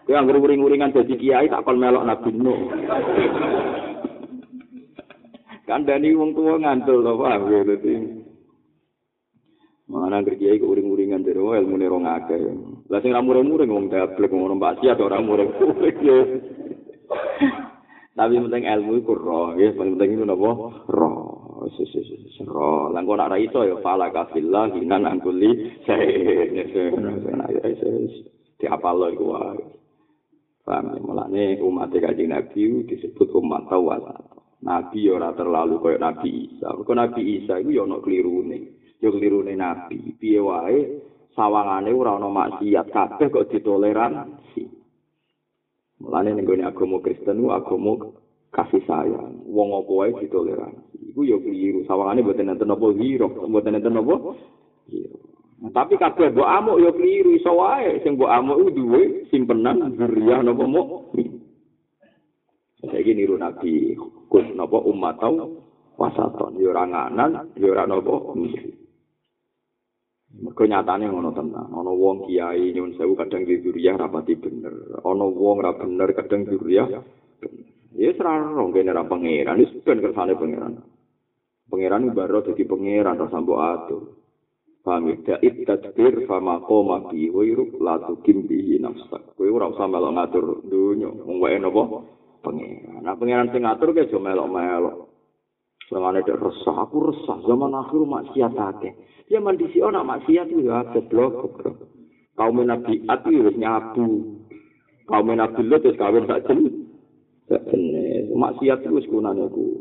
Kowe 0.08 0.16
anggere 0.16 0.40
uring-uringan 0.40 0.96
dadi 0.96 1.12
kiai 1.12 1.52
tak 1.52 1.60
kon 1.60 1.76
melok 1.76 2.08
Nabi 2.08 2.30
Nuh. 2.40 2.60
Kandani 5.68 6.08
wong 6.16 6.32
tuwa 6.32 6.56
ngantul 6.56 7.04
to, 7.04 7.12
Pak. 7.20 7.40
Dadi 7.68 7.94
Mana 9.86 10.18
kerja 10.18 10.50
iku 10.50 10.74
uring-uringan 10.74 10.95
wong 11.38 11.54
ilmu 11.60 11.74
nih 11.78 11.88
rong 11.88 12.04
akeh. 12.06 12.40
Lah 12.88 12.98
sing 13.00 13.12
ramure-mure 13.12 13.64
ngomong 13.66 13.92
dablek 13.92 14.30
ngomong 14.32 14.58
mbak 14.58 14.80
sia 14.80 14.96
ora 14.96 15.20
mure. 15.20 15.46
Tapi 18.16 18.32
penting 18.40 18.64
ilmu 18.64 18.92
iku 19.04 19.12
roh, 19.12 19.52
ya 19.60 19.76
penting 19.76 20.16
itu 20.16 20.24
napa? 20.24 20.50
Roh. 20.88 21.20
Wis 21.68 21.76
wis 21.84 21.92
wis 22.00 22.36
roh. 22.48 22.88
Lah 22.88 23.04
kok 23.04 23.16
ora 23.16 23.36
iso 23.36 23.60
ya 23.64 23.76
fala 23.84 24.08
kafillah 24.08 24.72
hinan 24.72 25.04
angkuli 25.04 25.76
saya. 25.84 26.64
Di 28.56 28.64
apa 28.64 28.88
lo 28.96 29.12
iku 29.12 29.24
wae. 29.36 29.60
Paham 30.66 30.96
ya, 30.96 30.98
mulane 30.98 31.44
umat 31.62 31.94
kaji 31.94 32.26
Nabi 32.26 32.88
disebut 32.88 33.30
umat 33.38 33.70
tawal. 33.70 34.02
Nabi 34.64 35.06
ora 35.12 35.30
terlalu 35.36 35.78
koyo 35.78 36.00
Nabi 36.00 36.50
Isa. 36.50 36.72
Kok 36.72 36.96
Nabi 36.96 37.22
Isa 37.38 37.60
iku 37.60 37.70
ya 37.70 37.84
ana 37.84 38.00
klirune. 38.02 38.76
yo 39.00 39.12
klirune 39.12 39.52
nabi 39.56 40.16
piye 40.16 40.40
wae 40.40 41.00
sawangane 41.36 41.92
ora 41.92 42.16
ana 42.16 42.32
maksiat. 42.32 42.88
Kabeh 42.90 43.28
kok 43.28 43.52
ditoleransi 43.52 44.64
mulane 46.00 46.32
ning 46.32 46.44
gone 46.44 46.64
agama 46.64 47.00
Kristen 47.04 47.44
ku 47.44 47.52
agama 47.52 47.92
kasih 48.50 48.82
sayang. 48.88 49.44
Wong 49.46 49.68
apa 49.76 49.92
wae 49.92 50.10
ditoleransi 50.24 51.12
iku 51.12 51.20
yo 51.28 51.36
kliru 51.40 51.84
sawangane 51.84 52.24
mboten 52.24 52.50
enten 52.52 52.72
apa 52.72 52.86
hiro 52.96 53.28
mboten 53.48 53.76
enten 53.76 54.00
apa 54.00 54.16
tapi 55.72 55.96
kabeh 55.96 56.36
mbok 56.36 56.48
amuk 56.48 56.80
yo 56.80 56.90
kliru 56.92 57.32
iso 57.36 57.52
wae. 57.56 58.00
Sing 58.04 58.16
mbok 58.16 58.32
amuk 58.32 58.60
iku 58.60 58.70
duwe 58.76 59.02
simpenan 59.32 59.96
zuriyah 59.96 60.44
napa 60.44 60.64
muk? 60.64 61.16
Saiki 62.86 63.16
niru 63.16 63.40
nabi 63.40 63.96
kus 64.28 64.46
napa 64.52 64.78
umat 64.84 65.16
tau 65.16 65.64
wasaton. 65.96 66.60
Yo 66.60 66.76
ora 66.76 66.84
nganan 66.84 67.56
yo 67.56 67.72
ora 67.72 67.88
napa 67.88 68.36
Mergo 70.36 70.64
nyatane 70.68 71.08
ngono 71.08 71.32
tenan. 71.32 71.72
Ana 71.72 71.92
wong 71.92 72.28
kiai 72.28 72.72
nyuwun 72.76 72.92
sewu 73.00 73.16
kadang 73.16 73.48
di 73.48 73.56
zuriyah 73.64 73.96
rapati 73.96 74.36
bener. 74.36 75.00
Ana 75.00 75.24
wong 75.24 75.56
ra 75.64 75.72
bener 75.72 76.12
kadang 76.12 76.44
zuriyah. 76.44 76.88
Ya 77.96 78.12
seraro 78.12 78.68
kene 78.76 78.92
ra 78.92 79.08
pangeran, 79.08 79.56
wis 79.56 79.72
ben 79.80 80.04
kersane 80.04 80.36
pangeran. 80.36 80.84
Pangeran 81.72 82.12
baro 82.12 82.44
dadi 82.44 82.68
pangeran 82.68 83.16
ra 83.16 83.26
sambo 83.32 83.56
atur. 83.64 84.12
Paham 84.84 85.10
ya? 85.10 85.16
Da'id 85.18 85.66
tadbir 85.66 86.28
fama 86.30 86.62
koma 86.62 87.10
bi 87.10 87.26
wiru 87.26 87.74
latu 87.82 88.20
kimbihi 88.22 88.78
nafsak. 88.78 89.34
Kowe 89.34 89.50
ora 89.50 89.72
usah 89.72 89.88
melok 89.88 90.14
ngatur 90.14 90.44
dunya. 90.68 91.10
Wong 91.10 91.42
wae 91.42 91.58
napa? 91.58 92.06
Pengiran. 92.44 93.02
Nah 93.02 93.18
pengiran 93.18 93.50
sing 93.50 93.66
ngatur 93.66 93.90
ke 93.96 94.06
aja 94.06 94.18
melok-melok. 94.20 95.15
Selangane 95.86 96.26
dek 96.26 96.42
resah, 96.42 96.82
aku 96.82 97.14
resah 97.14 97.38
zaman 97.46 97.70
akhir 97.70 98.02
maksiat 98.02 98.58
akeh. 98.58 98.92
Ya 99.30 99.38
mandi 99.38 99.70
si 99.70 99.78
ana 99.78 100.02
maksiat 100.02 100.50
ya 100.50 100.82
goblok 100.90 101.46
goblok. 101.46 101.76
Kaum 102.34 102.58
Nabi 102.66 103.06
At 103.06 103.22
wis 103.22 103.54
nyabu. 103.54 104.42
Kaum 105.06 105.30
Nabi 105.30 105.62
Lut 105.62 105.86
wis 105.86 105.94
kawin 105.94 106.26
sak 106.26 106.42
jen. 106.50 106.90
Sak 107.46 107.62
jen. 107.70 107.82
Maksiat 108.34 108.82
wis 108.90 109.06
gunane 109.06 109.46
ku. 109.54 109.78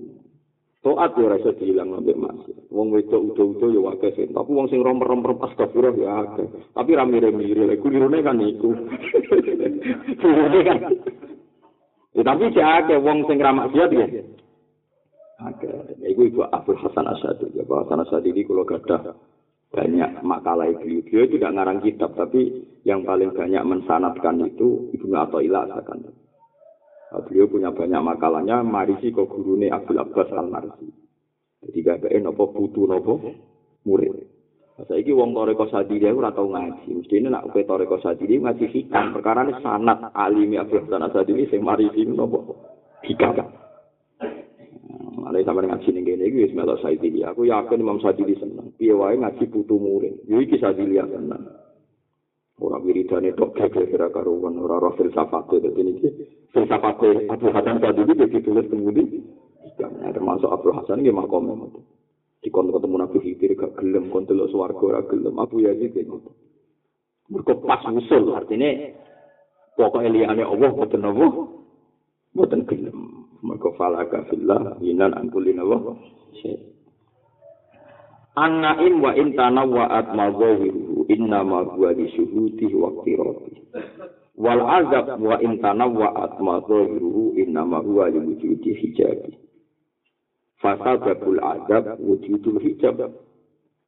Toat 0.85 1.17
ya 1.17 1.25
rasa 1.25 1.57
dihilang 1.57 1.97
sampai 1.97 2.13
maksiat. 2.13 2.69
Wong 2.69 2.93
wedok 2.93 3.33
udah-udah 3.33 3.69
ya 3.73 3.81
wakil 3.81 4.09
sih. 4.13 4.29
Tapi 4.29 4.49
wong 4.53 4.69
sing 4.69 4.85
romper-romper 4.85 5.41
astagfirullah 5.41 5.97
ya 5.97 6.09
akeh. 6.21 6.47
Tapi 6.77 6.93
ra 6.93 7.09
mire-mire. 7.09 7.81
Iku 7.81 7.89
lirune 7.89 8.21
kan 8.21 8.37
iku. 8.37 8.69
Lirune 10.21 10.59
kan. 10.61 10.77
Ya, 12.13 12.21
tapi 12.21 12.53
cek 12.53 12.69
akeh 12.85 12.97
wong 13.01 13.25
sing 13.25 13.41
ra 13.41 13.57
maksiat 13.57 13.89
ya. 13.89 14.05
Akeh. 15.36 15.99
Iku 15.99 16.31
ibu 16.31 16.47
Abdul 16.47 16.79
Hasan 16.79 17.11
Asyadi. 17.11 17.59
Ya, 17.59 17.67
Abdul 17.67 17.83
Hasan 17.83 18.03
Asyadi 18.07 18.31
ini 18.31 18.47
kalau 18.47 18.63
gadah 18.63 19.01
banyak 19.75 20.23
makalah 20.23 20.71
beliau. 20.79 21.03
Beliau 21.03 21.27
tidak 21.27 21.51
ngarang 21.51 21.79
kitab, 21.83 22.15
tapi 22.15 22.41
yang 22.88 23.03
paling 23.03 23.36
banyak 23.36 23.63
mensanatkan 23.67 24.39
itu 24.47 24.95
Ibnu 24.95 25.15
Athaillah 25.19 25.67
akan. 25.67 25.99
Nah, 26.07 27.21
beliau 27.27 27.51
punya 27.51 27.69
banyak 27.75 27.99
makalahnya, 27.99 28.63
marisi 28.63 29.11
kok 29.11 29.27
gurune 29.27 29.67
Abdul 29.67 29.99
Abbas 29.99 30.31
al 30.36 30.47
marisi 30.47 30.88
Jadi 31.65 31.79
bapak 31.81 32.11
nopo 32.21 32.53
putu 32.53 32.88
nopo 32.88 33.19
murid. 33.83 34.13
Saya 34.75 34.99
ini 34.99 35.15
wong 35.15 35.31
toreko 35.31 35.71
sadiri 35.71 36.11
aku 36.11 36.19
tau 36.36 36.51
ngaji. 36.51 36.99
Mesti 36.99 37.15
ini 37.15 37.31
nak 37.31 37.47
upe 37.47 37.63
toreko 37.63 37.95
sadiri 38.03 38.43
ngaji 38.43 38.67
hikam. 38.75 39.15
Perkara 39.15 39.47
ini 39.47 39.55
sanat 39.63 40.11
alimi 40.11 40.59
Abdul 40.59 40.83
Hasan 40.83 41.15
Sadiri 41.15 41.47
sing 41.47 41.63
marisi 41.63 42.03
nopo 42.03 42.59
hikam. 43.07 43.64
Ada 45.26 45.41
sama 45.41 45.65
dengan 45.65 45.82
sini 45.82 46.05
gini, 46.05 46.30
gue 46.30 46.53
melok 46.53 46.86
Sadili. 46.86 47.26
Aku 47.26 47.49
yakin 47.49 47.82
Imam 47.82 47.97
Sadili 47.97 48.38
senang. 48.38 48.69
Piye 48.78 48.93
wae 48.93 49.17
ngaji 49.17 49.49
putu 49.49 49.82
murid. 49.82 50.21
Yo 50.30 50.38
iki 50.38 50.61
Sadili 50.61 51.01
senang. 51.01 51.65
Ora 52.55 52.80
wiridane 52.80 53.36
tok 53.36 53.51
kira-kira 53.51 54.07
karuan 54.15 54.55
ora 54.55 54.80
ora 54.80 54.95
filsafat 54.95 55.59
dadi 55.59 55.82
niki 55.84 56.07
filsafat 56.55 57.03
Abu 57.28 57.51
Hasan 57.51 57.84
tadi 57.84 58.07
iki 58.07 58.15
ditulis 58.32 58.71
temudi 58.71 59.03
ya 59.76 59.91
termasuk 60.15 60.47
Abu 60.47 60.71
Hasan 60.71 61.03
iki 61.03 61.11
makom 61.11 61.51
itu 61.51 61.84
di 62.39 62.47
kon 62.47 62.71
ketemu 62.71 62.95
Nabi 62.95 63.17
Khidir 63.19 63.59
gak 63.59 63.76
gelem 63.76 64.07
kon 64.07 64.23
delok 64.23 64.47
swarga 64.55 64.84
ora 64.88 65.01
gelem 65.03 65.36
Abu 65.36 65.67
Yazid 65.67 65.99
iki 65.99 66.07
mergo 67.28 67.59
pas 67.59 67.84
usul 67.91 68.32
artinya 68.32 68.71
pokok 69.76 70.07
liyane 70.07 70.47
Allah 70.47 70.71
boten 70.71 71.03
apa 71.03 71.28
boten 72.36 72.67
gelem 72.67 73.25
mergo 73.41 73.71
falaka 73.79 74.27
fillah 74.27 74.77
yinan 74.83 75.15
angkulin 75.15 75.63
Allah 75.63 75.95
An-naim 78.36 78.99
wa 78.99 79.15
intana 79.15 79.63
wa 79.63 79.88
atmazawiru 79.88 81.07
inna 81.07 81.39
ma 81.47 81.63
huwa 81.63 81.95
li 81.95 82.11
syuhudi 82.11 82.67
wa 82.75 82.91
qirati. 82.99 83.63
Wal 84.36 84.59
azab 84.59 85.23
wa 85.23 85.39
intana 85.39 85.88
wa 85.88 86.11
atmazawiru 86.11 87.31
inna 87.39 87.63
ma 87.63 87.79
huwa 87.79 88.11
li 88.11 88.19
wujudi 88.19 88.75
hijabi. 88.75 89.39
Fasababul 90.59 91.39
azab 91.39 91.95
wujudul 92.03 92.59
hijab 92.59 92.99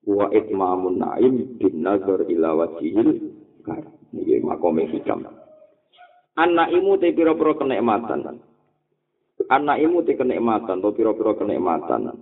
wa 0.07 0.31
itmamun 0.31 1.03
naim 1.03 1.59
bin 1.59 1.83
nazar 1.83 2.23
ila 2.31 2.55
wajihil 2.55 3.19
kar. 3.67 3.83
Ini 4.15 4.39
makome 4.47 4.87
hikam. 4.87 5.27
An-naimu 6.37 7.01
te 7.01 7.11
pira-pira 7.17 7.57
kenikmatan. 7.57 8.37
An-naimu 9.49 10.05
te 10.05 10.13
kenikmatan, 10.13 10.79
to 10.85 10.93
pira-pira 10.93 11.33
kenikmatan. 11.33 12.13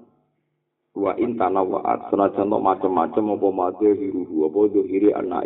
wa 0.95 1.11
intana 1.19 1.59
wa'at 1.59 2.07
senajan 2.07 2.47
to 2.47 2.57
macam-macam 2.57 3.35
apa 3.35 3.47
madhe 3.51 3.89
hiruhu 3.99 4.47
apa 4.47 4.59
dohiri 4.71 5.11
anak 5.11 5.43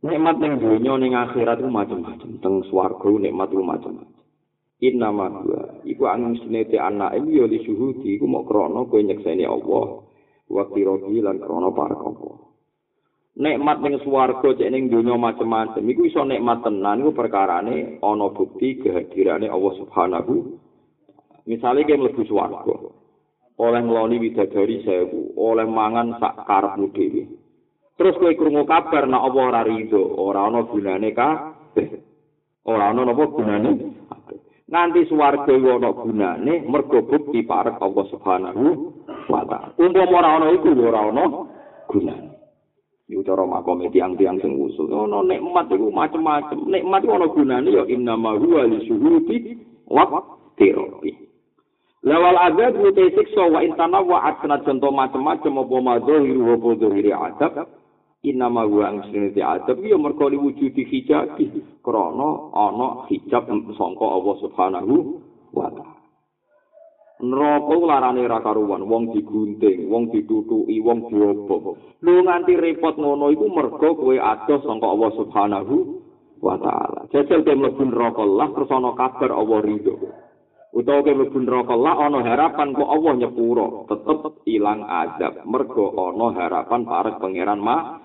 nikmat 0.00 0.36
ning 0.40 0.56
dunya 0.56 0.96
ning 0.96 1.12
akhirat 1.12 1.60
ku 1.60 1.68
macam-macam 1.68 2.30
teng 2.40 2.64
swarga 2.72 3.10
nikmat 3.20 3.52
ku 3.52 3.60
macam-macam 3.60 4.20
inna 4.80 5.08
ma 5.12 5.28
iku 5.84 6.08
angin 6.08 6.40
sunete 6.40 6.80
anak 6.80 7.20
iki 7.20 7.40
ya 7.40 7.44
li 7.44 7.60
syuhudi 7.60 8.16
iku 8.16 8.24
mok 8.24 8.48
krana 8.48 8.88
kowe 8.88 9.00
nyekseni 9.04 9.44
Allah 9.44 10.00
wa 10.48 10.62
kirogi 10.72 11.20
lan 11.20 11.44
krana 11.44 11.68
para 11.76 11.96
Allah 12.00 12.36
nikmat 13.34 13.82
ning 13.82 13.98
swarga 14.06 14.54
cek 14.54 14.70
ning 14.70 14.90
dunya 14.90 15.18
macam-macam 15.18 15.82
iku 15.82 16.02
iso 16.06 16.22
nikmat 16.22 16.62
tenan 16.62 17.02
iku 17.02 17.10
perkarane 17.10 17.98
ana 17.98 18.26
bukti 18.30 18.78
kehadirane 18.78 19.50
Allah 19.50 19.72
Subhanahu 19.78 20.34
Misalnya 21.44 21.84
kayak 21.84 22.00
mlebu 22.00 22.22
swarga, 22.24 22.76
oleh 23.60 23.80
ngloni 23.84 24.16
widadari 24.16 24.80
sewu, 24.80 25.36
oleh 25.36 25.68
mangan 25.68 26.16
sak 26.16 26.40
karepmu 26.48 26.88
dhewe. 26.96 27.28
Terus 28.00 28.16
kowe 28.16 28.32
krungu 28.32 28.64
kabar 28.64 29.04
nek 29.06 29.22
apa 29.22 29.38
ora 29.38 29.62
rido, 29.62 30.02
ora 30.18 30.48
ana 30.48 30.64
gunane 30.64 31.12
kabeh. 31.12 31.88
Ora 32.64 32.90
ana 32.90 33.04
napa 33.04 33.24
gunane? 33.28 33.70
Nanti 34.72 35.04
swarga 35.04 35.52
iku 35.52 35.68
ana 35.78 35.90
gunane 35.92 36.64
mergo 36.64 37.04
bukti 37.04 37.44
parek 37.44 37.76
Allah 37.76 38.04
Subhanahu 38.08 38.64
wa 39.28 39.44
taala. 39.44 39.76
Umpama 39.76 40.16
ora 40.24 40.30
ana 40.40 40.46
iku 40.48 40.72
ora 40.80 41.00
ana 41.12 41.24
gunane. 41.92 42.33
Iku 43.14 43.22
cara 43.22 43.46
makome 43.46 43.86
tiang-tiang 43.94 44.42
sing 44.42 44.58
usul. 44.58 44.90
Ono 44.90 45.22
nikmat 45.22 45.70
iku 45.70 45.86
macem-macem. 45.94 46.66
Nikmat 46.66 47.06
ana 47.06 47.30
gunane 47.30 47.70
ya 47.70 47.86
innama 47.86 48.34
huwa 48.34 48.66
li 48.66 48.82
syuhudi 48.90 49.54
wa 49.86 50.02
tirabi. 50.58 51.14
Lawal 52.02 52.34
azab 52.34 52.74
utai 52.82 53.14
siksa 53.14 53.46
wa 53.46 53.62
intana 53.62 54.02
wa 54.02 54.18
asna 54.18 54.58
contoh 54.66 54.90
macam-macam 54.90 55.62
apa 55.62 55.76
madzohir 55.78 56.42
wa 56.42 56.58
bodzohiri 56.58 57.14
adab. 57.14 57.70
Inama 58.26 58.66
wa 58.66 58.82
angsiniti 58.90 59.38
adab 59.38 59.78
ya 59.78 59.94
merkoli 59.94 60.34
wujudi 60.34 60.82
hijab 60.82 61.38
krono 61.86 62.50
ana 62.50 63.06
hijab 63.14 63.46
sangka 63.78 64.06
Allah 64.10 64.34
subhanahu 64.42 65.22
wa 65.54 65.70
ta'ala. 65.70 65.93
Neraka 67.24 67.74
larane 67.80 68.28
ra 68.28 68.44
karuan, 68.44 68.84
wong 68.84 69.16
digunting, 69.16 69.88
wong 69.88 70.12
ditutuki, 70.12 70.76
wong 70.84 71.08
diobok. 71.08 71.80
Lu 72.04 72.20
nganti 72.20 72.52
repot 72.52 73.00
ngono 73.00 73.32
iku 73.32 73.48
mergo 73.48 73.96
kowe 73.96 74.12
adoh 74.12 74.60
sangka 74.60 74.84
Allah 74.84 75.10
Subhanahu 75.16 75.74
wa 76.44 76.60
taala. 76.60 77.08
Jajal 77.08 77.40
kowe 77.40 77.56
mlebu 77.56 77.82
neraka 77.88 78.22
lah 78.28 78.52
terus 78.52 78.68
ana 78.68 78.92
kabar 78.92 79.30
Allah 79.32 79.58
ridho. 79.64 79.96
utawa 80.74 81.06
ke 81.06 81.14
mlebu 81.14 81.38
neraka 81.46 81.74
la 81.78 81.92
ana 82.02 82.18
harapan 82.26 82.74
kok 82.74 82.90
Allah 82.90 83.12
nyepuro 83.14 83.86
tetep 83.86 84.42
ilang 84.50 84.82
azab 84.82 85.46
mergo 85.46 85.94
ana 85.94 86.34
harapan 86.34 86.82
parek 86.82 87.22
pangeran 87.22 87.62
ma 87.62 88.02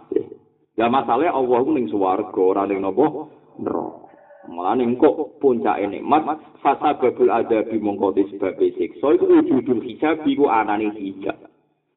ya 0.78 0.86
masalah 0.86 1.34
Allah 1.34 1.58
ku 1.66 1.72
ning 1.74 1.90
swarga 1.90 2.38
ora 2.38 2.70
ning 2.70 2.86
napa 2.86 3.26
neraka 3.58 4.09
Mulane 4.50 4.84
kok 4.98 5.38
puncake 5.38 5.86
nikmat 5.86 6.42
fasa 6.66 6.98
babul 6.98 7.30
adabi 7.30 7.78
mongko 7.78 8.18
sebab 8.18 8.58
siksa 8.58 9.08
iku 9.14 9.26
wujudul 9.30 9.86
hijab 9.86 10.26
iku 10.26 10.50
anane 10.50 10.90
hijab. 10.98 11.38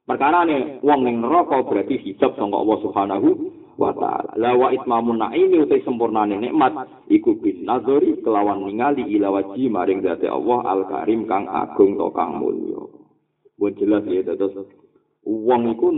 Perkara 0.05 0.44
ne 0.44 0.82
wong 0.84 1.00
ning 1.09 1.24
neraka 1.24 1.64
berarti 1.64 1.96
hijab 1.96 2.36
sangka 2.36 2.61
Allah 2.61 2.78
Subhanahu 2.84 3.28
wa 3.80 3.94
taala. 3.96 4.36
La 4.36 4.53
wa 4.53 4.68
itmamun 4.68 5.22
naimi 5.22 5.64
utai 5.64 5.80
sempurnane 5.86 6.36
nikmat 6.36 6.74
iku 7.09 7.40
bin 7.40 7.64
nazari 7.64 8.20
kelawan 8.20 8.68
ningali 8.68 9.09
ila 9.16 9.40
waji 9.40 9.72
maring 9.72 10.05
zati 10.05 10.28
Allah 10.28 10.61
al 10.68 10.82
karim 10.90 11.24
kang 11.24 11.48
agung 11.48 11.96
to 11.96 12.12
kang 12.12 12.36
mulya. 12.36 12.82
Buat 13.57 13.80
jelas 13.80 14.05
ya 14.11 14.26
terus 14.26 14.53
wong 15.24 15.72
iku 15.72 15.88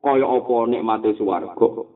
kaya 0.00 0.24
apa 0.24 0.54
nikmate 0.72 1.12
swarga. 1.20 1.91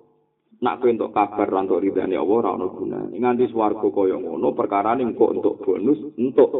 Nak 0.56 0.80
kowe 0.80 0.88
entuk 0.88 1.12
kabar 1.12 1.48
lan 1.52 1.68
entuk 1.68 1.82
ridane 1.84 2.16
Allah 2.16 2.36
ora 2.40 2.50
ana 2.56 2.66
gunane. 2.72 3.14
Nganti 3.16 3.52
swarga 3.52 3.88
kaya 3.92 4.16
ngono 4.16 4.56
perkara 4.56 4.96
ning 4.96 5.12
kok 5.12 5.36
entuk 5.36 5.60
bonus 5.60 6.00
entuk 6.16 6.50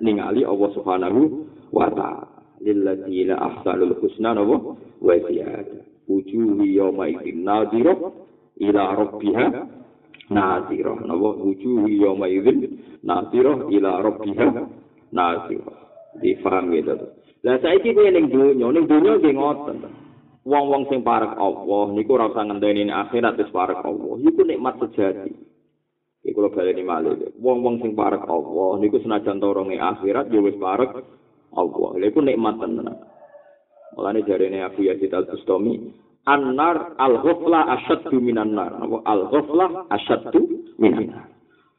ningali 0.00 0.44
Allah 0.44 0.70
Subhanahu 0.72 1.20
wa 1.72 1.88
taala. 1.92 2.26
Lilladzina 2.56 3.36
ahsanul 3.36 4.00
husna 4.00 4.32
wa 4.32 5.14
ziyadah. 5.28 5.96
wujuhi 6.08 6.76
yawma 6.78 7.08
idzin 7.10 7.42
nadhira 7.44 7.94
ila 8.62 8.82
rabbiha 8.94 9.46
nadhira 10.30 10.94
napa 11.02 11.28
wujuhi 11.42 12.02
yawma 12.02 12.30
idzin 12.30 12.78
nadhira 13.02 13.66
ila 13.70 13.90
rabbiha 14.06 14.46
nadhira 15.12 15.74
difaham 16.22 16.70
gitu 16.72 16.94
lah 17.42 17.58
saiki 17.58 17.90
kowe 17.94 18.06
ning 18.10 18.30
donya 18.30 18.66
ning 18.70 18.86
donya 18.86 19.18
nggih 19.18 19.34
ngoten 19.34 19.76
wong-wong 20.46 20.86
sing 20.86 21.02
parek 21.02 21.34
Allah 21.34 21.90
niku 21.90 22.14
ora 22.14 22.30
usah 22.30 22.46
ngenteni 22.46 22.86
akhirat 22.86 23.34
wis 23.34 23.50
parek 23.50 23.82
Allah 23.82 24.14
iku 24.22 24.40
nikmat 24.46 24.78
sejati 24.78 25.56
Iku 26.26 26.42
lo 26.42 26.50
baleni 26.50 26.82
malih. 26.82 27.38
Wong-wong 27.38 27.78
sing 27.78 27.94
parek 27.94 28.26
Allah 28.26 28.82
niku 28.82 28.98
senajan 28.98 29.38
toronge 29.38 29.78
akhirat 29.78 30.26
ya 30.34 30.42
wis 30.42 30.58
parek 30.58 30.90
Allah. 31.54 31.90
Lha 32.02 32.06
iku 32.10 32.18
nikmat 32.18 32.58
tenan. 32.58 32.98
Mulane 33.94 34.26
jarene 34.26 34.58
Abu 34.66 34.90
Yazid 34.90 35.14
Al-Bustami, 35.14 35.86
An-nar 36.26 36.98
al-ghafla 36.98 37.78
asyaddu 37.78 38.18
minan 38.18 38.58
nar. 38.58 38.74
Apa 38.74 39.06
al-ghafla 39.06 39.86
asyaddu 39.86 40.74
minan 40.82 41.14
nar. 41.14 41.30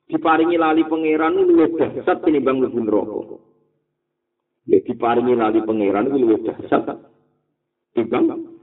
Diparingi 0.08 0.56
lali 0.56 0.88
pangeran 0.88 1.36
luwih 1.36 1.76
dahsyat 1.76 2.24
tinimbang 2.24 2.64
mlebu 2.64 2.80
neraka. 2.80 3.20
Ya 4.72 4.80
diparingi 4.80 5.36
lali 5.36 5.60
pangeran 5.60 6.08
luwih 6.08 6.40
dahsyat 6.48 6.88
timbang 7.92 8.56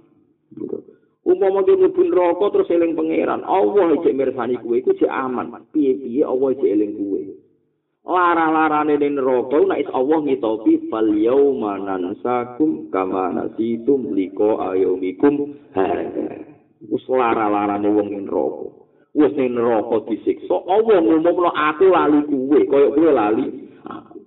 Umpama 1.25 1.65
dia 1.65 1.73
mlebu 1.73 2.05
neraka 2.05 2.53
terus 2.53 2.69
eling 2.69 2.93
pangeran, 2.93 3.49
Allah 3.49 3.97
iki 3.97 4.13
mirsani 4.13 4.61
kuwe 4.61 4.85
iku 4.85 4.93
jek 4.93 5.09
aman. 5.09 5.57
Piye-piye 5.73 6.21
Allah 6.21 6.53
iki 6.53 6.67
eling 6.69 6.93
kuwe. 7.01 7.23
Lara-larane 8.05 9.01
ning 9.01 9.17
neraka 9.17 9.57
nek 9.65 9.81
is 9.81 9.89
Allah 9.97 10.21
ngitopi 10.21 10.93
fal 10.93 11.09
yauma 11.09 11.81
nansakum 11.81 12.93
kama 12.93 13.33
nasitum 13.33 14.13
liko 14.13 14.61
ayomikum. 14.61 15.57
Wis 16.93 17.05
lara-larane 17.09 17.89
wong 17.89 18.13
ning 18.13 18.29
neraka. 18.29 18.69
Wis 19.17 19.33
ning 19.33 19.57
neraka 19.57 20.05
disiksa. 20.05 20.61
Allah 20.69 21.01
ngumumno 21.01 21.49
aku 21.57 21.89
lali 21.89 22.21
kuwe, 22.29 22.61
kaya 22.69 22.89
kuwe 22.93 23.11
lali 23.17 23.47
aku. 23.89 24.21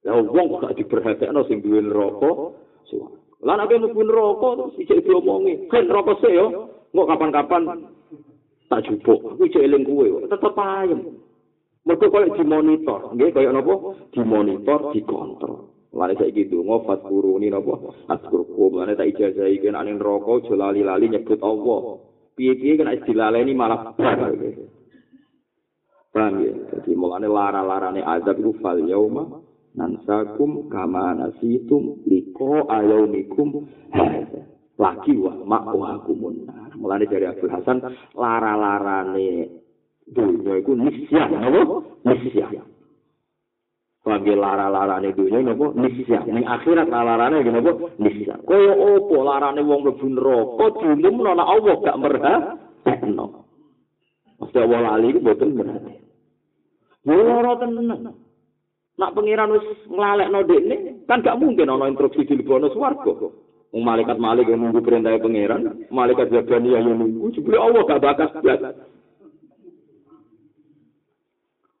Ya 0.00 0.16
wong 0.16 0.48
kok 0.56 0.72
diperhatekno 0.80 1.44
sing 1.44 1.60
duwe 1.60 1.84
neraka. 1.84 2.56
Lah 3.46 3.54
nek 3.54 3.70
mlebu 3.70 4.02
neraka 4.02 4.48
terus 4.58 4.74
iki 4.82 5.06
diomongi, 5.06 5.70
"Kan 5.70 5.86
neraka 5.86 6.18
sik 6.18 6.34
yo, 6.34 6.66
engko 6.90 7.02
kapan-kapan 7.06 7.62
tak 8.66 8.82
jupuk. 8.90 9.22
Aku 9.22 9.46
iki 9.46 9.62
eling 9.62 9.86
kuwe, 9.86 10.26
tetep 10.26 10.58
ayem." 10.58 11.22
Mergo 11.86 12.10
koyo 12.10 12.34
dimonitor, 12.34 13.14
nggih 13.14 13.30
koyo 13.30 13.54
napa? 13.54 13.94
Dimonitor, 14.10 14.90
dikontrol. 14.90 15.70
Lare 15.94 16.18
saiki 16.18 16.50
donga 16.50 16.98
ni 17.38 17.46
napa? 17.46 17.78
Atkurku 18.10 18.74
mane 18.74 18.98
tak 18.98 19.14
ijazah 19.14 19.46
iki 19.46 19.70
nek 19.70 19.86
ning 19.86 20.02
neraka 20.02 20.42
aja 20.42 20.54
lali-lali 20.58 21.06
nyebut 21.06 21.38
Allah. 21.46 22.02
Piye-piye 22.34 22.82
kena 22.82 22.98
dilaleni 22.98 23.54
malah 23.54 23.94
bar. 23.94 24.34
Paham 26.10 26.34
ya? 26.42 26.52
Jadi 26.74 26.90
mulane 26.98 27.30
lara-larane 27.30 28.02
azab 28.02 28.42
itu 28.42 28.58
fal 28.58 28.82
yauma 28.82 29.45
nansakum 29.76 30.72
kama 30.72 31.12
nasitum 31.14 32.00
liko 32.08 32.64
ayaumikum 32.72 33.68
lagi 34.80 35.14
wa 35.16 35.32
makwakumun. 35.44 36.48
Mulane 36.76 37.04
dari 37.08 37.24
Abdul 37.28 37.52
Hasan 37.52 37.80
lara-larane 38.12 39.48
dunia 40.08 40.60
iku 40.60 40.72
nisya 40.76 41.28
napa? 41.32 41.84
Nisya. 42.04 42.48
Bagi 44.04 44.34
lara-larane 44.36 45.12
dunia 45.16 45.40
napa? 45.40 45.72
Nisya. 45.76 46.28
Ning 46.28 46.44
akhirat 46.44 46.88
lara-larane 46.88 47.40
napa? 47.44 47.72
Nisya. 47.96 48.44
Kaya 48.44 48.72
opo 48.76 49.16
larane 49.24 49.60
wong 49.64 49.80
mlebu 49.84 50.06
neraka 50.12 50.64
diumumno 50.80 51.30
nek 51.32 51.48
Allah 51.48 51.74
gak 51.84 52.00
merhatekno 52.00 53.26
Mesti 54.36 54.58
Allah 54.60 54.80
lali 54.84 55.16
itu 55.16 55.20
betul 55.24 55.48
berarti. 55.56 55.96
Loro 57.08 57.52
tenan. 57.56 58.25
Nak 58.96 59.12
pengiran 59.12 59.52
wis 59.52 59.66
nglalekno 59.92 60.40
dekne, 60.48 60.76
kan 61.04 61.20
gak 61.20 61.36
mungkin 61.36 61.68
ana 61.68 61.92
instruksi 61.92 62.24
dilebono 62.24 62.72
swarga. 62.72 63.12
Wong 63.76 63.82
malaikat 63.84 64.16
malik 64.16 64.48
yang 64.48 64.64
nunggu 64.64 64.80
perintah 64.80 65.12
pengiran, 65.20 65.84
malaikat 65.92 66.32
Zabaniyah 66.32 66.80
yang 66.80 66.96
nunggu, 66.96 67.28
jebule 67.36 67.60
Allah 67.60 67.84
gak 67.84 68.00
bakas 68.00 68.32
blas. 68.40 68.60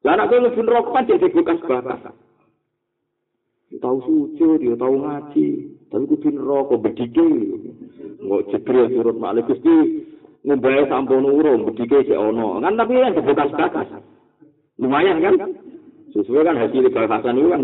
Lah 0.04 0.14
nek 0.14 0.28
kowe 0.28 0.38
mlebu 0.38 0.60
neraka 0.60 0.90
kan 0.92 1.08
jadi 1.08 1.26
bekas 1.32 1.60
bakas. 1.64 2.00
Tahu 3.76 3.98
sujud, 4.06 4.62
dia 4.62 4.78
tahu 4.78 5.02
ngaji, 5.02 5.48
tapi 5.90 6.04
kudu 6.06 6.28
neraka 6.30 6.74
bedike. 6.78 7.28
Nggak 8.22 8.44
jebril 8.54 8.86
surut 8.92 9.16
malik 9.18 9.50
Gusti 9.50 10.06
ngombe 10.46 10.86
sampun 10.86 11.26
urung 11.26 11.66
bedike 11.66 12.06
sik 12.06 12.14
ana. 12.14 12.62
Kan 12.62 12.78
tapi 12.78 13.02
kan 13.02 13.18
bekas 13.18 13.50
bakas. 13.56 13.88
Lumayan 14.78 15.18
kan? 15.24 15.34
Sesuai 16.16 16.48
kan 16.48 16.56
hasil 16.56 16.88
bakasan 16.88 17.36
itu 17.36 17.48
kan. 17.52 17.62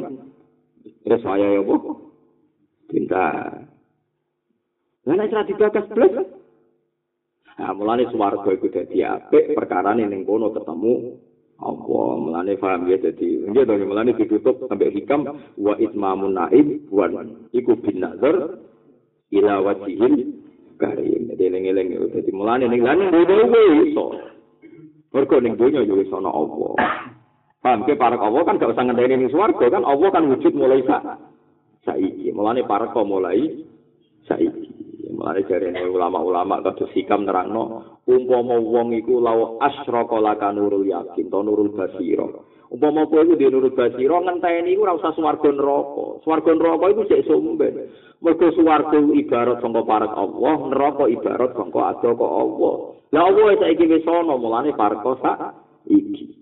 Terus 1.08 1.22
saya 1.24 1.46
ya 1.56 1.60
bu, 1.64 1.76
pintar. 2.92 3.64
Lah 5.08 5.14
nek 5.16 5.32
ora 5.32 5.48
dibakas 5.48 5.86
blas. 5.88 6.14
Nah, 7.52 7.72
mulane 7.72 8.04
swarga 8.12 8.48
iku 8.52 8.68
dadi 8.68 9.00
apik 9.00 9.56
perkara 9.56 9.96
ning 9.96 10.24
kono 10.28 10.52
ketemu 10.52 11.16
apa 11.62 11.98
melane 12.18 12.58
paham 12.58 12.90
ya 12.90 12.98
jadi 12.98 13.46
nggih 13.46 13.62
to 13.62 13.74
melane 13.86 14.18
ditutup 14.18 14.66
sampai 14.66 14.90
hikam 14.90 15.22
wa 15.54 15.78
itmamun 15.78 16.34
naib 16.34 16.90
wa 16.90 17.06
iku 17.54 17.78
bin 17.78 18.02
nazar 18.02 18.58
ila 19.30 19.54
wajhil 19.62 20.42
karim 20.82 21.30
jadi 21.30 21.42
eling-eling 21.54 21.94
jadi 22.10 22.30
mulane 22.34 22.66
ning 22.66 22.82
lan 22.82 23.06
duwe 23.14 23.62
iso 23.86 24.10
mergo 25.14 25.36
ning 25.38 25.54
donya 25.54 25.86
yo 25.86 26.02
wis 26.02 26.10
ana 26.10 26.34
apa 26.34 26.66
paham 27.62 27.86
ke 27.86 27.94
para 27.94 28.18
Allah 28.18 28.42
kan 28.42 28.58
gak 28.58 28.74
usah 28.74 28.84
ngenteni 28.84 29.14
ning 29.22 29.30
swarga 29.30 29.70
kan 29.70 29.86
Allah 29.86 30.08
kan 30.10 30.26
wujud 30.26 30.52
mulai 30.52 30.82
sa 30.82 31.16
saiki 31.86 32.34
mulane 32.34 32.66
para 32.66 32.90
mulai 33.06 33.62
saiki 34.26 34.82
Mulane 35.12 35.44
jarene 35.46 35.86
ulama-ulama 35.86 36.64
kados 36.66 36.90
hikam 36.96 37.28
nerangno 37.28 37.84
umpama 38.08 38.58
wong 38.58 38.96
iku 38.96 39.20
law 39.20 39.60
asyraka 39.62 40.18
laka 40.18 40.50
nurul 40.50 40.82
yakin 40.82 41.30
to 41.30 41.38
nurul 41.44 41.70
basira. 41.76 42.26
Umpama 42.72 43.06
kowe 43.06 43.22
iku 43.22 43.38
nurul 43.38 43.70
basira 43.70 44.18
ngenteni 44.18 44.74
iku 44.74 44.88
ora 44.88 44.98
usah 44.98 45.14
swarga 45.14 45.46
neraka. 45.52 46.06
Swarga 46.26 46.52
neraka 46.56 46.84
iku 46.90 47.02
sik 47.06 47.22
sumben. 47.28 47.92
Mergo 48.18 48.48
swarga 48.56 48.98
ibarat 48.98 49.62
sangka 49.62 49.82
parek 49.86 50.14
Allah, 50.16 50.56
neraka 50.74 51.04
ibarat 51.06 51.50
sangka 51.54 51.80
adaka 51.94 52.26
Allah. 52.26 52.74
Lah 53.12 53.22
Allah 53.28 53.46
saiki 53.60 53.84
wis 53.86 54.08
ana 54.08 54.34
mulane 54.34 54.74
parek 54.74 55.06
sak 55.22 55.38
iki. 55.86 56.41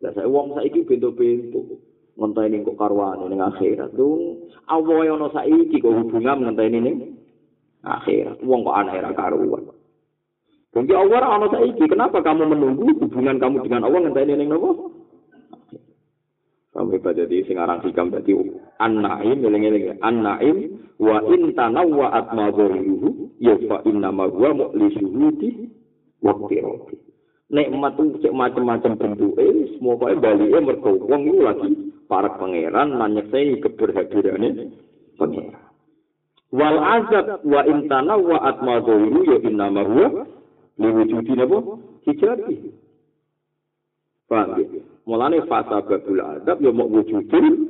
Lah 0.00 0.12
saiki 0.16 0.32
wong 0.32 0.46
saiki 0.56 0.80
bento-bento. 0.88 1.60
ngenteni 2.20 2.60
kok 2.68 2.76
karwane 2.76 3.24
ning 3.32 3.40
akhirat. 3.40 3.96
Dung 3.96 4.44
Allah 4.68 5.08
ana 5.08 5.28
saiki 5.32 5.80
kok 5.80 5.92
hubungan 5.92 6.44
ngenteni 6.44 6.78
ning 6.80 6.96
akhirat. 7.80 8.44
Wong 8.44 8.60
kok 8.64 8.76
aneh 8.76 9.00
ra 9.00 9.12
karuan. 9.16 9.72
Jadi 10.76 10.92
Allah 10.92 11.24
ana 11.24 11.46
saiki. 11.48 11.84
Kenapa 11.88 12.20
kamu 12.20 12.44
menunggu 12.52 12.92
hubungan 13.00 13.40
kamu 13.40 13.64
dengan 13.64 13.88
Allah 13.88 14.00
ngenteni 14.04 14.36
ning 14.36 14.48
nopo? 14.52 14.92
Sampai 16.70 17.02
pada 17.02 17.26
di 17.26 17.42
sing 17.50 17.58
aran 17.58 17.82
hikam 17.82 18.14
dadi 18.14 18.30
an-naim 18.78 19.42
eling-eling 19.42 19.98
an-naim 20.06 20.78
wa 21.02 21.18
in 21.26 21.50
tanawwa'at 21.50 22.30
madharihu 22.30 23.34
ya 23.42 23.58
fa 23.66 23.82
inna 23.90 24.14
ma 24.14 24.30
huwa 24.30 24.54
mu'lisuhudi 24.54 25.66
wa 26.22 26.30
qirati. 26.46 27.09
Nikmat 27.50 27.98
itu 27.98 28.22
cek 28.22 28.30
macam-macam 28.30 28.94
bentuke 28.94 29.42
semua 29.74 29.98
kok 29.98 30.22
balike 30.22 30.58
mergo 30.62 31.02
wong 31.02 31.26
iku 31.26 31.40
lagi 31.42 31.70
para 32.06 32.30
pangeran 32.38 32.94
nanyekse 32.94 33.58
keberhadirane 33.58 34.70
pangeran. 35.18 35.58
wal 36.54 36.78
azab 36.78 37.42
wa 37.42 37.66
intana 37.66 38.14
wa 38.14 38.38
atma 38.46 38.86
ya 38.86 39.36
inna 39.42 39.66
ma 39.66 39.82
huwa 39.82 40.30
li 40.78 40.88
wujudi 40.94 41.32
napa 41.34 41.58
hijabi 42.06 42.70
ya 44.30 44.46
mulane 45.10 45.42
fasa 45.50 45.82
babul 45.82 46.22
azab 46.22 46.62
ya 46.62 46.70
mau 46.70 46.86
wujudin 46.86 47.66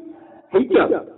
hijab. 0.52 1.08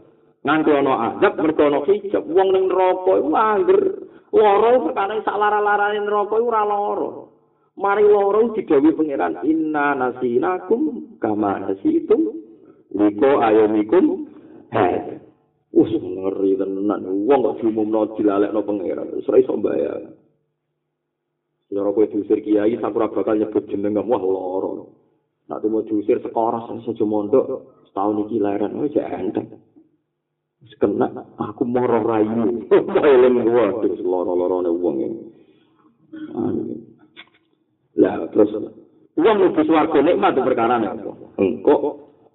Nganti 0.47 0.71
ana 0.71 0.93
azab 1.11 1.35
mergo 1.43 1.63
ana 1.67 1.81
hijab. 1.83 2.23
Wong 2.31 2.49
ning 2.55 2.71
neraka 2.71 3.13
iku 3.19 3.31
angger 3.35 3.83
lara 4.31 4.71
perkara 4.87 5.19
sak 5.27 5.35
lara-larane 5.35 5.99
neraka 5.99 6.35
iku 6.39 6.47
ora 6.47 6.63
lara 6.63 7.32
mari 7.77 8.05
lara 8.05 8.43
digawe 8.53 8.91
pangeran 8.93 9.35
inna 9.49 9.97
nasinakum 9.97 11.17
kama 11.19 11.65
nasitum 11.65 12.33
liko 12.93 13.31
ayomikum 13.41 14.29
hai 14.73 15.23
Wes 15.73 15.89
ngeri 15.97 16.61
tenan. 16.61 17.01
Wong 17.25 17.41
kok 17.41 17.65
diumumno 17.65 18.13
dilalekno 18.13 18.61
pangeran. 18.61 19.17
Wis 19.17 19.25
ora 19.25 19.41
iso 19.41 19.57
mbayar. 19.57 20.05
Ya 21.73 21.81
kowe 21.81 22.05
diusir 22.05 22.45
kiai 22.45 22.77
sakura 22.77 23.09
bakal 23.09 23.41
nyebut 23.41 23.65
jeneng 23.73 23.97
wah 23.97 24.21
lara. 24.21 24.85
Nak 25.49 25.59
tuh 25.65 25.69
mau 25.73 25.81
diusir 25.81 26.21
sekoras 26.21 26.69
saja 26.85 27.05
mondok 27.09 27.81
setahun 27.89 28.29
iki 28.29 28.37
leren 28.37 28.85
wis 28.85 28.93
enteng. 29.01 29.49
Wis 30.61 30.77
kena 30.77 31.09
aku 31.41 31.65
moro 31.65 32.05
rayu. 32.05 32.69
Eling 33.09 33.37
waduh 33.49 33.97
lara-larane 33.97 34.71
wong 34.77 34.97
iki. 35.01 35.21
Lah 38.01 38.25
terus 38.33 38.53
wong 39.13 39.37
mlebu 39.37 39.61
swarga 39.69 39.99
nikmat 40.01 40.37
perkara 40.41 40.81
apa? 40.81 41.13
Engko 41.37 41.77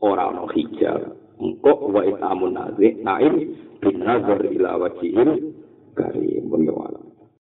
ora 0.02 0.30
ana 0.30 0.46
hijab. 0.54 1.18
engko 1.38 1.94
wa 1.94 2.02
itamun 2.06 2.58
nazik 2.58 2.98
naim 3.06 3.54
bin 3.82 3.96
nazar 4.02 4.42
ila 4.42 4.72
wajihil 4.82 5.54
karim 5.94 6.46